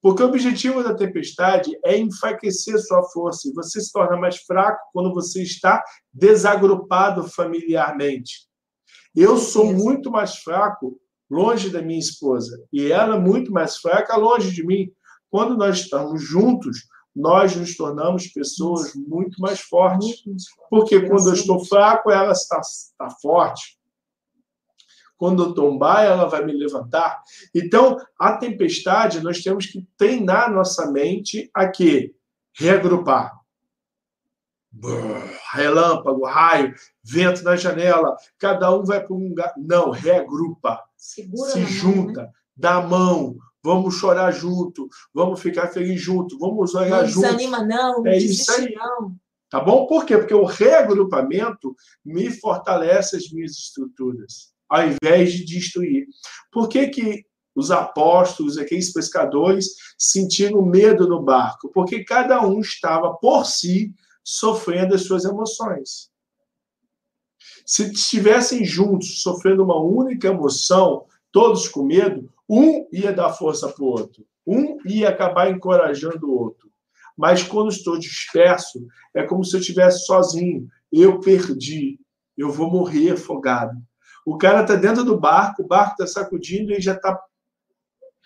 Porque 0.00 0.22
o 0.22 0.26
objetivo 0.26 0.84
da 0.84 0.94
tempestade 0.94 1.76
é 1.84 1.98
enfraquecer 1.98 2.78
sua 2.78 3.02
força 3.10 3.48
e 3.48 3.52
você 3.52 3.80
se 3.80 3.90
torna 3.90 4.16
mais 4.16 4.36
fraco 4.36 4.78
quando 4.92 5.12
você 5.12 5.42
está 5.42 5.82
desagrupado 6.14 7.28
familiarmente. 7.28 8.46
Eu 9.14 9.36
sou 9.36 9.72
muito 9.72 10.08
mais 10.10 10.36
fraco 10.36 11.00
longe 11.28 11.70
da 11.70 11.82
minha 11.82 11.98
esposa 11.98 12.64
e 12.72 12.92
ela 12.92 13.18
muito 13.18 13.50
mais 13.50 13.78
fraca 13.78 14.16
longe 14.16 14.52
de 14.52 14.64
mim. 14.64 14.92
Quando 15.28 15.56
nós 15.56 15.80
estamos 15.80 16.22
juntos, 16.22 16.86
nós 17.16 17.56
nos 17.56 17.76
tornamos 17.76 18.28
pessoas 18.28 18.94
muito 18.94 19.40
mais 19.40 19.58
fortes. 19.58 20.22
Porque 20.70 21.00
quando 21.00 21.28
eu 21.28 21.34
estou 21.34 21.64
fraco, 21.64 22.12
ela 22.12 22.32
está, 22.32 22.60
está 22.60 23.10
forte. 23.20 23.76
Quando 25.16 25.42
eu 25.42 25.54
tombar, 25.54 26.04
ela 26.04 26.26
vai 26.26 26.44
me 26.44 26.52
levantar. 26.52 27.22
Então, 27.54 27.96
a 28.18 28.36
tempestade, 28.36 29.20
nós 29.20 29.42
temos 29.42 29.66
que 29.66 29.86
treinar 29.96 30.52
nossa 30.52 30.90
mente 30.90 31.50
a 31.54 31.68
quê? 31.68 32.14
Reagrupar. 32.54 33.36
Relâmpago, 35.52 36.26
raio, 36.26 36.74
vento 37.02 37.42
na 37.42 37.56
janela, 37.56 38.14
cada 38.38 38.74
um 38.76 38.84
vai 38.84 39.02
para 39.02 39.14
um 39.14 39.28
lugar. 39.28 39.54
Não, 39.56 39.90
reagrupa. 39.90 40.82
Segura 40.96 41.50
se 41.50 41.64
junta, 41.64 42.20
mão, 42.20 42.26
né? 42.26 42.32
dá 42.54 42.74
a 42.74 42.86
mão, 42.86 43.36
vamos 43.62 43.94
chorar 43.94 44.30
junto, 44.32 44.88
vamos 45.14 45.40
ficar 45.40 45.68
feliz 45.68 46.00
junto, 46.00 46.38
vamos 46.38 46.74
olhar 46.74 47.04
junto. 47.06 47.26
Não 47.26 47.36
desanima, 47.36 47.64
não, 47.64 48.02
não 48.02 48.06
é 48.06 48.18
isso 48.18 48.50
aí. 48.52 48.74
não. 48.74 49.16
Tá 49.48 49.60
bom? 49.60 49.86
Por 49.86 50.04
quê? 50.04 50.18
Porque 50.18 50.34
o 50.34 50.44
reagrupamento 50.44 51.74
me 52.04 52.30
fortalece 52.30 53.16
as 53.16 53.30
minhas 53.30 53.52
estruturas, 53.52 54.52
ao 54.68 54.82
invés 54.88 55.32
de 55.32 55.44
destruir. 55.44 56.06
Por 56.50 56.68
que, 56.68 56.88
que 56.88 57.26
os 57.54 57.70
apóstolos, 57.70 58.58
aqueles 58.58 58.92
pescadores, 58.92 59.68
sentiram 59.98 60.62
medo 60.62 61.08
no 61.08 61.22
barco? 61.22 61.70
Porque 61.72 62.04
cada 62.04 62.46
um 62.46 62.60
estava 62.60 63.14
por 63.14 63.46
si 63.46 63.94
sofrendo 64.22 64.94
as 64.94 65.02
suas 65.02 65.24
emoções. 65.24 66.10
Se 67.64 67.90
estivessem 67.90 68.64
juntos, 68.64 69.22
sofrendo 69.22 69.64
uma 69.64 69.80
única 69.80 70.28
emoção, 70.28 71.06
todos 71.32 71.68
com 71.68 71.82
medo, 71.82 72.30
um 72.48 72.86
ia 72.92 73.12
dar 73.12 73.32
força 73.32 73.68
para 73.68 73.82
o 73.82 73.88
outro, 73.88 74.24
um 74.46 74.78
ia 74.86 75.08
acabar 75.08 75.50
encorajando 75.50 76.28
o 76.28 76.38
outro. 76.38 76.70
Mas 77.16 77.42
quando 77.42 77.70
estou 77.70 77.98
disperso, 77.98 78.86
é 79.14 79.22
como 79.22 79.42
se 79.42 79.56
eu 79.56 79.60
estivesse 79.60 80.04
sozinho. 80.04 80.68
Eu 80.92 81.18
perdi. 81.18 81.98
Eu 82.36 82.52
vou 82.52 82.70
morrer 82.70 83.12
afogado. 83.12 83.76
O 84.26 84.36
cara 84.36 84.62
está 84.62 84.74
dentro 84.74 85.04
do 85.04 85.16
barco, 85.16 85.62
o 85.62 85.66
barco 85.68 85.92
está 85.92 86.06
sacudindo 86.06 86.72
e 86.72 86.80
já 86.80 86.94
está, 86.94 87.16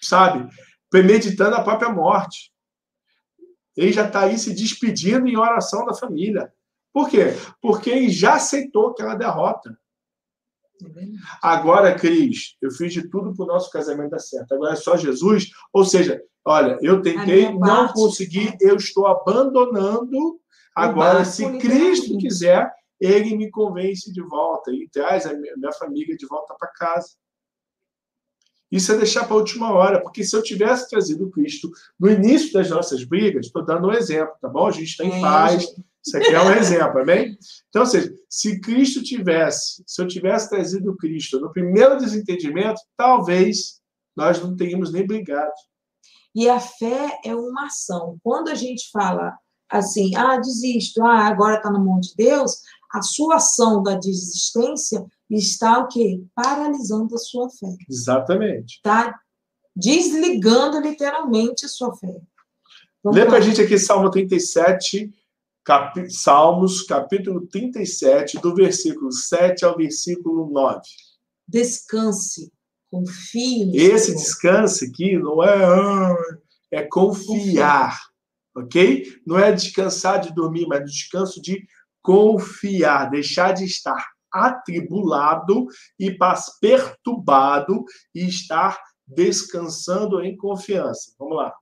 sabe, 0.01 0.49
premeditando 0.89 1.55
a 1.55 1.63
própria 1.63 1.91
morte. 1.91 2.51
Ele 3.77 3.93
já 3.93 4.07
está 4.07 4.21
aí 4.21 4.39
se 4.39 4.55
despedindo 4.55 5.29
em 5.29 5.37
oração 5.37 5.85
da 5.85 5.93
família. 5.93 6.51
Por 6.91 7.11
quê? 7.11 7.35
Porque 7.61 7.91
ele 7.91 8.09
já 8.09 8.37
aceitou 8.37 8.89
aquela 8.89 9.15
derrota. 9.15 9.79
Agora, 11.43 11.95
Cris, 11.95 12.57
eu 12.63 12.71
fiz 12.71 12.95
de 12.95 13.07
tudo 13.11 13.35
para 13.37 13.45
o 13.45 13.49
nosso 13.49 13.71
casamento 13.71 14.13
dar 14.13 14.21
certo. 14.21 14.55
Agora 14.55 14.73
é 14.73 14.77
só 14.77 14.97
Jesus. 14.97 15.51
Ou 15.71 15.85
seja, 15.85 16.23
olha, 16.43 16.79
eu 16.81 17.03
tentei, 17.03 17.53
não 17.53 17.89
consegui, 17.89 18.57
eu 18.59 18.77
estou 18.77 19.07
abandonando. 19.07 20.41
Agora, 20.75 21.27
se 21.27 21.59
Cristo 21.59 22.17
quiser, 22.17 22.73
ele 23.01 23.37
me 23.37 23.51
convence 23.51 24.13
de 24.13 24.21
volta 24.21 24.71
e 24.71 24.89
traz 24.93 25.25
a 25.27 25.33
minha 25.33 25.73
família 25.79 26.17
de 26.17 26.27
volta 26.27 26.55
para 26.59 26.69
casa. 26.69 27.09
Isso 28.71 28.93
é 28.93 28.97
deixar 28.97 29.25
para 29.25 29.35
a 29.35 29.39
última 29.39 29.73
hora, 29.73 30.01
porque 30.01 30.23
se 30.23 30.37
eu 30.37 30.43
tivesse 30.43 30.89
trazido 30.89 31.31
Cristo 31.31 31.71
no 31.99 32.09
início 32.09 32.53
das 32.53 32.71
nossas 32.71 33.03
brigas, 33.03 33.47
estou 33.47 33.65
dando 33.65 33.89
um 33.89 33.93
exemplo, 33.93 34.35
tá 34.41 34.49
bom? 34.49 34.69
A 34.69 34.71
gente 34.71 34.91
está 34.91 35.05
em 35.05 35.19
é, 35.19 35.21
paz, 35.21 35.75
isso 36.07 36.17
aqui 36.17 36.33
é 36.33 36.41
um 36.41 36.53
exemplo, 36.53 37.01
amém? 37.01 37.37
Então, 37.69 37.83
ou 37.83 37.87
seja, 37.87 38.15
se 38.29 38.61
Cristo 38.61 39.03
tivesse, 39.03 39.83
se 39.87 40.01
eu 40.01 40.07
tivesse 40.07 40.49
trazido 40.49 40.97
Cristo 40.97 41.41
no 41.41 41.53
primeiro 41.53 41.99
desentendimento, 41.99 42.81
talvez 42.97 43.81
nós 44.17 44.41
não 44.41 44.55
teríamos 44.55 44.93
nem 44.93 45.07
brigado. 45.07 45.53
E 46.35 46.49
a 46.49 46.61
fé 46.61 47.19
é 47.25 47.35
uma 47.35 47.67
ação. 47.67 48.19
Quando 48.23 48.51
a 48.51 48.55
gente 48.55 48.89
fala 48.93 49.37
assim, 49.69 50.15
ah, 50.17 50.37
desisto, 50.37 51.03
ah, 51.05 51.27
agora 51.27 51.57
está 51.57 51.71
na 51.71 51.79
mão 51.79 52.01
de 52.01 52.15
Deus, 52.17 52.61
a 52.93 53.03
sua 53.03 53.37
ação 53.37 53.83
da 53.83 53.95
desistência 53.95 55.05
está 55.31 55.79
o 55.79 55.89
quê? 55.89 56.23
Paralisando 56.35 57.15
a 57.15 57.19
sua 57.19 57.49
fé. 57.51 57.77
Exatamente. 57.89 58.77
Está 58.77 59.19
desligando 59.75 60.81
literalmente 60.81 61.65
a 61.65 61.69
sua 61.69 61.95
fé. 61.97 62.21
Vamos 63.03 63.19
Lê 63.19 63.25
para 63.25 63.39
a 63.39 63.41
gente 63.41 63.63
aqui 63.63 63.79
Salmo 63.79 64.11
37, 64.11 65.11
cap... 65.65 66.11
Salmos, 66.13 66.83
capítulo 66.83 67.47
37, 67.47 68.39
do 68.41 68.55
versículo 68.55 69.13
7 69.13 69.65
ao 69.65 69.77
versículo 69.77 70.51
9. 70.51 70.81
Descanse, 71.49 72.53
confie 72.91 73.67
no 73.67 73.75
Esse 73.75 74.07
Senhor. 74.07 74.19
descanse 74.19 74.85
aqui 74.87 75.17
não 75.17 75.43
é 75.43 76.15
é 76.73 76.83
confiar, 76.83 77.99
ok? 78.57 79.05
Não 79.27 79.39
é 79.39 79.51
descansar 79.51 80.21
de 80.21 80.33
dormir, 80.33 80.67
mas 80.69 80.85
descanso 80.85 81.41
de 81.43 81.67
confiar, 82.03 83.11
deixar 83.11 83.53
de 83.53 83.65
estar 83.65 84.05
atribulado 84.33 85.67
e 85.99 86.17
perturbado 86.61 87.85
e 88.15 88.27
estar 88.27 88.79
descansando 89.07 90.23
em 90.23 90.37
confiança. 90.37 91.13
Vamos 91.19 91.37
lá. 91.37 91.53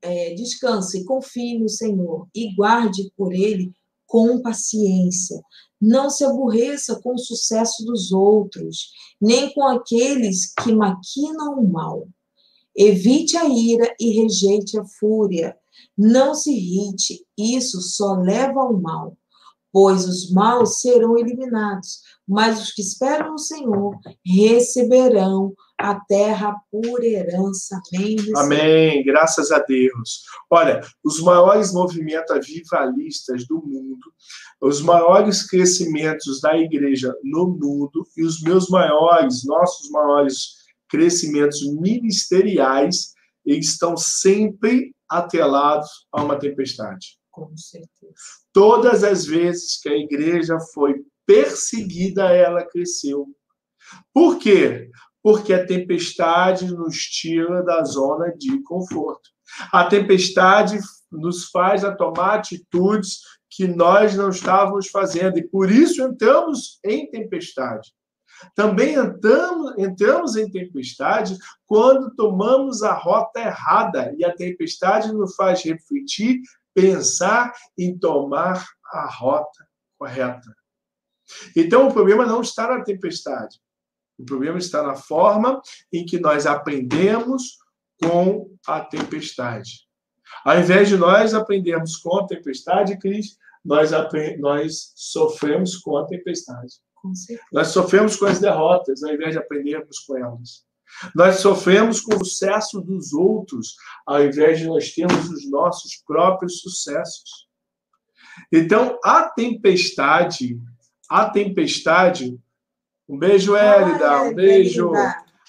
É, 0.00 0.34
descanse, 0.34 1.04
confie 1.04 1.58
no 1.58 1.68
Senhor 1.68 2.28
e 2.34 2.54
guarde 2.54 3.10
por 3.16 3.32
ele 3.32 3.72
com 4.06 4.40
paciência. 4.42 5.42
Não 5.80 6.10
se 6.10 6.24
aborreça 6.24 7.00
com 7.00 7.14
o 7.14 7.18
sucesso 7.18 7.84
dos 7.84 8.12
outros, 8.12 8.92
nem 9.20 9.52
com 9.52 9.66
aqueles 9.66 10.52
que 10.54 10.72
maquinam 10.72 11.58
o 11.58 11.68
mal. 11.68 12.06
Evite 12.76 13.36
a 13.36 13.48
ira 13.48 13.92
e 13.98 14.10
rejeite 14.20 14.78
a 14.78 14.84
fúria. 14.84 15.56
Não 15.96 16.34
se 16.34 16.52
irrite, 16.52 17.26
isso 17.36 17.80
só 17.80 18.12
leva 18.14 18.60
ao 18.60 18.78
mal 18.78 19.16
pois 19.72 20.06
os 20.06 20.30
maus 20.30 20.80
serão 20.80 21.16
eliminados, 21.16 22.00
mas 22.28 22.62
os 22.62 22.72
que 22.72 22.82
esperam 22.82 23.32
no 23.32 23.38
Senhor 23.38 23.98
receberão 24.24 25.54
a 25.78 25.98
terra 25.98 26.54
por 26.70 27.02
herança. 27.02 27.80
Amém. 27.92 28.16
Amém. 28.36 29.04
Graças 29.04 29.50
a 29.50 29.58
Deus. 29.58 30.22
Olha, 30.48 30.80
os 31.02 31.20
maiores 31.20 31.72
movimentos 31.72 32.30
avivalistas 32.30 33.46
do 33.46 33.56
mundo, 33.56 34.12
os 34.60 34.80
maiores 34.80 35.44
crescimentos 35.48 36.40
da 36.40 36.56
igreja 36.56 37.12
no 37.24 37.48
mundo 37.48 38.06
e 38.16 38.22
os 38.22 38.40
meus 38.42 38.68
maiores, 38.68 39.44
nossos 39.44 39.90
maiores 39.90 40.62
crescimentos 40.88 41.66
ministeriais, 41.74 43.14
eles 43.44 43.68
estão 43.68 43.96
sempre 43.96 44.94
atrelados 45.08 46.06
a 46.12 46.22
uma 46.22 46.38
tempestade. 46.38 47.21
Com 47.32 47.56
certeza. 47.56 48.14
Todas 48.52 49.02
as 49.02 49.24
vezes 49.24 49.80
que 49.80 49.88
a 49.88 49.96
igreja 49.96 50.60
foi 50.72 51.02
perseguida, 51.26 52.30
ela 52.30 52.64
cresceu. 52.64 53.26
Por 54.12 54.38
quê? 54.38 54.90
Porque 55.22 55.52
a 55.54 55.66
tempestade 55.66 56.66
nos 56.66 56.96
tira 56.96 57.62
da 57.62 57.82
zona 57.84 58.36
de 58.36 58.62
conforto. 58.62 59.30
A 59.72 59.86
tempestade 59.86 60.78
nos 61.10 61.46
faz 61.46 61.84
a 61.84 61.94
tomar 61.94 62.34
atitudes 62.34 63.20
que 63.50 63.66
nós 63.66 64.14
não 64.14 64.28
estávamos 64.28 64.88
fazendo 64.88 65.38
e 65.38 65.46
por 65.46 65.70
isso 65.70 66.02
entramos 66.02 66.78
em 66.84 67.10
tempestade. 67.10 67.92
Também 68.54 68.94
entramos, 68.94 69.74
entramos 69.78 70.36
em 70.36 70.50
tempestade 70.50 71.36
quando 71.66 72.14
tomamos 72.14 72.82
a 72.82 72.94
rota 72.94 73.40
errada 73.40 74.14
e 74.18 74.24
a 74.24 74.34
tempestade 74.34 75.12
nos 75.12 75.34
faz 75.34 75.62
refletir 75.62 76.40
pensar 76.74 77.52
em 77.78 77.98
tomar 77.98 78.64
a 78.86 79.06
rota 79.08 79.66
correta. 79.98 80.54
Então, 81.56 81.88
o 81.88 81.92
problema 81.92 82.26
não 82.26 82.40
está 82.40 82.68
na 82.68 82.82
tempestade. 82.82 83.58
O 84.18 84.24
problema 84.24 84.58
está 84.58 84.82
na 84.82 84.94
forma 84.94 85.60
em 85.92 86.04
que 86.04 86.18
nós 86.18 86.46
aprendemos 86.46 87.58
com 88.02 88.54
a 88.66 88.80
tempestade. 88.80 89.86
Ao 90.44 90.58
invés 90.58 90.88
de 90.88 90.96
nós 90.96 91.34
aprendermos 91.34 91.96
com 91.96 92.18
a 92.18 92.26
tempestade, 92.26 92.98
Cris, 92.98 93.36
nós, 93.64 93.90
nós 94.38 94.92
sofremos 94.96 95.76
com 95.76 95.96
a 95.96 96.06
tempestade. 96.06 96.74
Nós 97.52 97.68
sofremos 97.68 98.16
com 98.16 98.26
as 98.26 98.40
derrotas, 98.40 99.02
ao 99.02 99.12
invés 99.12 99.32
de 99.32 99.38
aprendermos 99.38 99.98
com 100.00 100.16
elas. 100.16 100.64
Nós 101.14 101.36
sofremos 101.36 102.00
com 102.00 102.16
o 102.16 102.24
sucesso 102.24 102.80
dos 102.80 103.12
outros, 103.12 103.76
ao 104.06 104.24
invés 104.24 104.58
de 104.58 104.66
nós 104.66 104.92
termos 104.92 105.28
os 105.28 105.50
nossos 105.50 105.96
próprios 106.06 106.60
sucessos. 106.60 107.48
Então, 108.52 108.98
a 109.04 109.28
tempestade, 109.28 110.58
a 111.08 111.28
tempestade, 111.28 112.38
um 113.08 113.18
beijo, 113.18 113.56
Hélida, 113.56 114.22
um 114.22 114.34
beijo. 114.34 114.90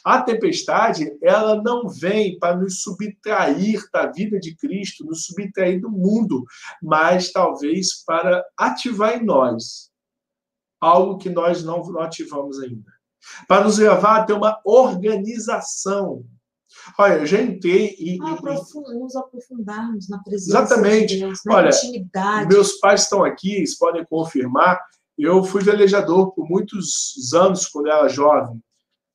A 0.04 0.22
tempestade, 0.22 1.18
ela 1.22 1.62
não 1.62 1.88
vem 1.88 2.38
para 2.38 2.58
nos 2.58 2.82
subtrair 2.82 3.82
da 3.94 4.12
vida 4.12 4.38
de 4.38 4.54
Cristo, 4.54 5.06
nos 5.06 5.26
subtrair 5.26 5.80
do 5.80 5.90
mundo, 5.90 6.44
mas 6.82 7.32
talvez 7.32 8.04
para 8.04 8.44
ativar 8.58 9.16
em 9.16 9.24
nós 9.24 9.90
algo 10.82 11.18
que 11.18 11.30
nós 11.30 11.64
não, 11.64 11.82
não 11.84 12.02
ativamos 12.02 12.60
ainda 12.60 12.93
para 13.48 13.64
nos 13.64 13.78
levar 13.78 14.22
a 14.22 14.24
ter 14.24 14.34
uma 14.34 14.60
organização. 14.66 16.26
Olha, 16.98 17.14
eu 17.14 17.26
já 17.26 17.42
entrei 17.42 17.96
e. 17.98 18.18
Ah, 18.22 18.38
nos 18.94 19.16
aprofundarmos 19.16 20.10
na 20.10 20.20
presença 20.20 20.60
Exatamente. 20.60 21.16
de 21.16 21.20
Deus, 21.22 21.40
na 21.46 21.56
Olha, 21.56 21.70
intimidade. 21.70 22.48
Meus 22.48 22.74
pais 22.80 23.04
estão 23.04 23.24
aqui, 23.24 23.56
eles 23.56 23.78
podem 23.78 24.06
confirmar. 24.06 24.80
Eu 25.18 25.44
fui 25.44 25.62
velejador 25.64 26.34
por 26.34 26.50
muitos 26.50 27.32
anos 27.34 27.68
quando 27.68 27.88
era 27.88 28.08
jovem. 28.08 28.62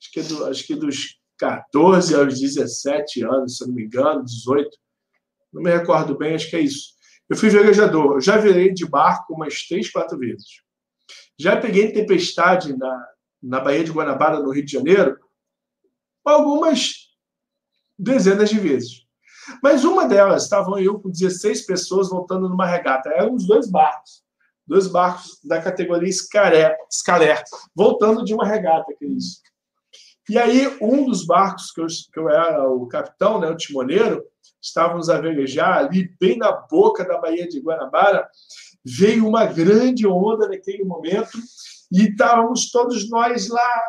acho 0.01 0.13
que, 0.13 0.21
é 0.21 0.23
do, 0.23 0.45
acho 0.47 0.67
que 0.67 0.75
dos 0.75 1.19
14 1.39 2.15
aos 2.15 2.39
17 2.39 3.25
anos, 3.25 3.57
se 3.57 3.67
não 3.67 3.75
me 3.75 3.85
engano, 3.85 4.25
18. 4.25 4.71
Não 5.53 5.63
me 5.63 5.71
recordo 5.71 6.17
bem, 6.17 6.35
acho 6.35 6.49
que 6.49 6.57
é 6.57 6.61
isso. 6.61 6.95
Eu 7.29 7.37
fui 7.37 7.51
velejador. 7.51 8.15
Eu 8.15 8.21
já 8.21 8.37
virei 8.39 8.73
de 8.73 8.87
barco 8.87 9.35
umas 9.35 9.67
três, 9.67 9.91
quatro 9.91 10.19
vezes. 10.19 10.63
Já 11.39 11.57
peguei 11.57 11.93
tempestade 11.93 12.77
na, 12.77 13.07
na 13.43 13.61
Baía 13.61 13.85
de 13.85 13.93
Guanabara, 13.93 14.41
no 14.41 14.51
Rio 14.51 14.65
de 14.65 14.73
Janeiro, 14.73 15.19
algumas 16.25 17.09
dezenas 17.99 18.51
de 18.51 18.59
vezes. 18.59 19.07
Mas 19.63 19.85
uma 19.85 20.07
delas, 20.07 20.45
estavam 20.45 20.79
eu 20.79 21.01
com 21.01 21.11
16 21.11 21.65
pessoas 21.67 22.11
voltando 22.11 22.49
numa 22.49 22.67
regata. 22.67 23.09
Eram 23.11 23.35
os 23.35 23.47
dois 23.47 23.71
barcos. 23.71 24.23
Dois 24.67 24.87
barcos 24.87 25.39
da 25.43 25.63
categoria 25.63 26.13
Scaler, 26.13 27.43
voltando 27.75 28.23
de 28.25 28.35
uma 28.35 28.47
regata, 28.47 28.93
que 28.99 29.07
é 29.07 29.09
isso. 29.09 29.41
E 30.29 30.37
aí, 30.37 30.77
um 30.83 31.07
dos 31.07 31.25
barcos 31.25 31.73
que 31.73 31.81
eu, 31.81 31.87
que 31.87 32.21
eu 32.21 32.29
era 32.29 32.69
o 32.71 32.87
capitão, 32.87 33.41
né, 33.41 33.49
o 33.49 33.57
timoneiro, 33.57 34.23
estávamos 34.61 35.09
a 35.09 35.19
velejar 35.19 35.79
ali, 35.79 36.15
bem 36.21 36.37
na 36.37 36.53
boca 36.53 37.03
da 37.03 37.19
Baía 37.19 37.49
de 37.49 37.61
Guanabara, 37.61 38.29
veio 38.85 39.27
uma 39.27 39.47
grande 39.47 40.07
onda 40.07 40.47
naquele 40.47 40.85
momento 40.85 41.39
e 41.91 42.09
estávamos 42.09 42.71
todos 42.71 43.09
nós 43.09 43.49
lá 43.49 43.83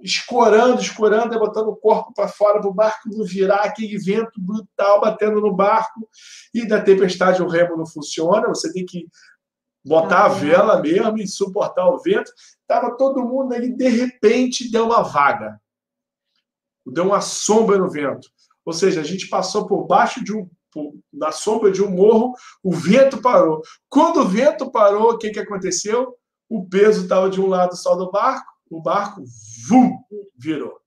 escorando, 0.00 0.80
escorando, 0.80 1.34
e 1.34 1.38
botando 1.38 1.68
o 1.68 1.76
corpo 1.76 2.12
para 2.14 2.28
fora 2.28 2.60
para 2.60 2.70
o 2.70 2.74
barco 2.74 3.08
não 3.08 3.24
virar, 3.24 3.64
aquele 3.64 3.98
vento 3.98 4.40
brutal 4.40 5.00
batendo 5.00 5.40
no 5.40 5.52
barco, 5.52 6.08
e 6.54 6.66
da 6.66 6.80
tempestade 6.80 7.42
o 7.42 7.48
remo 7.48 7.76
não 7.76 7.86
funciona, 7.86 8.48
você 8.48 8.72
tem 8.72 8.84
que 8.84 9.08
botar 9.84 10.26
a 10.26 10.28
vela 10.28 10.80
mesmo 10.80 11.18
e 11.18 11.26
suportar 11.26 11.88
o 11.88 11.98
vento. 11.98 12.30
Estava 12.60 12.96
todo 12.96 13.24
mundo 13.24 13.54
ali, 13.54 13.74
de 13.74 13.88
repente 13.88 14.70
deu 14.70 14.86
uma 14.86 15.02
vaga, 15.02 15.60
deu 16.86 17.04
uma 17.04 17.20
sombra 17.20 17.78
no 17.78 17.90
vento. 17.90 18.28
Ou 18.64 18.72
seja, 18.72 19.00
a 19.00 19.04
gente 19.04 19.28
passou 19.28 19.66
por 19.66 19.86
baixo 19.86 20.22
de 20.22 20.34
um, 20.34 20.48
na 21.12 21.32
sombra 21.32 21.72
de 21.72 21.82
um 21.82 21.90
morro, 21.90 22.34
o 22.62 22.70
vento 22.70 23.20
parou. 23.22 23.62
Quando 23.88 24.20
o 24.20 24.28
vento 24.28 24.70
parou, 24.70 25.12
o 25.12 25.18
que, 25.18 25.30
que 25.30 25.40
aconteceu? 25.40 26.17
O 26.48 26.66
peso 26.66 27.02
estava 27.02 27.28
de 27.28 27.40
um 27.40 27.46
lado 27.46 27.76
só 27.76 27.94
do 27.94 28.10
barco, 28.10 28.50
o 28.70 28.80
barco 28.80 29.22
vum, 29.68 29.98
virou. 30.36 30.78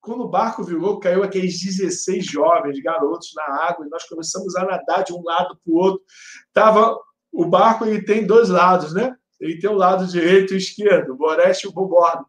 Quando 0.00 0.22
o 0.22 0.28
barco 0.28 0.62
virou, 0.62 1.00
caiu 1.00 1.22
aqueles 1.22 1.60
16 1.60 2.24
jovens, 2.24 2.80
garotos 2.80 3.32
na 3.34 3.44
água, 3.68 3.86
e 3.86 3.90
nós 3.90 4.04
começamos 4.04 4.54
a 4.56 4.64
nadar 4.64 5.04
de 5.04 5.12
um 5.12 5.22
lado 5.22 5.58
para 5.62 5.72
o 5.72 5.76
outro. 5.76 6.02
Tava, 6.52 6.98
o 7.32 7.44
barco 7.44 7.84
ele 7.84 8.02
tem 8.02 8.26
dois 8.26 8.48
lados, 8.48 8.92
né? 8.92 9.14
Ele 9.40 9.58
tem 9.58 9.70
o 9.70 9.74
lado 9.74 10.06
direito 10.06 10.54
e 10.54 10.56
esquerdo, 10.56 11.12
o 11.12 11.16
boreste 11.16 11.66
e 11.66 11.70
o 11.70 11.72
bordo. 11.72 12.26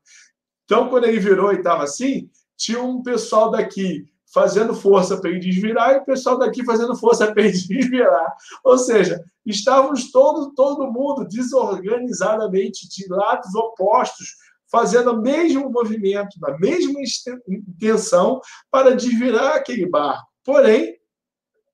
Então, 0.66 0.90
quando 0.90 1.06
ele 1.06 1.20
virou 1.20 1.52
e 1.52 1.58
estava 1.58 1.84
assim, 1.84 2.30
tinha 2.56 2.82
um 2.82 3.02
pessoal 3.02 3.50
daqui 3.50 4.08
fazendo 4.34 4.74
força 4.76 5.18
para 5.18 5.30
ele 5.30 5.40
desvirar 5.40 5.96
e 5.96 5.98
o 5.98 6.06
pessoal 6.06 6.38
daqui 6.38 6.64
fazendo 6.64 6.96
força 6.96 7.30
para 7.32 7.44
ele 7.44 7.52
desvirar. 7.52 8.36
Ou 8.64 8.78
seja, 8.78 9.22
estávamos 9.46 10.10
todo, 10.12 10.54
todo 10.54 10.92
mundo 10.92 11.28
desorganizadamente 11.28 12.88
de 12.88 13.08
lados 13.10 13.54
opostos, 13.56 14.36
fazendo 14.72 15.14
o 15.14 15.22
mesmo 15.22 15.70
movimento, 15.70 16.40
na 16.40 16.58
mesma 16.58 17.02
intenção 17.48 18.40
para 18.70 18.96
desvirar 18.96 19.56
aquele 19.56 19.88
barco. 19.88 20.28
Porém, 20.44 20.96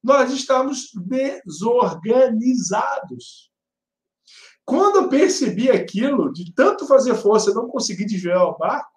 nós 0.01 0.31
estamos 0.31 0.91
desorganizados. 0.95 3.51
Quando 4.63 4.95
eu 4.97 5.09
percebi 5.09 5.69
aquilo, 5.69 6.31
de 6.31 6.53
tanto 6.53 6.87
fazer 6.87 7.15
força, 7.15 7.53
não 7.53 7.67
consegui 7.67 8.05
desviar 8.05 8.45
o 8.45 8.57
barco, 8.57 8.94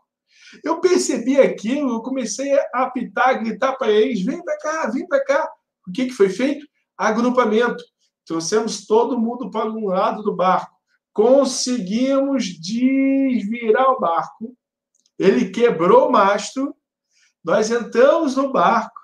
eu 0.64 0.80
percebi 0.80 1.40
aquilo, 1.40 1.94
eu 1.94 2.02
comecei 2.02 2.52
a 2.74 2.84
apitar, 2.84 3.30
a 3.30 3.34
gritar 3.34 3.74
para 3.74 3.90
eles: 3.90 4.22
vem 4.22 4.42
para 4.42 4.58
cá, 4.58 4.90
vem 4.90 5.06
para 5.06 5.24
cá. 5.24 5.50
O 5.86 5.92
que, 5.92 6.06
que 6.06 6.12
foi 6.12 6.28
feito? 6.28 6.66
Agrupamento. 6.96 7.82
Trouxemos 8.26 8.86
todo 8.86 9.18
mundo 9.18 9.50
para 9.50 9.70
um 9.70 9.86
lado 9.86 10.22
do 10.22 10.34
barco. 10.34 10.76
Conseguimos 11.12 12.44
desvirar 12.60 13.90
o 13.90 14.00
barco. 14.00 14.54
Ele 15.18 15.50
quebrou 15.50 16.08
o 16.08 16.12
mastro. 16.12 16.74
Nós 17.42 17.70
entramos 17.70 18.36
no 18.36 18.52
barco 18.52 18.97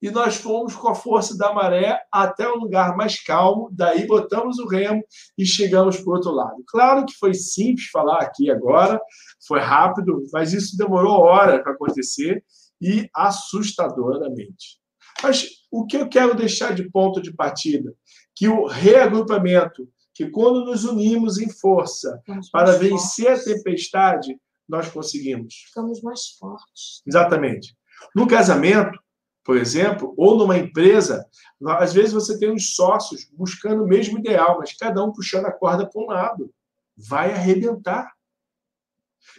e 0.00 0.10
nós 0.10 0.36
fomos 0.36 0.74
com 0.74 0.88
a 0.88 0.94
força 0.94 1.36
da 1.36 1.52
maré 1.52 1.98
até 2.12 2.48
um 2.48 2.56
lugar 2.56 2.96
mais 2.96 3.22
calmo, 3.22 3.70
daí 3.72 4.06
botamos 4.06 4.58
o 4.58 4.66
remo 4.66 5.02
e 5.38 5.46
chegamos 5.46 5.98
para 5.98 6.10
o 6.10 6.14
outro 6.14 6.30
lado. 6.30 6.62
Claro 6.66 7.06
que 7.06 7.14
foi 7.14 7.32
simples 7.32 7.86
falar 7.88 8.18
aqui 8.18 8.50
agora, 8.50 9.00
foi 9.46 9.60
rápido, 9.60 10.22
mas 10.32 10.52
isso 10.52 10.76
demorou 10.76 11.20
horas 11.20 11.62
para 11.62 11.72
acontecer 11.72 12.44
e 12.80 13.08
assustadoramente. 13.14 14.78
Mas 15.22 15.48
o 15.70 15.86
que 15.86 15.96
eu 15.96 16.08
quero 16.08 16.34
deixar 16.34 16.74
de 16.74 16.88
ponto 16.90 17.20
de 17.20 17.32
partida? 17.32 17.94
Que 18.36 18.48
o 18.48 18.66
reagrupamento, 18.66 19.88
que 20.12 20.28
quando 20.28 20.64
nos 20.64 20.84
unimos 20.84 21.38
em 21.38 21.48
força 21.48 22.20
para 22.52 22.72
vencer 22.72 23.26
fortes. 23.26 23.48
a 23.48 23.54
tempestade, 23.54 24.36
nós 24.68 24.88
conseguimos. 24.88 25.54
Ficamos 25.68 26.02
mais 26.02 26.28
fortes. 26.38 27.02
Exatamente. 27.06 27.74
No 28.14 28.26
casamento, 28.26 28.98
por 29.44 29.58
exemplo, 29.58 30.14
ou 30.16 30.38
numa 30.38 30.56
empresa, 30.56 31.26
às 31.78 31.92
vezes 31.92 32.12
você 32.12 32.38
tem 32.38 32.50
uns 32.50 32.74
sócios 32.74 33.28
buscando 33.30 33.84
o 33.84 33.86
mesmo 33.86 34.18
ideal, 34.18 34.56
mas 34.58 34.72
cada 34.74 35.04
um 35.04 35.12
puxando 35.12 35.46
a 35.46 35.52
corda 35.52 35.86
para 35.86 36.02
um 36.02 36.06
lado. 36.06 36.50
Vai 36.96 37.32
arrebentar. 37.32 38.10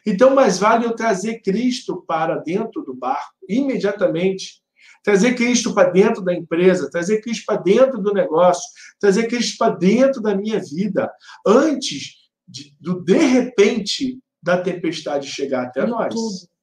Então, 0.06 0.36
mais 0.36 0.60
vale 0.60 0.86
eu 0.86 0.96
trazer 0.96 1.42
Cristo 1.42 2.04
para 2.08 2.38
dentro 2.38 2.84
do 2.84 2.94
barco, 2.94 3.34
imediatamente. 3.50 4.62
Trazer 5.04 5.36
Cristo 5.36 5.74
para 5.74 5.90
dentro 5.90 6.24
da 6.24 6.34
empresa, 6.34 6.90
trazer 6.90 7.22
Cristo 7.22 7.46
para 7.46 7.62
dentro 7.62 8.02
do 8.02 8.14
negócio, 8.14 8.64
trazer 9.00 9.28
Cristo 9.28 9.58
para 9.58 9.76
dentro 9.76 10.22
da 10.22 10.36
minha 10.36 10.60
vida, 10.60 11.12
antes 11.46 12.30
de, 12.48 12.76
do 12.80 13.04
de 13.04 13.18
repente 13.18 14.20
da 14.42 14.62
tempestade 14.62 15.28
chegar 15.28 15.66
até 15.66 15.84
em 15.84 15.90
nós. 15.90 16.14
Tudo. 16.14 16.56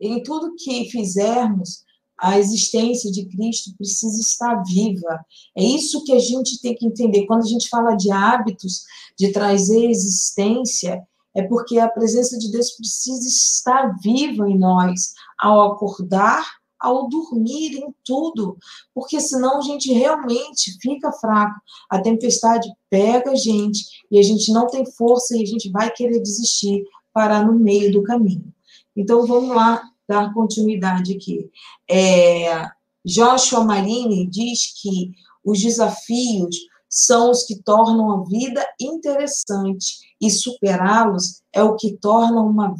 Em 0.00 0.22
tudo 0.22 0.54
que 0.56 0.90
fizermos, 0.90 1.82
a 2.20 2.38
existência 2.38 3.10
de 3.10 3.26
Cristo 3.26 3.74
precisa 3.76 4.20
estar 4.20 4.62
viva. 4.64 5.24
É 5.56 5.62
isso 5.62 6.02
que 6.04 6.12
a 6.12 6.18
gente 6.18 6.60
tem 6.60 6.74
que 6.74 6.86
entender. 6.86 7.26
Quando 7.26 7.42
a 7.42 7.48
gente 7.48 7.68
fala 7.68 7.94
de 7.94 8.10
hábitos, 8.10 8.82
de 9.16 9.32
trazer 9.32 9.88
existência, 9.88 11.02
é 11.34 11.42
porque 11.42 11.78
a 11.78 11.88
presença 11.88 12.36
de 12.38 12.50
Deus 12.50 12.72
precisa 12.72 13.28
estar 13.28 13.96
viva 14.02 14.48
em 14.50 14.58
nós, 14.58 15.12
ao 15.38 15.72
acordar, 15.72 16.44
ao 16.80 17.08
dormir, 17.08 17.76
em 17.76 17.94
tudo. 18.04 18.56
Porque 18.94 19.20
senão 19.20 19.58
a 19.58 19.62
gente 19.62 19.92
realmente 19.92 20.76
fica 20.80 21.12
fraco. 21.12 21.60
A 21.88 22.00
tempestade 22.00 22.68
pega 22.90 23.30
a 23.30 23.36
gente 23.36 23.84
e 24.10 24.18
a 24.18 24.22
gente 24.22 24.52
não 24.52 24.66
tem 24.66 24.84
força 24.84 25.36
e 25.36 25.42
a 25.42 25.46
gente 25.46 25.70
vai 25.70 25.90
querer 25.90 26.20
desistir, 26.20 26.84
parar 27.12 27.46
no 27.46 27.58
meio 27.58 27.92
do 27.92 28.02
caminho. 28.02 28.52
Então 28.96 29.26
vamos 29.26 29.54
lá 29.54 29.82
dar 30.08 30.32
continuidade 30.32 31.14
aqui. 31.14 31.50
É, 31.88 32.66
Joshua 33.04 33.64
Marini 33.64 34.26
diz 34.26 34.72
que 34.80 35.12
os 35.44 35.60
desafios 35.60 36.56
são 36.88 37.30
os 37.30 37.44
que 37.44 37.62
tornam 37.62 38.10
a 38.10 38.24
vida 38.24 38.66
interessante 38.80 39.98
e 40.20 40.30
superá-los 40.30 41.42
é 41.52 41.62
o 41.62 41.76
que 41.76 41.96
torna 41.98 42.40
uma 42.40 42.74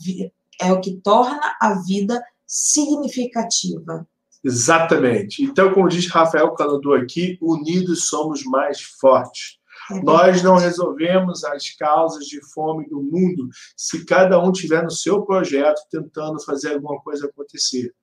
é 0.61 0.73
o 0.73 0.81
que 0.81 0.97
torna 0.97 1.57
a 1.61 1.75
vida 1.87 2.21
significativa. 2.47 4.09
Exatamente. 4.43 5.43
Então, 5.43 5.73
como 5.75 5.89
diz 5.89 6.09
Rafael 6.09 6.53
Canador 6.55 7.01
aqui, 7.01 7.39
unidos 7.41 8.09
somos 8.09 8.45
mais 8.45 8.81
fortes. 8.81 9.58
Nós 10.03 10.43
não 10.43 10.57
resolvemos 10.57 11.45
as 11.45 11.71
causas 11.71 12.27
de 12.27 12.41
fome 12.53 12.89
do 12.89 13.03
mundo 13.03 13.49
se 13.77 14.05
cada 14.05 14.43
um 14.43 14.53
tiver 14.53 14.83
no 14.83 14.91
seu 14.91 15.23
projeto 15.23 15.81
tentando 15.91 16.43
fazer 16.45 16.75
alguma 16.75 17.01
coisa 17.01 17.27
acontecer. 17.27 17.95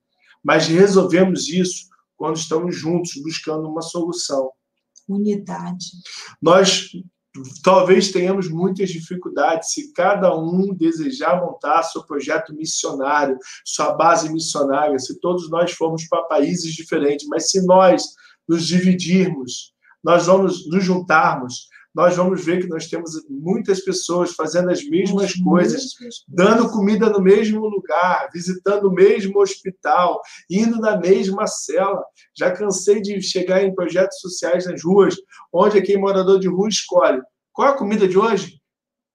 Mas 0.42 0.66
resolvemos 0.66 1.48
isso 1.48 1.86
quando 2.16 2.36
estamos 2.36 2.74
juntos 2.74 3.12
buscando 3.22 3.68
uma 3.68 3.82
solução. 3.82 4.50
Unidade. 5.08 5.86
Nós 6.40 6.90
talvez 7.62 8.10
tenhamos 8.12 8.48
muitas 8.48 8.90
dificuldades 8.90 9.72
se 9.72 9.92
cada 9.92 10.34
um 10.36 10.74
desejar 10.74 11.40
montar 11.40 11.82
seu 11.82 12.02
projeto 12.04 12.54
missionário, 12.54 13.38
sua 13.64 13.92
base 13.94 14.32
missionária, 14.32 14.98
se 14.98 15.20
todos 15.20 15.50
nós 15.50 15.72
formos 15.72 16.06
para 16.08 16.24
países 16.24 16.72
diferentes, 16.74 17.26
mas 17.28 17.50
se 17.50 17.64
nós 17.66 18.02
nos 18.48 18.66
dividirmos, 18.66 19.72
nós 20.02 20.26
vamos 20.26 20.68
nos 20.68 20.84
juntarmos, 20.84 21.68
nós 21.96 22.14
vamos 22.14 22.44
ver 22.44 22.60
que 22.60 22.68
nós 22.68 22.88
temos 22.88 23.12
muitas 23.26 23.80
pessoas 23.80 24.34
fazendo 24.34 24.70
as 24.70 24.84
mesmas 24.86 25.32
coisas, 25.32 25.94
dando 26.28 26.70
comida 26.70 27.08
no 27.08 27.22
mesmo 27.22 27.66
lugar, 27.66 28.28
visitando 28.34 28.88
o 28.88 28.92
mesmo 28.92 29.40
hospital, 29.40 30.20
indo 30.50 30.78
na 30.78 30.98
mesma 30.98 31.46
cela. 31.46 32.04
Já 32.36 32.50
cansei 32.50 33.00
de 33.00 33.22
chegar 33.22 33.62
em 33.62 33.74
projetos 33.74 34.20
sociais 34.20 34.66
nas 34.66 34.84
ruas, 34.84 35.16
onde 35.50 35.78
aquele 35.78 35.96
morador 35.96 36.38
de 36.38 36.48
rua 36.48 36.68
escolhe. 36.68 37.22
Qual 37.50 37.66
é 37.66 37.70
a 37.70 37.78
comida 37.78 38.06
de 38.06 38.18
hoje? 38.18 38.60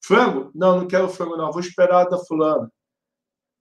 Frango? 0.04 0.50
Não, 0.56 0.80
não 0.80 0.88
quero 0.88 1.08
frango, 1.08 1.38
não. 1.38 1.52
Vou 1.52 1.62
esperar 1.62 2.08
a 2.08 2.10
da 2.10 2.18
fulana. 2.18 2.68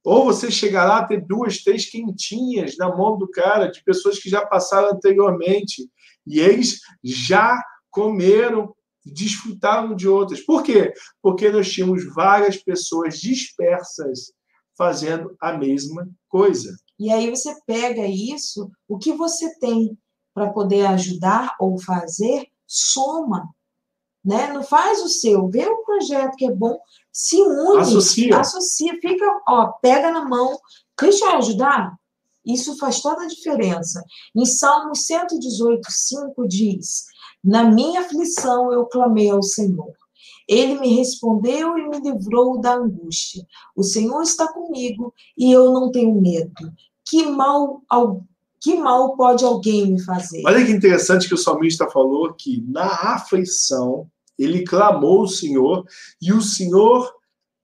Ou 0.02 0.24
você 0.24 0.50
chegar 0.50 0.86
lá 0.86 1.04
ter 1.04 1.20
duas, 1.20 1.62
três 1.62 1.84
quentinhas 1.84 2.78
na 2.78 2.88
mão 2.88 3.18
do 3.18 3.30
cara, 3.30 3.70
de 3.70 3.84
pessoas 3.84 4.18
que 4.18 4.30
já 4.30 4.46
passaram 4.46 4.92
anteriormente. 4.92 5.90
E 6.26 6.40
eles 6.40 6.80
já 7.04 7.62
comeram, 7.90 8.74
desfrutaram 9.05 9.94
de 9.94 10.09
outras. 10.09 10.40
Por 10.40 10.62
quê? 10.62 10.92
Porque 11.22 11.51
nós 11.51 11.70
tínhamos 11.70 12.05
várias 12.14 12.57
pessoas 12.57 13.18
dispersas 13.18 14.32
fazendo 14.76 15.36
a 15.40 15.57
mesma 15.57 16.09
coisa. 16.28 16.74
E 16.98 17.11
aí 17.11 17.30
você 17.30 17.55
pega 17.66 18.07
isso, 18.07 18.70
o 18.88 18.98
que 18.98 19.12
você 19.12 19.59
tem 19.59 19.96
para 20.34 20.53
poder 20.53 20.86
ajudar 20.86 21.57
ou 21.59 21.80
fazer, 21.80 22.46
soma. 22.66 23.48
Né? 24.24 24.53
Não 24.53 24.62
faz 24.62 25.03
o 25.03 25.09
seu, 25.09 25.48
vê 25.48 25.66
o 25.66 25.82
projeto 25.82 26.36
que 26.36 26.44
é 26.44 26.53
bom, 26.53 26.78
se 27.12 27.36
une, 27.36 27.80
associa, 27.80 28.38
associa 28.38 28.98
fica, 29.01 29.24
ó, 29.48 29.68
pega 29.82 30.11
na 30.11 30.28
mão. 30.28 30.59
Cristo 30.96 31.24
vai 31.24 31.36
ajudar? 31.36 31.94
Isso 32.44 32.76
faz 32.78 33.01
toda 33.01 33.22
a 33.22 33.28
diferença. 33.28 34.03
Em 34.34 34.44
Salmo 34.44 34.94
118, 34.94 35.86
5 35.90 36.48
diz: 36.48 37.05
Na 37.43 37.64
minha 37.64 38.01
aflição 38.01 38.72
eu 38.72 38.86
clamei 38.86 39.30
ao 39.30 39.43
Senhor. 39.43 39.93
Ele 40.47 40.78
me 40.80 40.97
respondeu 40.97 41.78
e 41.78 41.88
me 41.88 42.01
livrou 42.01 42.61
da 42.61 42.74
angústia. 42.74 43.47
O 43.74 43.82
Senhor 43.82 44.22
está 44.22 44.53
comigo 44.53 45.14
e 45.38 45.53
eu 45.53 45.72
não 45.72 45.91
tenho 45.91 46.20
medo. 46.20 46.72
Que 47.09 47.26
mal, 47.26 47.82
que 48.61 48.76
mal 48.76 49.16
pode 49.16 49.45
alguém 49.45 49.93
me 49.93 50.03
fazer? 50.03 50.43
Olha 50.45 50.64
que 50.64 50.72
interessante 50.72 51.28
que 51.28 51.34
o 51.34 51.38
salmista 51.38 51.88
falou 51.88 52.34
que 52.34 52.62
na 52.68 53.14
aflição 53.14 54.09
ele 54.38 54.64
clamou 54.64 55.22
o 55.22 55.28
Senhor 55.28 55.84
e 56.20 56.32
o 56.32 56.41
Senhor 56.41 57.12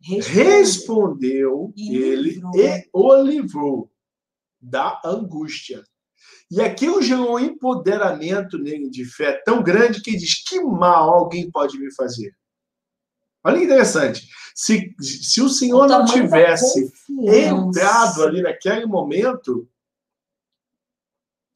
respondeu, 0.00 0.32
respondeu 0.32 1.72
e 1.76 1.96
ele 1.96 2.30
livrou. 2.30 2.52
e 2.54 2.88
o 2.92 3.22
livrou 3.22 3.90
da 4.60 5.00
angústia. 5.04 5.82
E 6.50 6.60
aquilo 6.60 7.02
gerou 7.02 7.34
um 7.34 7.38
empoderamento 7.38 8.56
nele 8.58 8.88
de 8.88 9.04
fé 9.04 9.40
tão 9.44 9.62
grande 9.62 10.00
que 10.00 10.16
diz: 10.16 10.44
que 10.44 10.60
mal 10.60 11.12
alguém 11.12 11.50
pode 11.50 11.78
me 11.78 11.92
fazer? 11.92 12.34
Olha 13.44 13.58
que 13.58 13.64
interessante. 13.64 14.28
Se, 14.54 14.94
se 15.00 15.42
o 15.42 15.48
Senhor 15.48 15.84
o 15.84 15.86
não 15.86 16.04
tivesse 16.04 16.90
entrado 17.10 18.24
ali 18.24 18.42
naquele 18.42 18.86
momento, 18.86 19.68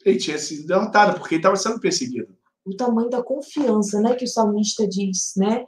ele 0.04 0.18
tinha 0.18 0.38
sido 0.38 0.66
derrotado, 0.66 1.18
porque 1.18 1.34
ele 1.34 1.40
estava 1.40 1.56
sendo 1.56 1.80
perseguido. 1.80 2.36
O 2.64 2.76
tamanho 2.76 3.10
da 3.10 3.22
confiança, 3.22 4.00
né, 4.00 4.14
que 4.14 4.24
o 4.24 4.28
salmista 4.28 4.86
diz, 4.86 5.32
né? 5.36 5.64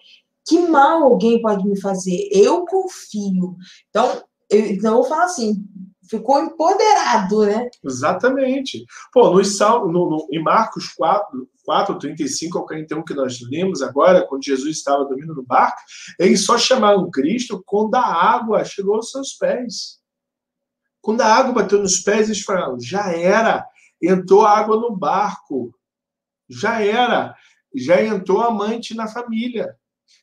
Que 0.46 0.58
mal 0.60 1.04
alguém 1.04 1.40
pode 1.40 1.66
me 1.66 1.80
fazer? 1.80 2.28
Eu 2.30 2.64
confio. 2.66 3.56
Então, 3.88 4.22
eu, 4.50 4.66
então 4.66 4.92
eu 4.92 4.98
vou 4.98 5.08
falar 5.08 5.24
assim, 5.24 5.64
ficou 6.12 6.42
empoderado, 6.42 7.46
né? 7.46 7.70
Exatamente. 7.82 8.84
Pô, 9.12 9.30
no, 9.30 9.42
no, 9.88 10.10
no, 10.10 10.28
em 10.30 10.42
Marcos 10.42 10.88
4, 10.88 11.48
4, 11.64 11.98
35 11.98 12.58
ao 12.58 12.66
41 12.66 13.04
que 13.04 13.14
nós 13.14 13.40
lemos 13.40 13.82
agora, 13.82 14.26
quando 14.26 14.44
Jesus 14.44 14.76
estava 14.76 15.04
dormindo 15.04 15.34
no 15.34 15.42
barco, 15.42 15.80
eles 16.18 16.44
só 16.44 16.58
chamaram 16.58 17.10
Cristo 17.10 17.62
quando 17.64 17.94
a 17.94 18.04
água 18.04 18.64
chegou 18.64 18.96
aos 18.96 19.10
seus 19.10 19.32
pés. 19.32 20.00
Quando 21.00 21.22
a 21.22 21.34
água 21.34 21.52
bateu 21.62 21.80
nos 21.80 22.00
pés, 22.00 22.28
eles 22.28 22.42
falaram, 22.42 22.78
já 22.78 23.12
era, 23.12 23.66
entrou 24.00 24.46
água 24.46 24.76
no 24.76 24.94
barco, 24.94 25.74
já 26.48 26.80
era, 26.80 27.34
já 27.74 28.02
entrou 28.02 28.42
amante 28.42 28.94
na 28.94 29.08
família, 29.08 29.74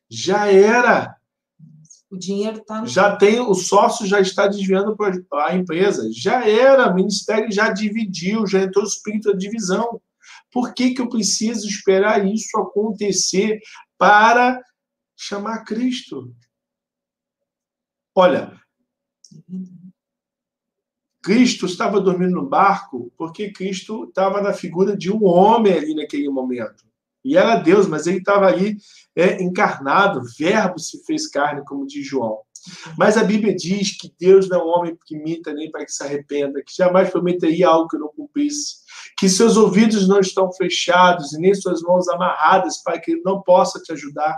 já 0.10 0.48
era. 0.48 1.19
O 2.10 2.18
dinheiro 2.18 2.58
está. 2.58 2.84
Já 2.86 3.16
tem, 3.16 3.40
o 3.40 3.54
sócio 3.54 4.06
já 4.08 4.20
está 4.20 4.48
desviando 4.48 4.96
a 5.34 5.56
empresa, 5.56 6.10
já 6.12 6.48
era, 6.48 6.92
o 6.92 6.96
ministério 6.96 7.52
já 7.52 7.72
dividiu, 7.72 8.48
já 8.48 8.64
entrou 8.64 8.84
o 8.84 8.88
espírito 8.88 9.32
da 9.32 9.38
divisão. 9.38 10.02
Por 10.52 10.74
que, 10.74 10.94
que 10.94 11.02
eu 11.02 11.10
preciso 11.10 11.68
esperar 11.68 12.26
isso 12.26 12.58
acontecer 12.58 13.60
para 13.98 14.60
chamar 15.16 15.64
Cristo? 15.64 16.34
Olha, 18.16 18.60
Cristo 21.22 21.68
estava 21.68 22.02
dormindo 22.02 22.34
no 22.34 22.50
barco 22.50 23.14
porque 23.16 23.52
Cristo 23.52 24.06
estava 24.06 24.42
na 24.42 24.52
figura 24.52 24.98
de 24.98 25.12
um 25.12 25.26
homem 25.26 25.74
ali 25.74 25.94
naquele 25.94 26.30
momento. 26.30 26.89
E 27.24 27.38
era 27.38 27.58
Deus, 27.58 27.88
mas 27.88 28.08
ele 28.08 28.20
estava 28.20 28.48
ali 28.48 28.78
é, 29.16 29.42
encarnado, 29.42 30.22
verbo 30.38 30.80
se 30.80 31.04
fez 31.06 31.28
carne, 31.28 31.64
como 31.66 31.86
diz 31.86 32.08
João. 32.08 32.40
Mas 32.98 33.18
a 33.18 33.24
Bíblia 33.24 33.56
diz 33.56 33.98
que 33.98 34.14
Deus 34.20 34.50
não 34.50 34.60
é 34.60 34.64
um 34.64 34.68
homem 34.68 34.98
que 35.06 35.18
minta 35.18 35.54
nem 35.54 35.72
para 35.72 35.86
que 35.86 35.92
se 35.92 36.04
arrependa, 36.04 36.62
que 36.62 36.76
jamais 36.76 37.10
prometeria 37.10 37.68
algo 37.68 37.88
que 37.88 37.98
não 37.98 38.10
cumprisse, 38.10 38.78
que 39.18 39.30
seus 39.30 39.58
ouvidos 39.58 40.08
não 40.08 40.20
estão 40.20 40.52
fechados 40.54 41.34
e 41.34 41.40
nem 41.40 41.54
suas 41.54 41.82
mãos 41.82 42.08
amarradas 42.10 42.82
para 42.84 43.00
que 43.00 43.12
ele 43.12 43.22
não 43.24 43.42
possa 43.42 43.80
te 43.80 43.92
ajudar, 43.94 44.38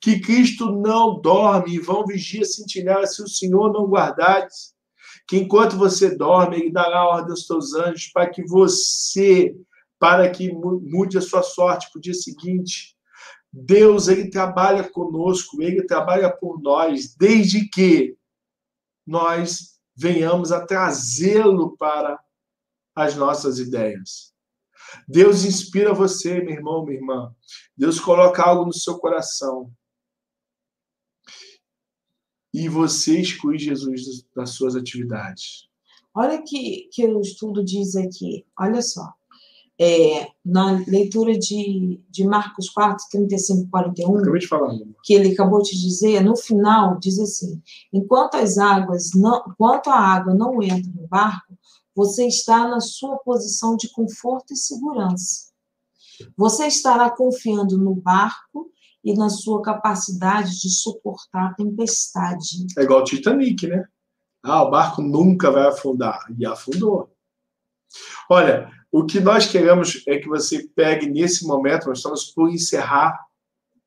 que 0.00 0.20
Cristo 0.20 0.70
não 0.70 1.20
dorme 1.20 1.74
e 1.74 1.80
vão 1.80 2.06
vigia 2.06 2.44
cintilar 2.44 3.06
se 3.06 3.22
o 3.22 3.28
Senhor 3.28 3.72
não 3.72 3.86
guardares, 3.86 4.74
que 5.26 5.36
enquanto 5.36 5.76
você 5.76 6.14
dorme, 6.14 6.56
ele 6.56 6.70
dará 6.70 7.06
ordem 7.06 7.30
aos 7.30 7.46
teus 7.46 7.74
anjos 7.74 8.08
para 8.12 8.28
que 8.28 8.44
você, 8.44 9.54
para 9.98 10.30
que 10.30 10.52
mude 10.52 11.16
a 11.18 11.20
sua 11.20 11.42
sorte 11.42 11.90
para 11.90 11.98
o 11.98 12.02
dia 12.02 12.14
seguinte. 12.14 12.96
Deus, 13.52 14.08
ele 14.08 14.30
trabalha 14.30 14.88
conosco, 14.88 15.62
ele 15.62 15.84
trabalha 15.86 16.30
por 16.30 16.60
nós, 16.60 17.14
desde 17.14 17.68
que 17.68 18.16
nós 19.06 19.78
venhamos 19.96 20.50
a 20.50 20.66
trazê-lo 20.66 21.76
para 21.76 22.18
as 22.94 23.14
nossas 23.14 23.58
ideias. 23.58 24.34
Deus 25.08 25.44
inspira 25.44 25.92
você, 25.92 26.40
meu 26.40 26.54
irmão, 26.54 26.84
minha 26.84 26.98
irmã. 26.98 27.34
Deus 27.76 27.98
coloca 28.00 28.42
algo 28.42 28.66
no 28.66 28.72
seu 28.72 28.98
coração 28.98 29.72
e 32.54 32.68
você 32.68 33.20
exclui 33.20 33.58
Jesus 33.58 34.24
das 34.34 34.50
suas 34.50 34.76
atividades. 34.76 35.68
Olha 36.14 36.40
que, 36.40 36.88
que 36.92 37.04
o 37.04 37.20
estudo 37.20 37.64
diz 37.64 37.96
aqui, 37.96 38.46
olha 38.56 38.80
só. 38.80 39.12
É, 39.80 40.28
na 40.44 40.84
leitura 40.86 41.36
de, 41.36 42.00
de 42.08 42.24
Marcos 42.24 42.68
4, 42.70 43.06
35 43.10 43.68
41, 43.68 44.18
Acabei 44.18 44.40
de 44.40 44.46
falar, 44.46 44.72
que 45.02 45.14
ele 45.14 45.32
acabou 45.32 45.60
de 45.62 45.72
dizer, 45.72 46.22
no 46.22 46.36
final, 46.36 46.96
diz 47.00 47.18
assim: 47.18 47.60
enquanto 47.92 48.36
as 48.36 48.56
águas 48.56 49.10
não, 49.14 49.42
enquanto 49.48 49.88
a 49.88 49.98
água 49.98 50.32
não 50.32 50.62
entra 50.62 50.92
no 50.94 51.08
barco, 51.08 51.58
você 51.94 52.26
está 52.26 52.68
na 52.68 52.80
sua 52.80 53.16
posição 53.18 53.76
de 53.76 53.90
conforto 53.90 54.52
e 54.52 54.56
segurança. 54.56 55.52
Você 56.36 56.66
estará 56.66 57.10
confiando 57.10 57.76
no 57.76 57.94
barco 57.94 58.70
e 59.04 59.14
na 59.14 59.28
sua 59.28 59.60
capacidade 59.60 60.60
de 60.60 60.70
suportar 60.70 61.50
a 61.50 61.54
tempestade. 61.54 62.66
É 62.78 62.82
igual 62.82 63.00
o 63.00 63.04
Titanic, 63.04 63.66
né? 63.66 63.84
Ah, 64.42 64.62
o 64.62 64.70
barco 64.70 65.02
nunca 65.02 65.50
vai 65.50 65.66
afundar. 65.66 66.26
E 66.38 66.46
afundou. 66.46 67.13
Olha, 68.30 68.70
o 68.90 69.04
que 69.04 69.20
nós 69.20 69.46
queremos 69.46 70.02
é 70.06 70.18
que 70.18 70.28
você 70.28 70.68
pegue 70.74 71.06
nesse 71.06 71.46
momento, 71.46 71.88
nós 71.88 71.98
estamos 71.98 72.24
por 72.26 72.48
encerrar. 72.50 73.18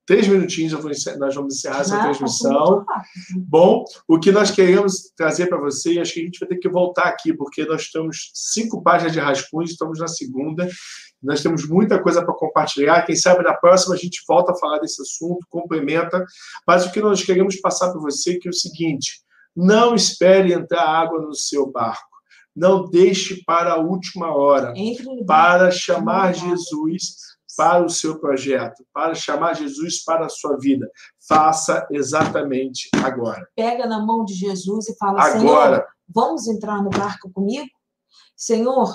Três 0.05 0.27
minutinhos, 0.27 0.73
encerrar, 0.85 1.17
nós 1.17 1.35
vamos 1.35 1.55
encerrar 1.55 1.81
essa 1.81 1.97
ah, 1.97 2.03
transmissão. 2.03 2.85
Bom, 3.35 3.83
o 4.07 4.17
que 4.19 4.31
nós 4.31 4.51
queremos 4.51 5.11
trazer 5.17 5.47
para 5.47 5.57
você, 5.57 5.99
acho 5.99 6.13
que 6.13 6.21
a 6.21 6.23
gente 6.23 6.39
vai 6.39 6.47
ter 6.49 6.57
que 6.57 6.69
voltar 6.69 7.03
aqui, 7.03 7.33
porque 7.33 7.65
nós 7.65 7.89
temos 7.89 8.31
cinco 8.33 8.81
páginas 8.81 9.11
de 9.11 9.19
rascunhos, 9.19 9.71
estamos 9.71 9.99
na 9.99 10.07
segunda, 10.07 10.69
nós 11.21 11.41
temos 11.41 11.67
muita 11.67 12.01
coisa 12.01 12.23
para 12.23 12.33
compartilhar. 12.33 13.05
Quem 13.05 13.15
sabe 13.15 13.43
na 13.43 13.53
próxima 13.53 13.95
a 13.95 13.97
gente 13.97 14.21
volta 14.27 14.51
a 14.51 14.55
falar 14.55 14.79
desse 14.79 15.01
assunto, 15.01 15.45
complementa. 15.49 16.23
Mas 16.65 16.85
o 16.85 16.91
que 16.91 17.01
nós 17.01 17.23
queremos 17.23 17.55
passar 17.57 17.91
para 17.91 17.99
você 17.99 18.35
é, 18.35 18.39
que 18.39 18.47
é 18.47 18.51
o 18.51 18.53
seguinte: 18.53 19.21
não 19.55 19.95
espere 19.95 20.53
entrar 20.53 20.83
água 20.83 21.21
no 21.21 21.33
seu 21.33 21.69
barco. 21.71 22.16
Não 22.57 22.89
deixe 22.89 23.43
para 23.45 23.73
a 23.73 23.79
última 23.79 24.35
hora 24.35 24.73
para 25.27 25.69
chamar 25.69 26.33
Jesus 26.33 27.27
para 27.55 27.85
o 27.85 27.89
seu 27.89 28.19
projeto, 28.19 28.83
para 28.91 29.13
chamar 29.13 29.53
Jesus 29.55 30.03
para 30.03 30.25
a 30.25 30.29
sua 30.29 30.57
vida. 30.57 30.89
Faça 31.27 31.87
exatamente 31.91 32.89
agora. 33.03 33.47
Pega 33.55 33.85
na 33.85 34.03
mão 34.03 34.25
de 34.25 34.33
Jesus 34.33 34.89
e 34.89 34.97
fala: 34.97 35.21
agora. 35.21 35.39
Senhor, 35.39 35.85
vamos 36.09 36.47
entrar 36.47 36.81
no 36.81 36.89
barco 36.89 37.31
comigo? 37.31 37.69
Senhor, 38.35 38.91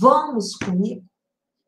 vamos 0.00 0.56
comigo? 0.56 1.04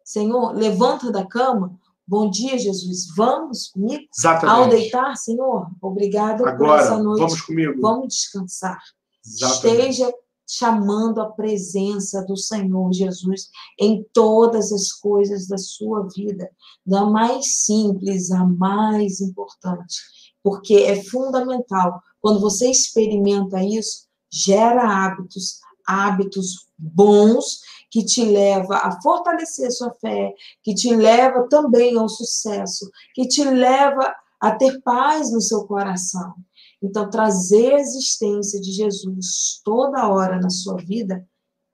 Senhor, 0.04 0.52
levanta 0.56 1.12
da 1.12 1.24
cama. 1.24 1.78
Bom 2.04 2.30
dia, 2.30 2.58
Jesus. 2.58 3.14
Vamos 3.14 3.68
comigo? 3.68 4.02
Exatamente. 4.16 4.58
Ao 4.58 4.68
deitar, 4.68 5.16
Senhor, 5.16 5.68
obrigado 5.80 6.44
Agora, 6.44 6.56
por 6.56 6.78
essa 6.80 7.02
noite. 7.02 7.20
Vamos 7.20 7.42
comigo. 7.42 7.80
Vamos 7.80 8.08
descansar. 8.08 8.80
Exatamente. 9.24 9.90
Esteja 9.90 10.12
chamando 10.48 11.20
a 11.20 11.30
presença 11.30 12.24
do 12.24 12.34
Senhor 12.34 12.90
Jesus 12.90 13.50
em 13.78 14.02
todas 14.14 14.72
as 14.72 14.90
coisas 14.90 15.46
da 15.46 15.58
sua 15.58 16.08
vida, 16.08 16.50
da 16.86 17.04
mais 17.04 17.56
simples 17.64 18.30
à 18.30 18.44
mais 18.44 19.20
importante, 19.20 19.96
porque 20.42 20.74
é 20.74 21.04
fundamental. 21.04 22.02
Quando 22.18 22.40
você 22.40 22.70
experimenta 22.70 23.62
isso, 23.62 24.06
gera 24.30 24.82
hábitos, 24.82 25.60
hábitos 25.86 26.66
bons 26.78 27.60
que 27.90 28.04
te 28.04 28.24
leva 28.24 28.76
a 28.76 29.00
fortalecer 29.02 29.70
sua 29.70 29.92
fé, 30.00 30.34
que 30.62 30.74
te 30.74 30.94
leva 30.94 31.46
também 31.48 31.96
ao 31.98 32.08
sucesso, 32.08 32.90
que 33.14 33.28
te 33.28 33.44
leva 33.44 34.14
a 34.40 34.52
ter 34.52 34.80
paz 34.82 35.30
no 35.30 35.40
seu 35.40 35.66
coração. 35.66 36.34
Então, 36.82 37.10
trazer 37.10 37.74
a 37.74 37.80
existência 37.80 38.60
de 38.60 38.70
Jesus 38.70 39.60
toda 39.64 40.08
hora 40.08 40.40
na 40.40 40.50
sua 40.50 40.76
vida 40.76 41.26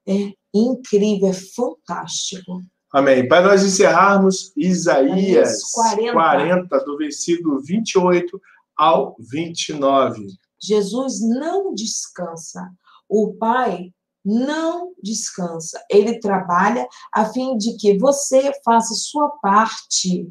é 0.07 0.32
incrível, 0.52 1.28
é 1.28 1.32
fantástico. 1.32 2.62
Amém. 2.92 3.26
Para 3.26 3.48
nós 3.48 3.64
encerrarmos, 3.64 4.52
Isaías 4.57 5.61
40. 5.72 6.12
40, 6.12 6.84
do 6.84 6.96
versículo 6.96 7.61
28 7.61 8.40
ao 8.76 9.16
29. 9.18 10.26
Jesus 10.62 11.20
não 11.20 11.74
descansa. 11.74 12.70
O 13.09 13.34
Pai 13.34 13.92
não 14.24 14.92
descansa. 15.02 15.84
Ele 15.90 16.18
trabalha 16.18 16.88
a 17.12 17.26
fim 17.26 17.57
de 17.59 17.76
que 17.76 17.98
você 17.98 18.52
faça 18.64 18.94
sua 18.94 19.28
parte 19.42 20.26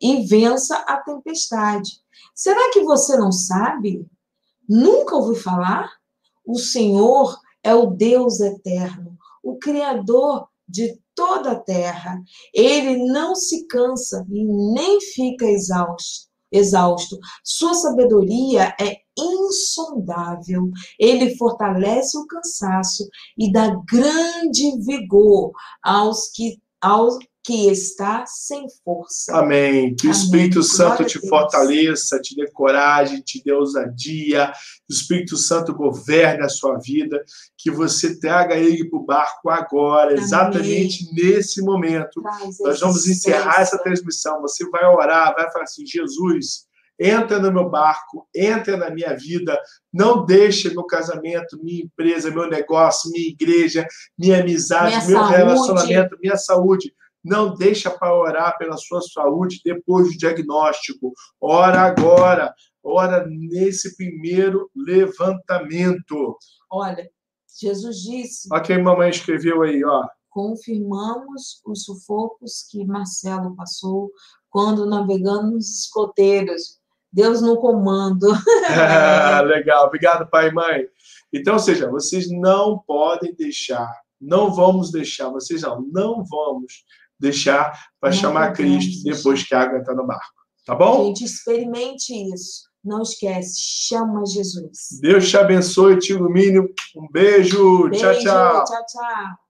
e 0.00 0.26
vença 0.26 0.76
a 0.88 0.96
tempestade. 0.96 1.90
Será 2.38 2.70
que 2.70 2.84
você 2.84 3.16
não 3.16 3.32
sabe? 3.32 4.06
Nunca 4.68 5.16
ouviu 5.16 5.34
falar? 5.34 5.90
O 6.46 6.56
Senhor 6.56 7.36
é 7.64 7.74
o 7.74 7.86
Deus 7.86 8.38
eterno, 8.38 9.18
o 9.42 9.58
Criador 9.58 10.46
de 10.68 11.00
toda 11.16 11.50
a 11.50 11.58
terra. 11.58 12.22
Ele 12.54 13.10
não 13.10 13.34
se 13.34 13.66
cansa 13.66 14.24
e 14.30 14.44
nem 14.44 15.00
fica 15.00 15.46
exausto 15.46 16.28
exausto. 16.50 17.18
Sua 17.44 17.74
sabedoria 17.74 18.74
é 18.80 18.98
insondável. 19.18 20.70
Ele 20.98 21.36
fortalece 21.36 22.16
o 22.16 22.26
cansaço 22.26 23.06
e 23.36 23.52
dá 23.52 23.76
grande 23.90 24.80
vigor 24.80 25.50
aos 25.82 26.30
que 26.30 26.58
aos 26.80 27.18
que 27.44 27.70
está 27.70 28.26
sem 28.26 28.66
força. 28.84 29.36
Amém. 29.36 29.94
Que 29.94 30.08
o 30.08 30.10
Espírito 30.10 30.62
Santo 30.62 31.04
te 31.04 31.18
fortaleça, 31.28 32.20
te 32.20 32.36
dê 32.36 32.50
coragem, 32.50 33.22
te 33.22 33.42
dê 33.42 33.52
ousadia. 33.52 34.52
Que 34.86 34.92
o 34.92 34.96
Espírito 34.96 35.36
Santo 35.36 35.74
governe 35.74 36.44
a 36.44 36.48
sua 36.48 36.78
vida. 36.78 37.22
Que 37.56 37.70
você 37.70 38.18
traga 38.18 38.56
ele 38.56 38.88
para 38.88 38.98
o 38.98 39.04
barco 39.04 39.48
agora, 39.48 40.10
Amém. 40.10 40.22
exatamente 40.22 41.12
nesse 41.14 41.62
momento. 41.62 42.22
Nós 42.60 42.80
vamos 42.80 43.06
encerrar 43.06 43.60
essa 43.60 43.78
transmissão. 43.78 44.42
Você 44.42 44.68
vai 44.68 44.84
orar, 44.84 45.34
vai 45.34 45.50
falar 45.50 45.64
assim: 45.64 45.86
Jesus, 45.86 46.66
entra 46.98 47.38
no 47.38 47.52
meu 47.52 47.70
barco, 47.70 48.28
entra 48.34 48.76
na 48.76 48.90
minha 48.90 49.16
vida, 49.16 49.58
não 49.92 50.26
deixe 50.26 50.68
meu 50.70 50.84
casamento, 50.84 51.58
minha 51.62 51.84
empresa, 51.84 52.30
meu 52.30 52.48
negócio, 52.48 53.10
minha 53.10 53.28
igreja, 53.28 53.86
minha 54.18 54.40
amizade, 54.40 55.06
minha 55.06 55.06
meu 55.06 55.18
saúde. 55.18 55.36
relacionamento, 55.36 56.18
minha 56.20 56.36
saúde 56.36 56.92
não 57.24 57.54
deixa 57.54 57.90
para 57.90 58.14
orar 58.14 58.56
pela 58.58 58.76
sua 58.76 59.00
saúde 59.00 59.60
depois 59.64 60.08
do 60.08 60.18
diagnóstico. 60.18 61.12
Ora 61.40 61.80
agora. 61.82 62.54
Ora 62.82 63.26
nesse 63.28 63.96
primeiro 63.96 64.70
levantamento. 64.74 66.36
Olha, 66.70 67.08
Jesus 67.60 67.96
disse. 67.96 68.48
Olha 68.50 68.62
quem 68.62 68.82
mamãe 68.82 69.10
escreveu 69.10 69.62
aí, 69.62 69.84
ó. 69.84 70.06
Confirmamos 70.30 71.60
os 71.66 71.84
sufocos 71.84 72.66
que 72.70 72.84
Marcelo 72.84 73.56
passou 73.56 74.10
quando 74.48 74.86
navegando 74.86 75.52
nos 75.52 75.82
escoteiros. 75.82 76.78
Deus 77.12 77.40
no 77.40 77.56
comando. 77.58 78.26
legal, 79.46 79.86
obrigado, 79.86 80.28
pai 80.30 80.48
e 80.48 80.52
mãe. 80.52 80.86
Então, 81.32 81.54
ou 81.54 81.58
seja, 81.58 81.90
vocês 81.90 82.30
não 82.30 82.78
podem 82.86 83.34
deixar, 83.34 83.90
não 84.20 84.54
vamos 84.54 84.90
deixar, 84.90 85.30
vocês 85.30 85.62
não, 85.62 85.82
não 85.82 86.24
vamos 86.24 86.84
deixar 87.18 87.78
para 88.00 88.12
chamar 88.12 88.52
Cristo 88.52 89.02
depois 89.04 89.42
que 89.42 89.54
a 89.54 89.62
água 89.62 89.78
está 89.78 89.94
no 89.94 90.06
barco. 90.06 90.38
Tá 90.64 90.74
bom? 90.74 91.06
Gente, 91.06 91.24
experimente 91.24 92.12
isso. 92.34 92.68
Não 92.84 93.02
esquece, 93.02 93.54
chama 93.58 94.24
Jesus. 94.26 94.98
Deus 95.00 95.28
te 95.28 95.36
abençoe, 95.36 95.98
te 95.98 96.12
ilumine. 96.12 96.60
Um 96.96 97.08
beijo. 97.10 97.88
beijo 97.88 98.00
tchau, 98.00 98.18
tchau. 98.18 98.64
Tchau, 98.64 98.86
tchau. 98.86 99.47